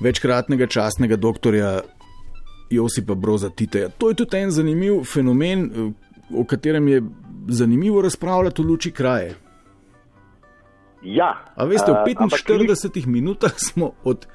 večkratnega 0.00 0.66
častnega 0.66 1.16
doktorja 1.16 1.80
Josipa 2.70 3.14
Broza 3.14 3.50
Titeja. 3.50 3.88
To 3.88 4.08
je 4.08 4.14
tudi 4.14 4.36
en 4.36 4.50
zanimiv 4.50 5.02
fenomen, 5.04 5.64
eh, 5.64 5.92
o 6.38 6.44
katerem 6.44 6.88
je 6.88 7.02
zanimivo 7.48 8.02
razpravljati 8.02 8.62
v 8.62 8.66
luči 8.66 8.90
kraje. 8.90 9.34
Ja, 11.02 11.44
A 11.54 11.64
veste, 11.64 11.92
v 11.92 11.94
a, 11.94 12.04
ampak 12.18 12.40
45 12.42 13.06
minutah 13.06 13.54
smo 13.70 13.92
od 14.04 14.26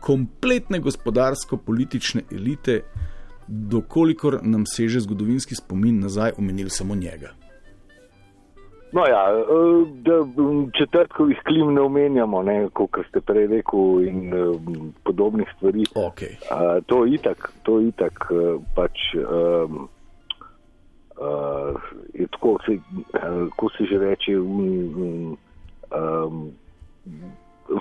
kompletne 0.00 0.78
gospodarsko-politične 0.80 2.22
elite, 2.32 2.82
dokolikor 3.48 4.38
nam 4.42 4.66
seže 4.66 5.00
zgodovinski 5.00 5.54
spomin 5.54 6.00
nazaj, 6.00 6.32
omenili 6.38 6.70
samo 6.70 6.94
njega. 6.94 7.34
No 8.94 9.02
ja, 9.06 9.24
eh, 9.30 9.86
da 10.06 10.16
m, 10.42 10.70
četrtkovih 10.78 11.38
klim 11.44 11.74
ne 11.74 11.80
omenjamo, 11.80 12.42
ne, 12.42 12.68
kot 12.72 12.90
ste 13.08 13.20
prej 13.20 13.46
rekel, 13.46 14.04
in 14.06 14.34
um, 14.34 14.92
podobnih 15.04 15.48
stvari. 15.56 15.82
Okay. 15.94 16.36
Uh, 16.46 16.78
to 16.86 17.06
itak, 17.06 17.52
to 17.62 17.80
itak 17.80 18.30
uh, 18.30 18.62
pač. 18.74 18.98
Um, 19.18 19.88
uh, 21.18 21.74
je 22.14 22.26
tako, 22.26 22.58
se, 22.66 22.72
uh, 22.72 23.48
ko 23.56 23.68
se 23.78 23.84
že 23.90 23.98
reče, 23.98 24.38
um, 24.38 25.36
um, 25.90 26.52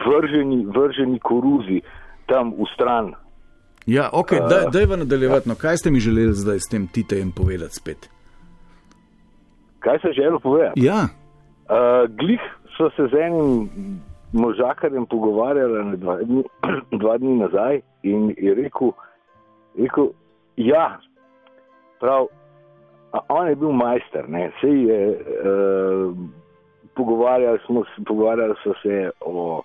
vrženi, 0.07 0.66
vrženi 0.66 1.20
koruzi 1.20 1.82
tam 2.26 2.55
v 2.57 2.66
stran. 2.74 3.14
Ja, 3.86 4.09
ok, 4.14 4.32
A, 4.32 4.47
daj, 4.47 4.66
daj 4.74 4.86
v 4.86 4.97
nadaljevati. 4.97 5.49
No, 5.49 5.55
kaj 5.55 5.78
ste 5.78 5.91
mi 5.91 5.99
želeli 5.99 6.34
zdaj 6.34 6.59
s 6.59 6.72
tem 6.72 6.88
Titejem 6.88 7.32
povedati 7.32 7.76
spet? 7.76 8.12
Kaj 9.84 10.00
se 10.00 10.14
želel 10.16 10.40
povedati? 10.40 10.86
Ja, 10.86 11.08
Uh, 11.64 12.10
glih 12.20 12.42
so 12.78 12.90
se 12.96 13.08
z 13.08 13.16
enim 13.16 13.70
možakarjem 14.32 15.06
pogovarjali 15.06 15.98
dva 15.98 16.18
dni, 16.18 16.44
dva 17.02 17.18
dni 17.18 17.38
nazaj 17.38 17.80
in 18.04 18.34
je 18.38 18.54
rekel, 18.54 18.92
rekel 19.80 20.10
ja, 20.56 21.00
prav, 22.00 22.28
on 23.30 23.48
je 23.48 23.56
bil 23.56 23.72
majster, 23.72 24.30
ne, 24.30 24.52
sej 24.62 24.84
je, 24.90 25.00
uh, 25.16 26.18
pogovarjali, 26.96 27.60
smo, 27.66 27.84
pogovarjali 28.06 28.56
so 28.64 28.74
se 28.82 29.10
o, 29.22 29.62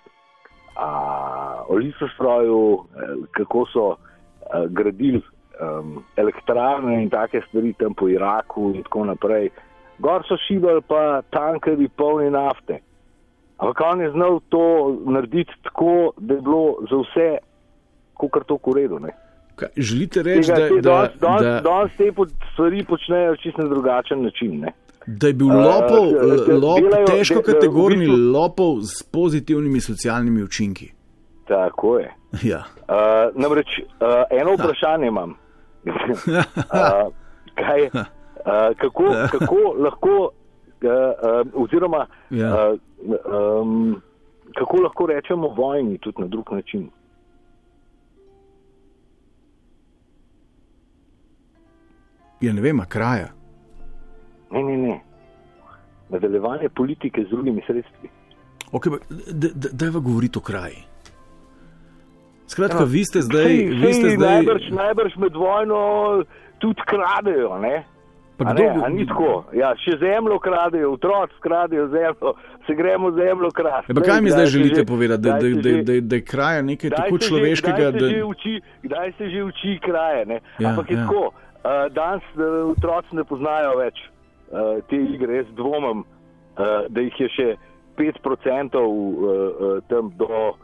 a, 0.76 1.62
o 1.68 1.74
lisostroju, 1.74 2.84
kako 3.30 3.66
so 3.72 3.88
a, 3.90 4.66
gradili 4.68 5.22
um, 5.60 6.04
elektrarne 6.16 7.02
in 7.02 7.10
take 7.10 7.42
stvari 7.48 7.74
tam 7.78 7.94
po 7.94 8.08
Iraku 8.08 8.72
in 8.74 8.82
tako 8.82 9.04
naprej. 9.04 9.50
Gor 9.98 10.22
so 10.22 10.36
šibali 10.38 10.82
pa 10.82 11.00
tankeri 11.30 11.88
polni 11.90 12.30
nafte. 12.30 12.78
Ampak 13.58 13.80
on 13.82 14.00
je 14.00 14.10
znal 14.10 14.40
to 14.48 14.62
narediti 15.06 15.52
tako, 15.62 16.12
da 16.16 16.34
je 16.34 16.40
bilo 16.40 16.62
za 16.82 16.96
vse, 16.98 17.28
kot 18.14 18.46
to 18.46 18.56
v 18.56 18.74
redu. 18.74 18.98
ne. 18.98 19.10
kaj, 19.56 19.68
želite 19.76 20.22
reči, 20.22 20.50
Tega- 20.50 20.80
da, 20.80 20.90
da, 20.92 21.18
danes- 21.20 21.42
da, 21.42 21.60
Danes 21.62 21.96
te 21.96 22.12
pod- 22.12 22.30
stvari 22.52 22.84
počnejo 22.84 23.36
čisto 23.36 23.62
na 23.62 23.68
drugačen 23.68 24.22
način. 24.22 24.60
Ne. 24.60 24.72
da 25.08 25.26
je 25.26 25.32
bil 25.34 25.50
Eh, 25.50 25.54
lopov, 25.56 26.04
da 26.12 26.54
lop, 26.56 26.78
delajo- 26.80 27.06
težko 27.08 27.34
da- 27.34 27.40
da 27.42 27.48
v 27.48 27.54
kategorni 27.54 28.06
bistvu- 28.06 28.32
lopov 28.32 28.80
s 28.82 29.02
pozitivnimi 29.04 29.80
socialnimi 29.80 30.42
učinki. 30.42 30.92
Tako 31.46 31.98
je. 31.98 32.10
Ja. 32.44 32.62
Uh, 32.88 32.94
namreč 33.34 33.66
uh, 33.78 33.84
eno 34.30 34.52
vprašanje 34.54 35.06
imam. 35.06 35.30
uh, 35.86 35.94
kaj, 37.58 37.88
uh, 38.40 38.52
kako, 38.76 39.04
kako 39.32 39.54
lahko, 39.78 40.30
uh, 40.82 40.90
oziroma 41.54 42.06
Ja. 42.30 42.50
uh, 42.66 42.78
um, 43.62 44.00
kako 44.54 44.76
lahko 44.76 45.06
rečemo 45.06 45.48
vojni 45.48 45.98
tudi 45.98 46.20
na 46.20 46.26
drug 46.26 46.52
način? 46.52 46.90
ja, 52.40 52.52
ne 52.52 52.60
vem, 52.60 52.80
kraja. 52.88 53.28
Ne, 54.50 54.62
ne, 54.62 54.76
ne. 54.78 55.00
Nadaljevanje 56.08 56.68
politike 56.68 57.24
z 57.24 57.28
drugimi 57.28 57.62
sredstvi. 57.66 58.08
Okay, 58.72 58.90
pa 58.90 58.96
da- 59.32 59.48
da- 59.54 59.68
daj 59.74 59.90
va 59.90 60.00
govoriti 60.00 60.38
o 60.38 60.42
kraji. 60.42 60.82
Skratka, 62.46 62.78
Ja, 62.78 62.84
vi 62.84 63.04
ste 63.04 63.22
zdaj. 63.22 63.44
Sej, 63.44 63.66
Vi 63.66 63.92
ste 63.92 64.02
sej 64.02 64.16
zdaj 64.16 64.34
najbrž, 64.34 64.70
najbrž 64.70 65.16
med 65.16 65.34
vojno 65.34 65.78
tudi 66.58 66.80
kradejo. 66.86 67.58
Ne? 67.58 67.84
Pa 68.38 68.44
kdo 68.46 68.62
ne, 68.62 68.90
ni 68.90 69.02
tako. 69.02 69.44
Ja, 69.52 69.72
še 69.76 69.96
zemljo 69.98 70.38
kradejo, 70.38 70.92
otroci 70.92 71.34
kradejo 71.40 71.88
zemljo, 71.88 72.32
se 72.66 72.74
gremo 72.74 73.10
zemljo 73.10 73.50
krasti. 73.50 73.90
Ja, 73.90 73.94
pa 73.94 74.00
kaj 74.02 74.20
mi 74.20 74.30
Daj 74.30 74.36
zdaj 74.36 74.46
želite 74.46 74.80
že- 74.80 74.86
povedati, 74.86 75.22
da, 75.22 75.32
da, 75.32 75.48
da, 75.58 75.72
da, 75.82 76.00
da 76.02 76.14
je 76.14 76.22
kraja 76.24 76.62
nekaj 76.62 76.90
tako 76.90 77.08
se 77.10 77.18
že- 77.18 77.28
človeškega? 77.28 77.74
Kdaj 77.74 77.92
se, 77.92 77.98
Da, 77.98 78.08
že 78.08 78.24
uči, 78.24 78.54
kdaj 78.82 79.12
se 79.12 79.24
že 79.28 79.40
uči 79.44 79.78
kraje. 79.80 80.22
Ne? 80.26 80.38
Ja, 80.58 80.68
Ampak 80.68 80.86
je 80.86 80.96
ja. 80.96 81.02
tako, 81.02 81.24
uh, 81.26 81.34
danes 81.90 82.22
uh, 82.32 82.44
otroci 82.70 83.10
ne 83.12 83.24
poznajo 83.24 83.74
več 83.76 83.96
uh, 83.98 84.58
te 84.86 84.96
igre. 84.96 85.36
Jaz 85.36 85.50
dvomim, 85.52 85.98
uh, 86.00 86.64
da 86.88 87.00
jih 87.00 87.16
je 87.18 87.28
še 87.28 87.48
5% 87.96 88.22
uh, 88.76 88.86
uh, 88.86 89.82
tam 89.84 90.14
do 90.14 90.54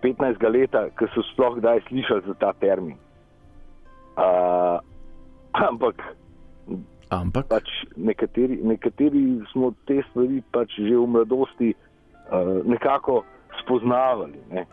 15 0.00 0.40
leta, 0.48 0.88
ki 0.90 1.04
so 1.12 1.20
sploh 1.28 1.60
kdaj 1.60 1.84
slišali 1.88 2.24
za 2.26 2.34
ta 2.34 2.52
termin. 2.56 2.96
Uh, 4.16 4.80
ampak 5.52 6.00
ampak 7.10 7.50
pač 7.50 7.68
nekateri, 7.96 8.60
nekateri 8.62 9.42
smo 9.52 9.72
te 9.86 10.00
stvari 10.10 10.42
pač 10.54 10.78
že 10.78 10.94
v 10.94 11.06
mladosti 11.06 11.74
uh, 11.74 12.62
nekako 12.64 13.24
spoznavali. 13.62 14.38
Ne. 14.50 14.66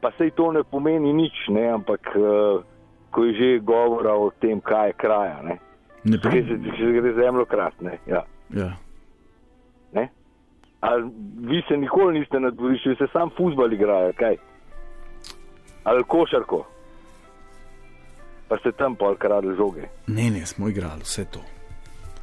Pa 0.00 0.12
sej 0.18 0.32
to 0.36 0.52
ne 0.52 0.64
pomeni 0.64 1.12
nič, 1.12 1.48
ne, 1.48 1.68
ampak 1.76 2.12
uh, 2.16 2.64
ko 3.12 3.24
je 3.24 3.32
že 3.36 3.48
govora 3.64 4.16
o 4.16 4.32
tem, 4.40 4.60
kaj 4.60 4.88
je 4.88 4.98
kraja. 4.98 5.38
Ne. 5.44 5.56
Ne 6.04 6.20
Če 6.20 6.42
se 6.48 6.56
če 6.76 6.92
gre 6.98 7.14
zemljo 7.16 7.46
krat. 7.48 7.76
Ne. 7.80 7.98
Ja. 8.08 8.24
Ja. 8.52 8.72
Ne. 9.92 10.08
Ali 10.84 11.08
vi 11.48 11.62
se 11.68 11.76
nikoli 11.76 12.18
niste 12.18 12.40
na 12.40 12.50
dvorišču, 12.50 12.92
vi 12.92 12.96
se 12.96 13.08
sam 13.12 13.32
fuzbal 13.36 13.72
igrajo, 13.72 14.12
kaj? 14.18 14.36
Ali 15.84 16.04
košarko. 16.04 16.64
Pa 18.48 18.58
ste 18.60 18.72
tam 18.76 18.96
pol 18.96 19.16
kradli 19.16 19.56
žoge. 19.56 19.88
Ne, 20.06 20.28
ne, 20.30 20.44
smo 20.46 20.68
igrali 20.68 21.00
vse 21.00 21.24
to. 21.32 21.40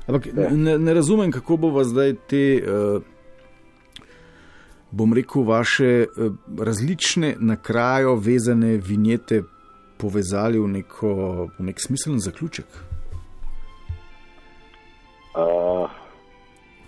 Ampak 0.07 0.25
Ja. 0.25 0.49
ne, 0.49 0.77
ne 0.79 0.93
razumem, 0.93 1.31
kako 1.31 1.57
bo 1.57 1.69
vas 1.69 1.87
zdaj 1.87 2.13
te, 2.27 2.63
uh, 2.63 3.01
bom 4.91 5.13
rekel, 5.13 5.43
vaše 5.43 6.05
uh, 6.07 6.33
različne 6.59 7.35
na 7.39 7.55
krajo 7.55 8.15
vezane 8.15 8.77
vinjete 8.77 9.43
povezali 9.97 10.59
v, 10.59 10.67
neko, 10.67 11.13
v 11.59 11.63
nek 11.69 11.79
smiseln 11.79 12.19
zaključek. 12.19 12.65
Uh, 15.37 15.89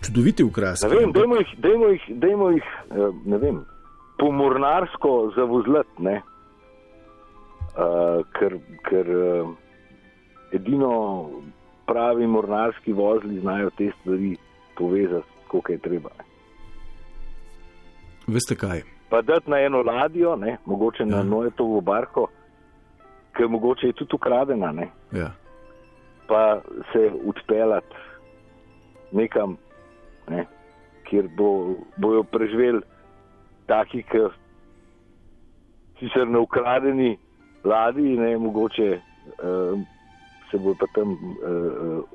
Čudoviti 0.02 0.44
ukrasi. 0.44 0.88
Ne 0.88 0.96
vem, 0.96 1.12
dajmo 1.12 1.36
jih, 1.36 1.52
dajmo 1.58 1.88
jih, 1.88 2.08
dajmo 2.10 2.50
jih 2.50 2.64
eh, 2.92 3.12
ne 3.26 3.38
vem, 3.38 3.62
pomornarsko 4.20 5.32
zavozlati, 5.36 6.04
ne? 6.04 6.22
Uh, 7.74 8.20
ker 8.38 8.58
ker 8.86 9.08
uh, 9.10 9.54
edino 10.54 10.92
pravi 11.94 12.28
mornarski 12.28 12.94
vozli 12.94 13.40
znajo 13.40 13.70
te 13.78 13.92
stvari 14.00 14.38
povezati, 14.78 15.28
koliko 15.48 15.72
je 15.72 15.78
treba. 15.78 16.10
Veste 18.28 18.56
kaj? 18.56 18.82
Pa 19.10 19.22
dati 19.22 19.50
na 19.50 19.60
eno 19.60 19.82
ladjo, 19.82 20.36
ne? 20.36 20.58
mogoče 20.66 21.06
na 21.06 21.18
Ja. 21.18 21.24
Noetovo 21.24 21.82
barko, 21.82 22.28
ki 23.38 23.44
mogoče 23.44 23.88
je 23.88 23.94
tudi 23.94 24.16
ukradena, 24.16 24.72
ne? 24.72 24.90
Ja. 25.12 25.32
pa 26.28 26.62
se 26.94 27.12
odpeljati 27.28 27.96
nekam, 29.12 29.58
ne, 30.30 30.46
kjer 31.04 31.28
bo, 31.38 31.76
bojo 31.98 32.24
preživeli 32.24 32.82
taki, 33.68 34.04
ki 34.04 34.18
sicer 36.00 36.28
na 36.28 36.40
ukradeni 36.40 37.18
ladji, 37.64 38.18
ne, 38.18 38.38
mogoče 38.38 38.90
uh, 38.98 39.80
se 40.54 40.58
bojo 40.62 40.76
pa 40.80 40.86
tam 40.94 41.12
uh, 41.12 41.18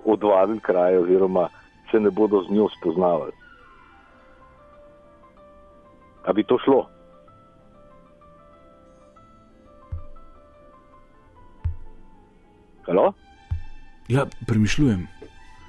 odvadili 0.07 0.61
kraj 0.61 0.97
oziroma 0.97 1.49
se 1.91 2.01
ne 2.01 2.11
bodo 2.11 2.43
z 2.43 2.55
njo 2.55 2.68
spoznavali. 2.78 3.32
A 6.24 6.32
bi 6.32 6.45
to 6.45 6.59
šlo? 6.64 6.86
Halo? 12.86 13.12
Ja, 14.09 14.26
premišljujem. 14.47 15.07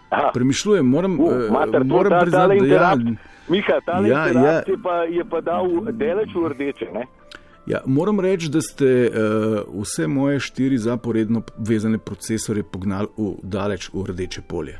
Aha. 0.09 0.31
Premišljujem, 0.33 0.85
moram, 0.85 1.19
Uh, 1.19 1.31
eh, 1.31 1.51
mater, 1.51 1.81
to 1.81 1.87
moram 1.87 2.09
ta- 2.09 2.19
priznati, 2.19 2.59
da 2.59 2.65
ja, 2.65 2.93
interakt- 2.93 3.17
Miha, 3.49 3.79
ta 3.85 3.91
Ja, 3.91 4.27
ja, 4.27 4.41
ja. 4.41 4.51
je, 4.67 4.77
pa, 4.83 4.93
je 5.03 5.25
pa 5.25 5.41
dal 5.41 5.65
deleč 5.91 6.29
v 6.35 6.47
rdeče. 6.47 6.85
Ne? 6.93 7.05
Ja, 7.65 7.81
moram 7.85 8.19
reči, 8.19 8.49
da 8.49 8.61
ste 8.61 9.09
uh, 9.09 9.81
vse 9.81 10.07
moje 10.07 10.39
štiri 10.39 10.77
zaporedno 10.77 11.41
vezane 11.57 11.97
procesore 11.97 12.63
pognali 12.63 13.07
v 13.17 13.33
daleč 13.43 13.89
v 13.93 14.05
rdeče 14.07 14.41
polje. 14.41 14.79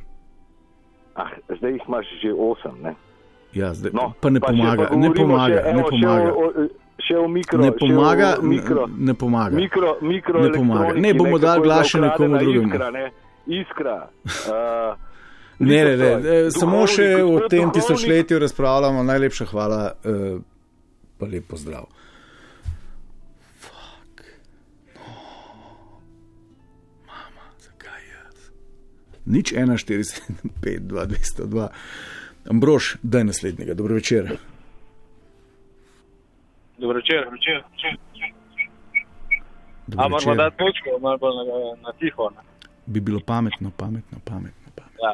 Ah, 1.15 1.29
zdaj 1.57 1.71
jih 1.71 1.81
imaš 1.87 2.05
že 2.21 2.33
osem. 2.33 2.81
Ne? 2.81 2.95
Ja, 3.53 3.73
zdaj, 3.73 3.91
No, 3.93 4.13
pa 4.21 4.29
ne 4.29 4.39
pa 4.39 4.47
pomaga, 4.47 4.87
pa 4.89 4.95
ne 4.95 5.09
pomaga, 5.13 5.63
še, 5.63 5.73
ne 5.73 5.79
evo, 5.79 5.89
pomaga. 5.89 6.29
Še 6.29 6.31
o, 6.31 6.45
o, 6.45 6.67
še 6.99 7.17
o 7.17 7.27
mikro, 7.27 7.61
Ne 7.61 7.71
pomaga, 7.71 8.29
o 8.39 8.45
mikro, 8.45 8.87
ne 8.97 9.13
pomaga. 9.13 9.55
mikro, 9.55 9.97
mikro 10.01 10.41
Ne 10.43 10.51
pomaga. 10.53 10.93
Ne, 10.95 11.13
bomo 11.13 11.39
dali 11.39 11.59
je 11.59 11.63
glas 11.63 11.87
še 11.87 11.97
bila 11.97 12.11
nekomu 12.11 12.37
drugemu. 12.37 12.69
Iskra, 12.69 12.91
ne? 12.91 13.05
iskra 13.47 13.95
uh, 14.23 14.97
Ne, 15.59 15.83
ne, 15.83 15.95
ne, 15.97 16.09
ne, 16.23 16.35
samo 16.55 16.85
še 16.87 17.07
o 17.19 17.47
tem 17.51 17.71
tisočletju 17.75 18.39
razpravljamo. 18.39 19.03
Najlepša 19.03 19.45
hvala, 19.51 19.79
uh, 19.91 20.37
pa 21.19 21.27
lep 21.27 21.49
pozdrav. 21.51 21.89
Nič 29.29 29.53
1, 29.53 29.77
4, 29.77 30.03
7, 30.03 30.49
5, 30.61 30.79
2, 30.89 31.05
202. 31.05 31.67
Ambrož, 32.49 32.95
daj 33.03 33.23
naslednjega. 33.23 33.73
Dobro 33.73 33.95
večer. 33.95 34.37
Dobro 36.77 36.95
večer. 36.95 37.27
večer. 37.31 37.63
Dobro 39.87 40.05
A 40.05 40.07
moramo 40.07 40.31
večer. 40.31 40.35
dati 40.37 40.57
točko, 40.57 40.99
malo 41.01 41.17
bolj 41.17 41.35
na, 41.35 41.43
na 41.87 41.91
tiho. 41.99 42.29
Ne? 42.29 42.41
Bi 42.85 42.99
bilo 42.99 43.19
pametno, 43.25 43.71
pametno, 43.77 44.17
pametno. 44.25 44.83
Ja. 45.03 45.13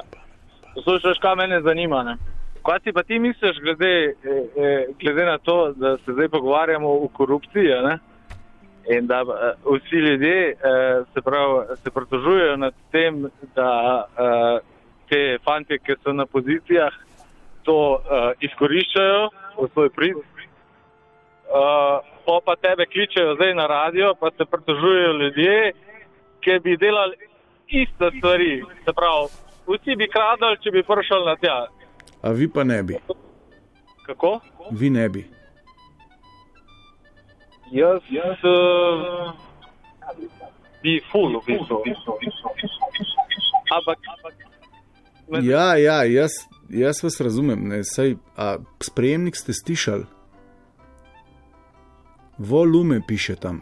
Poslušaj, 0.76 1.14
kaj 1.22 1.36
mene 1.36 1.62
zanima. 1.62 2.04
Ne? 2.04 2.18
Kaj 2.66 2.80
si 2.84 2.94
pa 2.94 3.04
ti 3.04 3.20
misliš, 3.20 3.58
glede, 3.62 4.16
eh, 4.56 4.86
glede 5.00 5.26
na 5.26 5.38
to, 5.38 5.74
da 5.76 5.98
se 5.98 6.14
zdaj 6.14 6.30
pogovarjamo 6.30 6.90
o 6.90 7.08
korupciji 7.08 7.68
ne? 7.90 8.00
In 8.90 9.08
da 9.08 9.22
eh, 9.22 9.54
vsi 9.66 9.96
ljudje 9.96 10.50
eh, 10.50 10.56
se, 11.14 11.22
prav, 11.22 11.64
se 11.84 11.92
pritožujejo 11.92 12.58
nad 12.58 12.74
tem, 12.92 13.30
da 13.56 14.06
eh, 14.18 14.60
te 15.10 15.38
fante, 15.44 15.78
ki 15.78 15.96
so 16.04 16.14
na 16.14 16.26
pozicijah, 16.26 16.94
to 17.64 17.78
eh, 17.98 18.32
izkoriščajo 18.46 19.30
v 19.58 19.68
svoj 19.74 19.90
prid. 19.90 20.18
Uh, 21.46 22.02
po 22.26 22.42
pa 22.46 22.56
tebe 22.58 22.86
kličejo 22.90 23.36
zdaj 23.36 23.54
na 23.54 23.68
radio, 23.68 24.16
pa 24.20 24.32
se 24.38 24.46
pritožujejo 24.46 25.12
ljudje, 25.14 25.74
ki 26.42 26.60
bi 26.64 26.78
delali 26.78 27.16
iste 27.68 28.10
stvari. 28.18 28.64
Se 28.86 28.94
pravi, 28.94 29.30
vsi 29.70 29.96
bi 29.96 30.08
kradli, 30.10 30.58
če 30.64 30.72
bi 30.72 30.84
prišel 30.84 31.26
na 31.26 31.36
tja. 31.36 31.60
A 32.22 32.32
vi 32.34 32.50
pa 32.50 32.64
ne 32.64 32.84
bi. 32.84 32.98
Kako? 34.06 34.40
Vi 34.72 34.90
ne 34.90 35.10
bi. 35.10 35.26
Jaz, 37.72 38.02
jaz 38.10 38.40
uh, 38.44 39.34
bi 40.84 41.02
ful, 41.12 41.40
v 41.40 41.46
bistvu. 41.46 41.82
Ampak, 43.76 44.00
Ja, 45.42 45.76
ja, 45.78 46.04
jaz, 46.04 46.32
jaz 46.70 47.04
vas 47.04 47.22
razumem. 47.22 47.68
Ne, 47.68 47.84
saj, 47.84 48.16
a, 48.38 48.58
sprejemnik 48.82 49.36
ste 49.36 49.54
stišali. 49.54 50.06
Volume 52.38 53.02
piše 53.08 53.36
tam. 53.36 53.62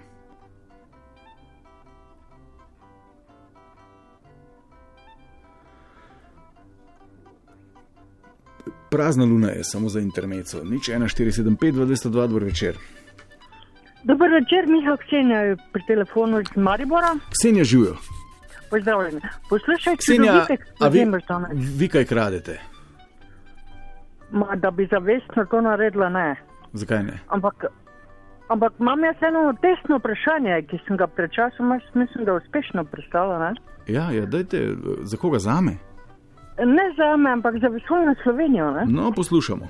Prazna 8.90 9.26
luna 9.26 9.50
je 9.50 9.64
samo 9.64 9.90
za 9.90 10.00
internet. 10.00 10.54
Nič 10.64 10.90
1475, 10.90 11.72
202, 11.72 12.28
dobro 12.28 12.46
večer. 12.46 12.78
Dober 14.04 14.30
večer, 14.32 14.68
Miha 14.68 14.98
Ksenja 14.98 15.38
je 15.40 15.58
pri 15.74 15.82
telefonu 15.88 16.40
iz 16.40 16.48
Maribora. 16.56 17.16
Ksenja 17.34 17.64
živijo. 17.64 17.96
Pozdravljeni. 18.70 19.22
Poslušaj, 19.50 19.96
čudovitek, 20.06 20.60
a 20.80 20.88
vi, 20.88 21.06
vi 21.78 21.88
kaj 21.90 22.06
kradete? 22.06 22.60
Ma, 24.32 24.56
da 24.56 24.72
bi 24.72 24.88
zavestno 24.92 25.46
to 25.46 25.62
naredila, 25.62 26.10
ne. 26.10 26.36
Zakaj 26.74 27.04
ne? 27.04 27.20
Ampak, 27.28 27.66
ampak 28.48 28.74
imam 28.80 29.04
jaz 29.04 29.16
eno 29.22 29.54
tesno 29.62 29.98
vprašanje, 29.98 30.62
ki 30.70 30.80
sem 30.88 30.98
ga 30.98 31.08
pred 31.08 31.32
časom, 31.32 31.70
mislim, 31.94 32.26
da 32.26 32.34
uspešno 32.34 32.84
predstavila. 32.84 33.40
Ne, 33.40 33.54
Ja, 33.88 34.12
ja, 34.12 34.26
dajte, 34.26 34.70
za 35.04 35.18
koga 35.18 35.40
zame? 35.40 35.72
ne 36.58 36.86
za 36.98 37.18
me, 37.18 37.32
ampak 37.32 37.54
za 37.62 37.68
vesoljno 37.68 38.16
Slovenijo. 38.24 38.72
Ne? 38.72 38.84
No, 38.88 39.12
poslušamo. 39.12 39.68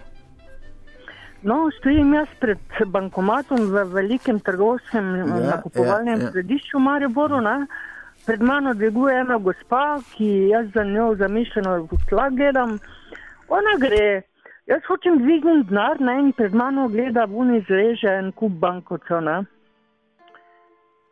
No, 1.44 1.70
stojim 1.78 2.14
jaz 2.16 2.28
pred 2.40 2.60
bankomatom 2.88 3.66
v 3.68 3.84
velikem 3.92 4.40
trgovskem 4.40 5.16
Ja, 5.16 5.26
ja, 5.26 5.48
nakupovalnem 5.56 6.20
ja, 6.22 6.28
ja, 6.28 6.32
središču 6.32 6.78
v 6.80 6.84
Mariboru. 6.86 7.42
Ne? 7.44 7.68
Pred 8.24 8.42
mano 8.42 8.72
dviguje 8.74 9.18
ena 9.20 9.38
gospa, 9.38 10.00
ki 10.16 10.30
jaz 10.54 10.70
za 10.76 10.84
njo 10.88 11.16
zamišljeno 11.20 11.74
v 11.92 12.00
tlak 12.10 12.38
gledam. 12.40 12.78
Ona 13.52 13.76
gre, 13.82 14.24
jaz 14.72 14.88
hočem 14.88 15.20
dvigniti 15.20 15.68
denar 15.68 16.00
ne? 16.00 16.16
in 16.22 16.32
pred 16.32 16.56
mano 16.56 16.88
gleda 16.88 17.26
vuni 17.28 17.60
zreže 17.68 18.08
en 18.08 18.32
kup 18.32 18.56
bankovcev. 18.64 19.20
ne. 19.28 19.44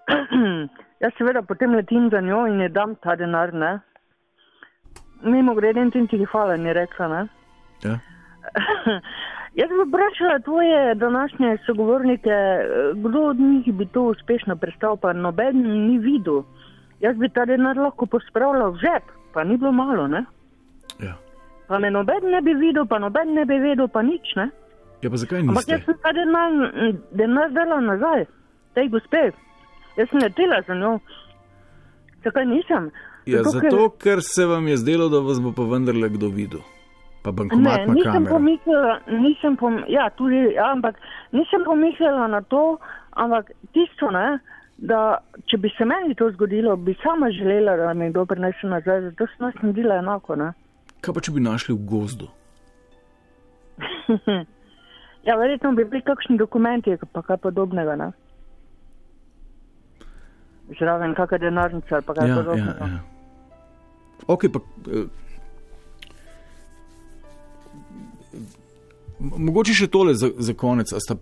jaz 1.04 1.12
seveda 1.18 1.42
potem 1.42 1.76
letim 1.76 2.10
za 2.10 2.22
njo 2.22 2.46
in 2.48 2.62
je 2.62 2.70
dam 2.70 2.96
ta 2.96 3.16
denar. 3.16 3.54
Ne? 3.54 3.80
Mimo 5.24 5.54
grede, 5.56 5.82
in 5.82 6.08
ti 6.08 6.26
hvala, 6.26 6.56
ni 6.58 6.74
rekla. 6.74 7.08
Ne? 7.08 7.28
Ja. 7.84 8.00
Jaz 9.54 9.70
bi 9.70 9.84
vprašala 9.88 10.40
tvoje 10.40 10.96
današnje 10.96 11.58
sogovornike, 11.66 12.30
eh, 12.30 12.64
kdo 12.96 13.20
od 13.22 13.40
njih 13.40 13.74
bi 13.74 13.86
to 13.86 14.02
uspešno 14.04 14.56
predstavil, 14.56 14.98
pa 14.98 15.14
noben 15.14 15.58
ni 15.88 15.98
videl. 16.00 16.42
Jaz 17.00 17.18
bi 17.18 17.30
ta 17.30 17.46
denar 17.46 17.78
lahko 17.78 18.06
pospravljal 18.06 18.72
v 18.72 18.78
žep, 18.78 19.04
pa 19.34 19.44
ni 19.44 19.58
bilo 19.58 19.72
malo, 19.72 20.08
ne? 20.08 20.26
Ja. 21.00 21.14
Pa 21.68 21.80
me 21.80 21.92
noben 21.92 22.24
ne 22.26 22.42
bi 22.42 22.54
videl, 22.54 22.86
pa 22.86 23.00
noben 23.00 23.34
ne 23.34 23.46
bi 23.46 23.54
vedel, 23.56 23.88
pa 23.88 24.02
nič, 24.02 24.36
ne? 24.36 24.50
Ja, 25.02 25.10
pa 25.10 25.18
zakaj 25.18 25.40
Ampak 25.40 25.56
niste? 25.56 25.72
jaz 25.72 25.82
sem 25.86 25.96
ta 25.98 26.12
denar, 26.12 26.52
denar 27.12 27.52
dala 27.52 27.80
nazaj, 27.82 28.26
tej 28.74 28.88
gospe. 28.90 29.32
Jaz 29.98 30.10
sem 30.10 30.20
letela 30.22 30.62
za 30.68 30.76
njo. 30.76 31.00
Zakaj 32.24 32.46
nisem? 32.46 32.92
Ja, 33.26 33.44
Zato, 33.44 33.60
ker- 33.60 33.72
zato, 33.72 33.90
ker 33.98 34.20
se 34.22 34.46
vam 34.46 34.68
je 34.68 34.78
zdelo, 34.78 35.10
da 35.10 35.20
vas 35.20 35.42
bo 35.42 35.52
pa 35.52 35.64
vendarle 35.64 36.10
kdo 36.10 36.30
videl. 36.30 36.62
Pa 37.22 37.32
bankomat 37.32 37.64
Ne, 37.64 37.86
na 37.86 37.94
nisem 37.94 38.26
pomislila, 38.26 38.94
nisem 39.08 39.58
pom, 39.58 39.84
ja, 39.88 40.10
tudi, 40.18 40.40
ja, 40.56 40.72
ampak 40.74 40.98
nisem 41.32 41.62
pomislila 41.66 42.28
na 42.28 42.42
to, 42.42 42.80
ampak 43.14 43.52
tisto, 43.78 44.10
ne, 44.12 44.40
da 44.82 45.20
če 45.46 45.60
bi 45.62 45.70
se 45.78 45.86
meni 45.86 46.16
to 46.18 46.32
zgodilo, 46.34 46.74
bi 46.76 46.96
sama 47.04 47.30
želela, 47.32 47.76
da 47.78 47.94
mi 47.94 48.10
kdo 48.10 48.26
prinese 48.26 48.66
nazaj, 48.68 49.02
zato 49.12 49.28
sem 49.36 49.46
jaz 49.48 49.60
naredila 49.62 50.00
enako. 50.02 50.36
Ne. 50.42 50.50
Kaj 51.06 51.14
pa 51.14 51.22
če 51.22 51.36
bi 51.36 51.44
našli 51.46 51.76
v 51.78 51.86
gozdu? 51.86 52.32
ja, 55.28 55.38
verjetno 55.38 55.76
bi 55.78 55.86
bili 55.86 56.02
kakšni 56.02 56.38
dokumenti, 56.42 56.98
pa 57.14 57.22
kaj 57.22 57.38
podobnega. 57.46 57.96
Ne. 58.02 58.10
Zraven 60.80 61.14
kakšna 61.14 61.38
denarnica 61.38 61.96
ali 62.00 62.06
pa 62.10 62.14
kaj 62.18 62.28
Ja, 62.28 62.34
ja, 62.34 62.42
podobnega. 62.42 62.86
ja. 62.90 63.02
Ok, 64.28 64.50
pa. 64.54 64.60
Mogoče 69.22 69.74
še 69.78 69.88
tole 69.88 70.16
za, 70.18 70.32
za 70.38 70.54
konec. 70.58 70.94
A 70.94 71.00
sta 71.00 71.16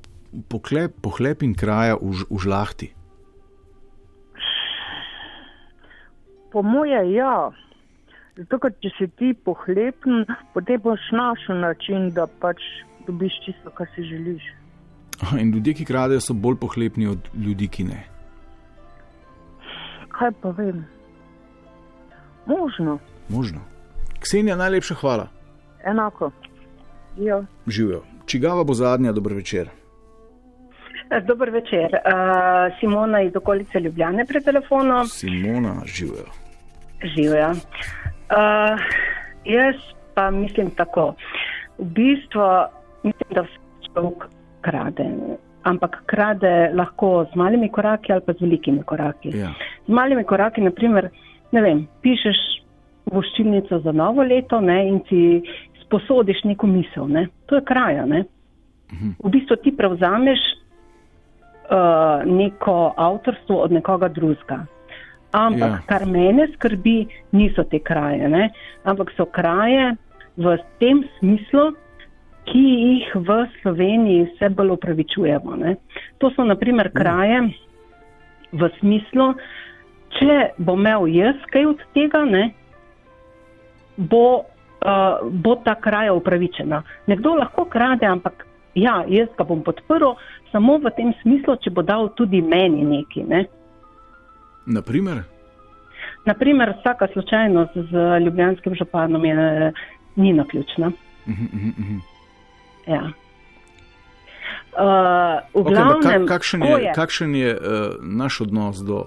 poklep, 0.47 0.95
pohlep 1.03 1.43
in 1.43 1.55
kraja 1.57 1.97
v, 1.99 2.23
v 2.29 2.39
žlahti? 2.39 2.93
Po 6.51 6.63
moje, 6.65 7.01
ja. 7.13 7.51
Zato, 8.39 8.57
ker 8.63 8.71
če 8.81 8.89
si 8.95 9.07
ti 9.19 9.33
pohlepen, 9.45 10.23
potem 10.55 10.79
boš 10.81 11.03
našel 11.11 11.59
način, 11.61 12.07
da 12.15 12.25
pač 12.39 12.63
dobiš 13.07 13.35
čisto, 13.45 13.73
kar 13.75 13.89
si 13.95 14.05
želiš. 14.07 14.45
In 15.35 15.51
ljudje, 15.51 15.73
ki 15.81 15.85
kradejo, 15.85 16.23
so 16.23 16.33
bolj 16.33 16.55
pohlepni 16.61 17.09
od 17.11 17.27
ljudi, 17.35 17.67
ki 17.67 17.83
ne. 17.89 17.99
Kaj 20.15 20.31
pa 20.41 20.53
vem? 20.55 20.85
Možno, 22.47 22.97
Možno. 23.29 23.61
Ksenija, 24.23 24.55
najlepša 24.55 24.95
hvala. 24.95 25.27
enako. 25.85 26.31
Ja. 27.19 27.43
Živijo. 27.67 28.03
Čigava 28.25 28.63
bo 28.63 28.73
zadnja, 28.73 29.11
dober 29.11 29.33
večer. 29.33 29.69
Dober 31.27 31.49
večer. 31.49 31.85
Uh, 31.93 32.79
Simona 32.79 33.21
iz 33.21 33.35
okolice 33.35 33.79
Ljubljane 33.79 34.25
pred 34.25 34.43
telefonom. 34.43 35.07
Simona, 35.07 35.75
živijo. 35.85 36.25
Živijo. 37.15 37.49
Uh, 37.49 38.79
jaz 39.45 39.75
pa 40.13 40.31
mislim 40.31 40.69
tako. 40.69 41.13
V 41.77 41.85
bistvu 41.85 42.41
mislim, 43.03 43.29
da 43.35 43.41
vsak 43.41 43.61
človek 43.91 44.23
krade. 44.61 45.05
Ampak 45.63 46.03
krade 46.05 46.71
lahko 46.73 47.25
z 47.33 47.35
malimi 47.35 47.71
koraki 47.71 48.13
ali 48.13 48.21
pa 48.25 48.33
z 48.33 48.41
velikimi 48.41 48.83
koraki. 48.83 49.29
Ja. 49.37 49.53
Z 49.87 49.91
malimi 49.91 50.23
koraki, 50.23 50.61
naprimer, 50.61 51.09
ne 51.51 51.61
vem, 51.61 51.87
pišeš 52.01 52.37
voščilnico 53.11 53.79
za 53.79 53.91
novo 53.91 54.23
leto 54.23 54.61
ne, 54.61 54.87
in 54.87 54.99
si 55.09 55.21
sposodiš 55.89 56.43
neko 56.45 56.67
misel. 56.69 57.09
Ne. 57.09 57.27
To 57.49 57.57
je 57.57 57.65
kraja. 57.65 58.05
Ne. 58.05 58.23
V 59.19 59.29
bistvu 59.29 59.57
ti 59.63 59.73
prevzameš 59.75 60.39
uh, 61.69 62.25
neko 62.25 62.93
avtorstvo 62.97 63.57
od 63.65 63.71
nekoga 63.71 64.07
drugega. 64.07 64.65
Ampak, 65.31 65.69
ja. 65.69 65.81
kar 65.85 66.05
mene 66.09 66.47
skrbi, 66.55 67.05
niso 67.37 67.63
te 67.69 67.77
kraje, 67.85 68.29
ne? 68.29 68.49
ampak 68.81 69.13
so 69.13 69.27
kraje 69.29 69.93
v 70.41 70.55
tem 70.81 71.03
smislu, 71.19 71.75
ki 72.49 72.63
jih 72.65 73.11
v 73.13 73.35
Sloveniji 73.61 74.25
vse 74.31 74.49
bolj 74.57 74.73
upravičujemo. 74.73 75.53
Ne? 75.61 75.75
To 76.17 76.33
so 76.33 76.41
naprimer 76.41 76.89
kraje 76.89 77.43
v 78.57 78.69
smislu, 78.79 79.35
če 80.17 80.37
bo 80.57 80.73
imel 80.79 81.05
jaz 81.13 81.37
kaj 81.53 81.67
od 81.75 81.83
tega, 81.93 82.23
ne, 82.25 82.49
bo, 83.97 84.48
uh, 84.85 85.31
bo 85.31 85.55
ta 85.63 85.75
kraja 85.75 86.13
upravičena. 86.13 86.83
Nekdo 87.07 87.35
lahko 87.35 87.65
krade, 87.65 88.05
ampak 88.05 88.45
ja, 88.75 89.03
jaz 89.07 89.29
ga 89.37 89.43
bom 89.43 89.63
podprl 89.63 90.15
samo 90.51 90.77
v 90.77 90.91
tem 90.97 91.13
smislu, 91.21 91.57
če 91.63 91.73
bo 91.73 91.83
dal 91.85 92.09
tudi 92.17 92.41
meni 92.41 92.85
nekaj. 92.85 93.25
Ne? 93.27 93.45
Naprimer? 94.65 95.23
Naprimer, 96.25 96.75
vsaka 96.79 97.07
slučajnost 97.13 97.77
z 97.91 98.05
ljubljanskim 98.25 98.75
županom 98.75 99.25
je 99.25 99.71
ni 100.15 100.33
naključna. 100.33 100.87
Uh 101.27 101.33
-huh, 101.33 101.47
uh 101.53 101.77
-huh. 101.77 101.99
Ja. 102.87 103.11
Uh, 104.79 105.41
okay, 105.53 105.73
glavnem, 105.73 106.01
kak, 106.01 106.27
kakšen 106.27 106.63
je, 106.63 106.83
je? 106.83 106.91
Kakšen 106.95 107.35
je 107.35 107.51
uh, 107.53 107.61
naš 108.01 108.41
odnos 108.41 108.77
do? 108.77 109.05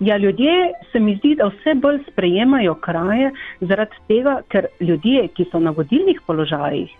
Ja, 0.00 0.16
ljudje 0.16 0.72
se 0.92 1.00
mi 1.00 1.16
zdi, 1.16 1.34
da 1.34 1.48
vse 1.48 1.74
bolj 1.74 2.02
sprejemajo 2.10 2.74
kraje 2.74 3.30
zaradi 3.60 3.96
tega, 4.08 4.40
ker 4.48 4.66
ljudje, 4.80 5.28
ki 5.28 5.48
so 5.50 5.60
na 5.60 5.70
vodilnih 5.70 6.20
položajih 6.26 6.94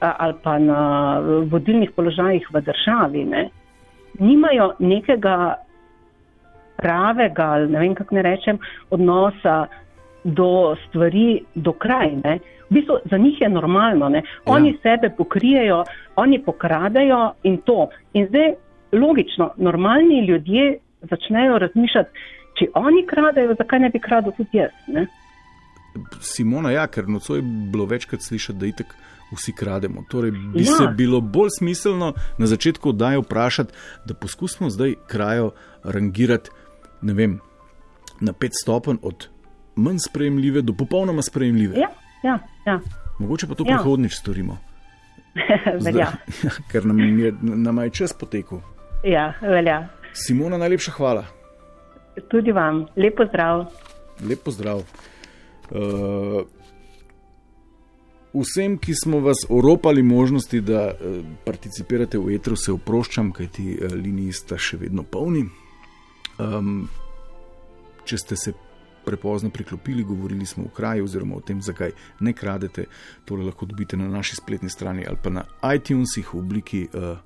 ali 0.00 0.34
pa 0.42 0.58
na 0.58 1.20
vodilnih 1.50 1.90
položajih 1.96 2.48
v 2.52 2.60
državi, 2.60 3.24
ne, 3.24 3.48
nimajo 4.18 4.72
nekega 4.78 5.54
pravega, 6.76 7.44
ali 7.44 7.68
ne 7.72 7.78
vem 7.78 7.94
kako 7.94 8.14
ne 8.14 8.22
rečem, 8.22 8.58
odnosa 8.90 9.66
do 10.24 10.76
stvari, 10.86 11.40
do 11.54 11.72
krajine. 11.72 12.38
V 12.68 12.74
bistvu 12.74 12.98
za 13.04 13.18
njih 13.18 13.40
je 13.40 13.48
normalno, 13.48 14.08
ne? 14.08 14.22
oni 14.46 14.68
ja. 14.68 14.78
sebe 14.82 15.10
pokrijejo, 15.16 15.84
oni 16.16 16.42
pokradajo 16.42 17.32
in 17.42 17.56
to. 17.56 17.88
In 18.12 18.26
zdaj 18.26 18.54
logično, 18.92 19.52
normalni 19.56 20.26
ljudje 20.26 20.78
začnejo 21.10 21.58
razmišljati, 21.58 22.26
če 22.58 22.70
oni 22.74 23.06
kradejo, 23.08 23.56
zakaj 23.58 23.80
ne 23.84 23.90
bi 23.90 24.00
kradel 24.02 24.34
tudi 24.36 24.60
jaz. 24.60 24.74
Ne? 24.92 25.06
Simona, 26.20 26.70
ja, 26.74 26.86
ker 26.86 27.08
nocoj 27.08 27.38
je 27.38 27.44
bilo 27.72 27.86
večkrat 27.88 28.22
slišati, 28.22 28.58
da 28.58 28.66
itek 28.66 28.92
vsi 29.32 29.52
krademo. 29.56 30.04
Torej, 30.10 30.30
bi 30.30 30.64
ja. 30.64 30.76
se 30.76 30.88
bilo 30.96 31.20
bolj 31.20 31.56
smiselno 31.58 32.12
na 32.38 32.46
začetku 32.46 32.88
oddaje 32.88 33.18
vprašati, 33.18 33.72
da 34.04 34.14
poskusimo 34.14 34.70
zdaj 34.70 34.94
krajo 35.08 35.50
rangirati 35.84 36.50
vem, 37.02 37.40
na 38.20 38.32
pet 38.32 38.52
stopenj 38.62 38.96
od 39.02 39.28
manj 39.76 39.98
sprejemljive 39.98 40.62
do 40.62 40.72
popolnoma 40.72 41.22
sprejemljive. 41.22 41.78
Ja, 41.78 41.88
ja, 42.22 42.38
ja. 42.66 42.80
Mogoče 43.18 43.46
pa 43.46 43.54
to 43.54 43.64
ja. 43.66 43.76
prihodnič 43.76 44.14
storimo. 44.14 44.58
Zdaj, 45.80 46.06
ker 46.72 46.86
nam 46.86 47.18
je, 47.18 47.34
nam 47.42 47.78
je 47.78 47.90
čas 47.90 48.12
potekel. 48.12 48.60
Ja, 49.04 49.32
velja. 49.42 49.88
Simona, 50.16 50.56
najlepša 50.58 50.92
hvala. 50.96 51.26
Tudi 52.30 52.52
vam, 52.52 52.86
lepo 52.96 53.26
zdrav. 53.28 53.66
Lepo 54.28 54.50
zdrav. 54.50 54.78
Uh, 55.70 56.46
vsem, 58.32 58.78
ki 58.78 58.94
smo 58.94 59.20
vas 59.20 59.44
oropali 59.48 60.02
možnosti, 60.02 60.60
da 60.60 60.86
uh, 60.88 61.18
participirate 61.44 62.18
v 62.18 62.32
etru, 62.38 62.56
se 62.56 62.72
oproščam, 62.72 63.28
kajti 63.36 63.74
uh, 63.76 63.92
liniji 63.92 64.32
sta 64.40 64.56
še 64.56 64.80
vedno 64.80 65.04
polni. 65.04 65.44
Um, 66.40 66.88
če 68.08 68.22
ste 68.24 68.40
se 68.40 68.56
prepozno 69.04 69.52
priklopili, 69.52 70.02
govorili 70.02 70.46
smo 70.46 70.64
o 70.64 70.72
kraju, 70.72 71.04
oziroma 71.04 71.36
o 71.36 71.44
tem, 71.44 71.60
zakaj 71.62 71.92
ne 72.24 72.32
kradete, 72.32 72.88
to 73.24 73.36
lahko 73.36 73.68
dobite 73.68 74.00
na 74.00 74.08
naši 74.08 74.40
spletni 74.40 74.72
strani 74.72 75.04
ali 75.06 75.20
pa 75.22 75.30
na 75.30 75.44
iTunesih 75.76 76.32
v 76.34 76.38
obliki 76.40 76.86
uh, 76.88 77.18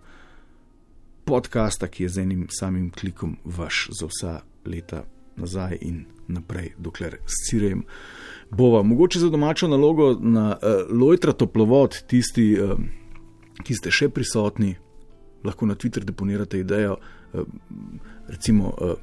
podcasta, 1.31 1.87
ki 1.87 2.03
je 2.03 2.09
z 2.09 2.23
enim 2.23 2.47
samim 2.51 2.91
klikom 2.91 3.37
vaš 3.45 3.89
za 3.95 4.07
vsa 4.07 4.41
leta 4.67 5.05
nazaj 5.37 5.79
in 5.81 6.05
naprej, 6.29 6.73
dokler 6.79 7.17
scirejem. 7.27 7.85
Bova, 8.51 8.83
mogoče 8.83 9.19
za 9.19 9.29
domačo 9.31 9.69
nalogo 9.69 10.17
na 10.21 10.57
uh, 10.57 10.99
Lojtra 11.01 11.33
toplovod, 11.33 12.03
tisti, 12.07 12.57
uh, 12.59 12.75
ki 13.63 13.77
ste 13.79 13.93
še 13.95 14.09
prisotni, 14.11 14.75
lahko 15.45 15.69
na 15.71 15.77
Twitter 15.79 16.05
deponirate 16.05 16.59
idejo. 16.59 16.97
Uh, 17.33 17.47
recimo, 18.29 18.75
uh, 18.75 18.97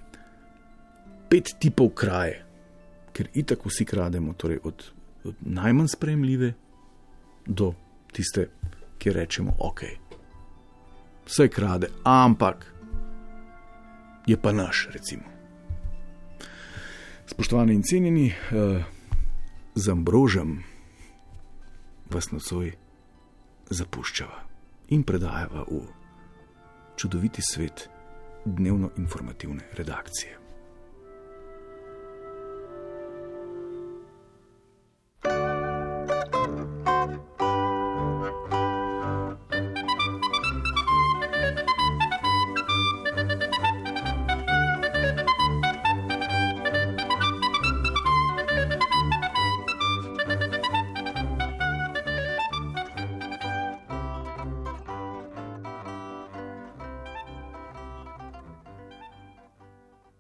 pet 1.32 1.53
tipov 1.63 1.93
kraje, 1.95 2.41
ker 3.15 3.32
itak 3.34 3.63
vsi 3.65 3.88
krademo, 3.88 4.36
torej 4.36 4.59
od, 4.67 4.84
od 5.23 5.47
najmanj 5.47 5.93
sprejemljive 5.95 6.51
do 7.47 7.71
tiste, 8.11 8.49
ki 8.99 9.15
rečemo, 9.15 9.55
ok, 9.63 9.86
vse 11.28 11.47
krade, 11.47 11.88
ampak 12.03 12.73
je 14.28 14.38
pa 14.41 14.51
naš, 14.51 14.88
recimo. 14.91 15.23
Spoštovani 17.25 17.73
in 17.73 17.84
cenjeni, 17.84 18.28
eh, 18.28 18.84
z 19.75 19.89
Ambrožem 19.89 20.63
vas 22.09 22.32
nocoj 22.32 22.71
zapuščava 23.69 24.41
in 24.89 25.03
predajava 25.03 25.65
v 25.67 25.84
čudoviti 26.95 27.41
svet 27.41 27.89
dnevno 28.45 28.89
informativne 28.97 29.63
redakcije. 29.75 30.38
thank 35.23 35.51
you 35.51 35.56